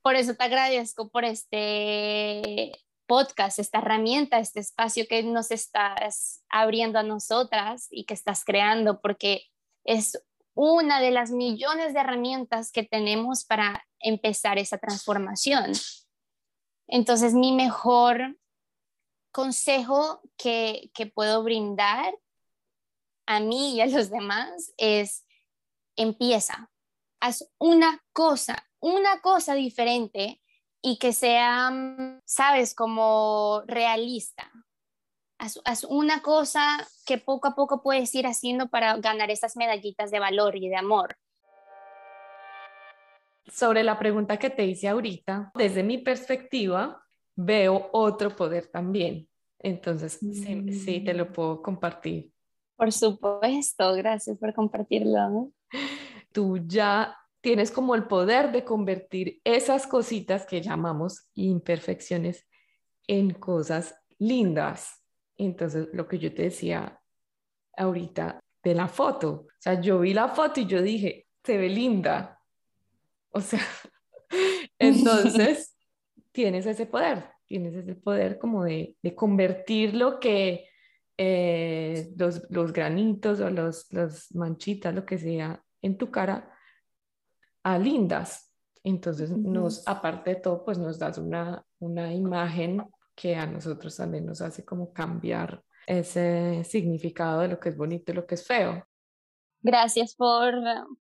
por 0.03 0.17
eso 0.17 0.35
te 0.35 0.45
agradezco 0.45 1.11
por 1.11 1.25
este 1.25 2.73
podcast, 3.07 3.59
esta 3.59 3.79
herramienta, 3.79 4.39
este 4.39 4.61
espacio 4.61 5.07
que 5.09 5.23
nos 5.23 5.51
estás 5.51 6.45
abriendo 6.51 6.99
a 6.99 7.03
nosotras 7.03 7.89
y 7.91 8.05
que 8.05 8.15
estás 8.15 8.45
creando, 8.45 9.01
porque 9.01 9.45
es 9.85 10.23
una 10.61 11.01
de 11.01 11.13
las 11.13 11.31
millones 11.31 11.95
de 11.95 12.01
herramientas 12.01 12.73
que 12.73 12.83
tenemos 12.83 13.45
para 13.45 13.87
empezar 14.01 14.59
esa 14.59 14.77
transformación. 14.77 15.71
Entonces, 16.89 17.33
mi 17.33 17.53
mejor 17.53 18.37
consejo 19.31 20.21
que, 20.37 20.91
puedo 21.15 21.45
brindar 21.45 22.13
a 23.27 23.39
mí 23.39 23.77
y 23.77 23.83
a 23.83 23.87
los 23.87 24.11
demás 24.11 24.75
es 24.79 25.25
empieza, 25.95 26.73
haz 27.21 27.49
una 27.59 28.05
cosa, 28.13 28.69
una 28.81 29.21
cosa 29.21 29.55
diferente 29.55 30.43
y 30.83 30.99
que 30.99 31.13
sea, 31.13 31.71
mm, 31.71 32.23
sabes, 32.25 32.75
como 32.75 33.63
realista. 33.69 34.51
Haz, 35.39 35.61
haz, 35.65 35.85
una 35.85 36.21
cosa 36.21 36.61
que 37.07 37.19
poco 37.19 37.49
a 37.49 37.55
poco 37.55 37.81
puedes 37.81 38.15
ir 38.15 38.27
haciendo 38.27 38.69
para 38.69 38.97
ganar 38.97 39.31
esas 39.31 39.57
medallitas 39.57 40.11
de 40.11 40.19
valor 40.19 40.57
y 40.57 40.69
de 40.69 40.77
amor. 40.77 41.17
Sobre 43.47 43.83
la 43.83 43.99
pregunta 43.99 44.37
que 44.37 44.51
te 44.51 44.67
hice 44.67 44.89
ahorita, 44.89 45.53
desde 45.55 45.83
mi 45.83 45.99
perspectiva, 45.99 47.03
veo 47.35 47.89
otro 47.93 48.35
poder 48.35 48.67
también. 48.67 49.29
Entonces, 49.61 50.19
sí, 50.21 51.03
te 51.05 51.15
lo 51.15 51.27
mm. 51.27 51.33
puedo 51.33 51.63
compartir. 51.63 52.31
Por 52.77 52.93
supuesto, 52.93 53.95
gracias 53.95 54.39
por 54.39 54.55
compartirlo. 54.55 55.51
Tú 56.33 56.59
ya 56.67 57.17
tienes 57.41 57.71
como 57.71 57.95
el 57.95 58.05
poder 58.05 58.53
de 58.53 58.65
convertir 58.65 59.41
esas 59.45 59.87
cositas 59.87 60.47
que 60.47 60.61
llamamos 60.61 61.29
imperfecciones 61.35 62.47
en 63.07 63.35
cosas 63.35 63.95
lindas. 64.19 64.98
Entonces, 65.39 65.89
lo 65.93 66.07
que 66.09 66.19
yo 66.19 66.35
te 66.35 66.43
decía 66.43 67.01
ahorita 67.77 68.41
de 68.63 68.75
la 68.75 68.89
foto, 68.89 69.31
o 69.31 69.49
sea, 69.61 69.81
yo 69.81 70.01
vi 70.01 70.13
la 70.13 70.29
foto 70.29 70.61
y 70.61 70.67
yo 70.67 70.83
dije, 70.83 71.27
se 71.45 71.57
ve 71.57 71.69
linda. 71.69 72.41
O 73.31 73.41
sea, 73.41 73.63
entonces 74.79 75.77
tienes 76.33 76.67
ese 76.67 76.87
poder, 76.87 77.31
tienes 77.47 77.75
ese 77.75 77.95
poder 77.95 78.39
como 78.39 78.65
de, 78.65 78.97
convertir 79.15 79.95
lo 79.95 80.19
que 80.19 80.69
eh, 81.17 82.11
los, 82.17 82.73
granitos 82.73 83.41
o 83.41 83.49
los, 83.49 83.93
las 83.93 84.35
manchitas, 84.35 84.95
lo 84.95 85.07
que 85.07 85.19
sea, 85.19 85.63
en 85.81 85.97
tu 85.97 86.11
cara 86.11 86.53
a 87.63 87.79
lindas. 87.79 88.53
Entonces, 88.83 89.31
nos, 89.31 89.87
aparte 89.87 90.31
de 90.31 90.37
todo, 90.41 90.65
pues 90.65 90.79
nos 90.79 90.99
das 90.99 91.19
una, 91.19 91.65
una 91.79 92.13
imagen 92.13 92.83
que 93.21 93.35
a 93.35 93.47
nosotros 93.47 93.97
también 93.97 94.25
nos 94.25 94.41
hace 94.41 94.65
como 94.65 94.93
cambiar 94.93 95.65
ese 95.87 96.63
significado 96.65 97.41
de 97.41 97.49
lo 97.49 97.59
que 97.59 97.71
es 97.71 97.77
bonito 97.77 98.13
y 98.13 98.15
lo 98.15 98.27
que 98.27 98.37
es 98.37 98.47
feo. 98.47 98.87
Gracias 99.61 100.15
por, 100.15 100.55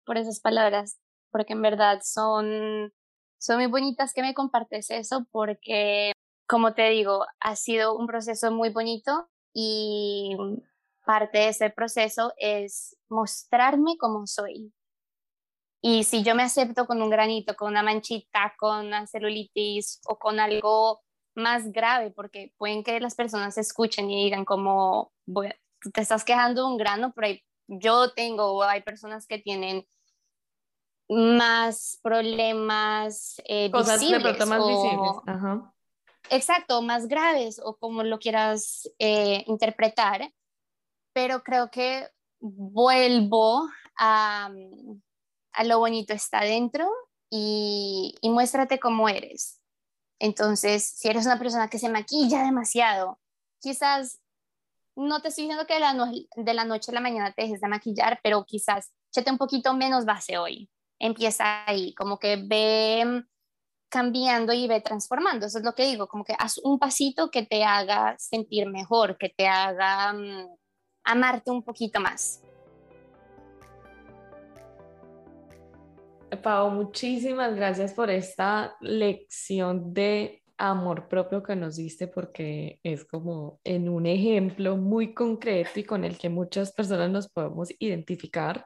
por 0.03 0.17
esas 0.17 0.39
palabras, 0.39 0.99
porque 1.29 1.53
en 1.53 1.61
verdad 1.61 1.99
son, 2.03 2.91
son 3.37 3.57
muy 3.57 3.67
bonitas 3.67 4.13
que 4.13 4.23
me 4.23 4.33
compartes 4.33 4.89
eso, 4.89 5.27
porque 5.31 6.13
como 6.47 6.73
te 6.73 6.89
digo, 6.89 7.25
ha 7.39 7.55
sido 7.55 7.95
un 7.95 8.07
proceso 8.07 8.51
muy 8.51 8.69
bonito 8.69 9.29
y 9.53 10.35
parte 11.05 11.37
de 11.37 11.49
ese 11.49 11.69
proceso 11.69 12.33
es 12.37 12.97
mostrarme 13.09 13.97
como 13.99 14.25
soy. 14.25 14.73
Y 15.81 16.03
si 16.03 16.23
yo 16.23 16.33
me 16.33 16.43
acepto 16.43 16.87
con 16.87 17.01
un 17.01 17.11
granito, 17.11 17.55
con 17.55 17.69
una 17.69 17.83
manchita, 17.83 18.55
con 18.57 18.87
una 18.87 19.05
celulitis 19.05 20.01
o 20.07 20.17
con 20.17 20.39
algo 20.39 21.01
más 21.37 21.71
grave, 21.71 22.11
porque 22.11 22.53
pueden 22.57 22.83
que 22.83 22.99
las 22.99 23.15
personas 23.15 23.57
escuchen 23.57 24.09
y 24.09 24.25
digan 24.25 24.43
como, 24.43 25.13
te 25.93 26.01
estás 26.01 26.25
quejando 26.25 26.63
de 26.63 26.67
un 26.67 26.77
grano, 26.77 27.13
pero 27.15 27.39
yo 27.67 28.11
tengo, 28.11 28.53
o 28.53 28.63
hay 28.63 28.81
personas 28.81 29.27
que 29.27 29.39
tienen 29.39 29.85
más 31.09 31.99
problemas 32.03 33.41
eh, 33.45 33.71
Cosas 33.71 34.01
visibles, 34.01 34.45
más 34.45 34.67
visibles. 34.67 35.11
Ajá 35.25 35.73
exacto, 36.29 36.81
más 36.81 37.07
graves 37.07 37.59
o 37.63 37.77
como 37.77 38.03
lo 38.03 38.19
quieras 38.19 38.89
eh, 38.99 39.43
interpretar, 39.47 40.33
pero 41.13 41.43
creo 41.43 41.69
que 41.71 42.07
vuelvo 42.39 43.67
a, 43.97 44.51
a 45.53 45.63
lo 45.63 45.79
bonito 45.79 46.13
está 46.13 46.41
dentro 46.41 46.89
y, 47.29 48.15
y, 48.21 48.29
muéstrate 48.29 48.79
cómo 48.79 49.09
eres. 49.09 49.61
Entonces, 50.19 50.83
si 50.83 51.07
eres 51.07 51.25
una 51.25 51.39
persona 51.39 51.69
que 51.69 51.79
se 51.79 51.89
maquilla 51.89 52.43
demasiado, 52.43 53.19
quizás 53.59 54.19
no 54.95 55.21
te 55.21 55.27
estoy 55.27 55.43
diciendo 55.43 55.67
que 55.67 55.75
de 55.75 55.79
la, 55.79 56.11
de 56.35 56.53
la 56.53 56.65
noche 56.65 56.91
a 56.91 56.95
la 56.95 57.01
mañana 57.01 57.31
te 57.31 57.43
dejes 57.43 57.61
de 57.61 57.67
maquillar, 57.67 58.19
pero 58.23 58.43
quizás 58.45 58.91
échate 59.11 59.31
un 59.31 59.37
poquito 59.37 59.73
menos 59.73 60.05
base 60.05 60.37
hoy. 60.37 60.69
Empieza 60.99 61.63
ahí, 61.67 61.93
como 61.93 62.17
que 62.17 62.37
ve 62.37 63.23
cambiando 63.89 64.53
y 64.53 64.67
ve 64.67 64.81
transformando. 64.81 65.45
Eso 65.45 65.59
es 65.59 65.63
lo 65.63 65.73
que 65.73 65.85
digo, 65.85 66.07
como 66.07 66.23
que 66.23 66.33
haz 66.37 66.57
un 66.57 66.79
pasito 66.79 67.29
que 67.29 67.45
te 67.45 67.63
haga 67.63 68.15
sentir 68.17 68.67
mejor, 68.67 69.17
que 69.17 69.29
te 69.29 69.47
haga 69.47 70.13
mm, 70.13 70.47
amarte 71.03 71.51
un 71.51 71.63
poquito 71.63 71.99
más. 71.99 72.41
Pau, 76.35 76.71
muchísimas 76.71 77.55
gracias 77.55 77.93
por 77.93 78.09
esta 78.09 78.75
lección 78.81 79.93
de 79.93 80.43
amor 80.57 81.07
propio 81.07 81.41
que 81.41 81.55
nos 81.55 81.77
diste 81.77 82.07
porque 82.07 82.81
es 82.83 83.05
como 83.05 83.61
en 83.63 83.87
un 83.87 84.05
ejemplo 84.05 84.75
muy 84.75 85.13
concreto 85.13 85.79
y 85.79 85.85
con 85.85 86.03
el 86.03 86.17
que 86.17 86.27
muchas 86.27 86.73
personas 86.73 87.09
nos 87.09 87.29
podemos 87.29 87.69
identificar, 87.79 88.65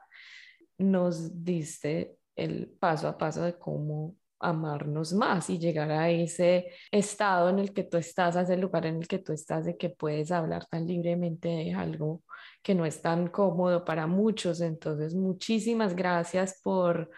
nos 0.76 1.44
diste 1.44 2.16
el 2.34 2.68
paso 2.80 3.06
a 3.06 3.16
paso 3.16 3.42
de 3.42 3.56
cómo 3.56 4.16
amarnos 4.40 5.12
más 5.12 5.48
y 5.48 5.58
llegar 5.60 5.92
a 5.92 6.10
ese 6.10 6.72
estado 6.90 7.48
en 7.48 7.60
el 7.60 7.72
que 7.72 7.84
tú 7.84 7.96
estás, 7.96 8.34
a 8.34 8.42
ese 8.42 8.56
lugar 8.56 8.86
en 8.86 8.96
el 8.96 9.06
que 9.06 9.20
tú 9.20 9.32
estás, 9.32 9.66
de 9.66 9.76
que 9.76 9.88
puedes 9.88 10.32
hablar 10.32 10.66
tan 10.66 10.84
libremente 10.84 11.48
de 11.48 11.74
algo 11.74 12.24
que 12.60 12.74
no 12.74 12.84
es 12.84 13.00
tan 13.00 13.28
cómodo 13.28 13.84
para 13.84 14.08
muchos. 14.08 14.60
Entonces, 14.60 15.14
muchísimas 15.14 15.94
gracias 15.94 16.60
por 16.60 17.08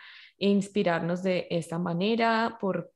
inspirarnos 0.51 1.23
de 1.23 1.47
esta 1.51 1.79
manera, 1.79 2.59
por 2.61 2.93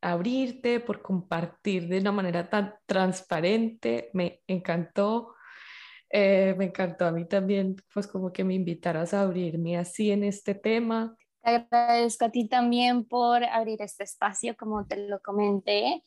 abrirte, 0.00 0.80
por 0.80 1.02
compartir 1.02 1.88
de 1.88 1.98
una 1.98 2.12
manera 2.12 2.48
tan 2.48 2.74
transparente. 2.86 4.10
Me 4.12 4.42
encantó. 4.46 5.34
Eh, 6.10 6.54
me 6.58 6.66
encantó 6.66 7.06
a 7.06 7.12
mí 7.12 7.26
también, 7.26 7.76
pues 7.94 8.06
como 8.06 8.32
que 8.32 8.42
me 8.42 8.54
invitaras 8.54 9.14
a 9.14 9.22
abrirme 9.22 9.78
así 9.78 10.10
en 10.10 10.24
este 10.24 10.54
tema. 10.54 11.16
Te 11.42 11.50
agradezco 11.50 12.24
a 12.24 12.30
ti 12.30 12.48
también 12.48 13.04
por 13.04 13.44
abrir 13.44 13.80
este 13.80 14.04
espacio, 14.04 14.56
como 14.56 14.86
te 14.86 15.08
lo 15.08 15.20
comenté, 15.22 16.04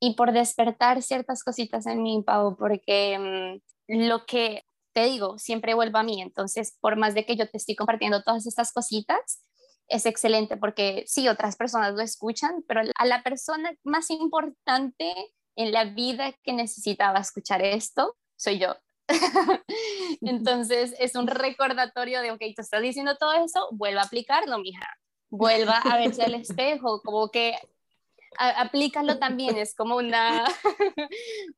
y 0.00 0.14
por 0.14 0.32
despertar 0.32 1.02
ciertas 1.02 1.42
cositas 1.42 1.86
en 1.86 2.02
mí, 2.02 2.22
Pau, 2.24 2.56
porque 2.56 3.60
mm, 3.88 4.08
lo 4.08 4.26
que 4.26 4.64
te 4.92 5.04
digo 5.04 5.38
siempre 5.38 5.74
vuelve 5.74 5.98
a 5.98 6.02
mí. 6.02 6.20
Entonces, 6.20 6.76
por 6.80 6.96
más 6.96 7.14
de 7.14 7.24
que 7.24 7.36
yo 7.36 7.48
te 7.48 7.56
estoy 7.56 7.74
compartiendo 7.74 8.22
todas 8.22 8.46
estas 8.46 8.72
cositas, 8.72 9.40
es 9.88 10.06
excelente 10.06 10.56
porque 10.56 11.04
sí, 11.06 11.28
otras 11.28 11.56
personas 11.56 11.94
lo 11.94 12.02
escuchan, 12.02 12.62
pero 12.66 12.82
a 12.94 13.06
la 13.06 13.22
persona 13.22 13.72
más 13.84 14.10
importante 14.10 15.14
en 15.56 15.72
la 15.72 15.84
vida 15.84 16.32
que 16.42 16.52
necesitaba 16.52 17.18
escuchar 17.18 17.62
esto 17.62 18.16
soy 18.36 18.58
yo. 18.58 18.76
Entonces 20.20 20.94
es 20.98 21.14
un 21.16 21.26
recordatorio 21.26 22.20
de, 22.20 22.30
ok, 22.30 22.40
tú 22.54 22.62
estás 22.62 22.82
diciendo 22.82 23.16
todo 23.16 23.32
eso, 23.32 23.68
vuelva 23.72 24.02
a 24.02 24.04
aplicarlo, 24.04 24.58
mija. 24.58 24.86
Vuelva 25.30 25.78
a 25.78 25.98
verse 25.98 26.22
al 26.22 26.34
espejo, 26.34 27.02
como 27.02 27.30
que 27.30 27.56
aplícalo 28.38 29.18
también, 29.18 29.56
es 29.56 29.74
como 29.74 29.96
una, 29.96 30.44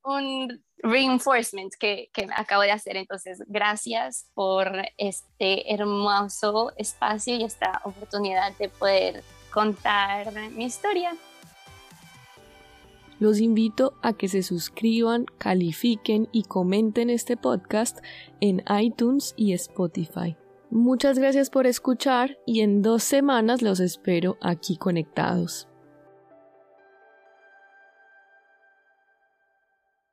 un 0.04 0.62
reinforcement 0.78 1.72
que, 1.78 2.10
que 2.12 2.26
acabo 2.34 2.62
de 2.62 2.72
hacer. 2.72 2.96
Entonces, 2.96 3.42
gracias 3.46 4.28
por 4.34 4.70
este 4.96 5.72
hermoso 5.72 6.72
espacio 6.76 7.36
y 7.36 7.44
esta 7.44 7.80
oportunidad 7.84 8.56
de 8.56 8.68
poder 8.68 9.22
contar 9.52 10.32
mi 10.50 10.64
historia. 10.64 11.16
Los 13.18 13.38
invito 13.38 13.92
a 14.02 14.14
que 14.14 14.28
se 14.28 14.42
suscriban, 14.42 15.26
califiquen 15.36 16.28
y 16.32 16.44
comenten 16.44 17.10
este 17.10 17.36
podcast 17.36 17.98
en 18.40 18.64
iTunes 18.80 19.34
y 19.36 19.52
Spotify. 19.52 20.36
Muchas 20.70 21.18
gracias 21.18 21.50
por 21.50 21.66
escuchar 21.66 22.38
y 22.46 22.60
en 22.60 22.80
dos 22.80 23.02
semanas 23.02 23.60
los 23.60 23.78
espero 23.80 24.38
aquí 24.40 24.78
conectados. 24.78 25.69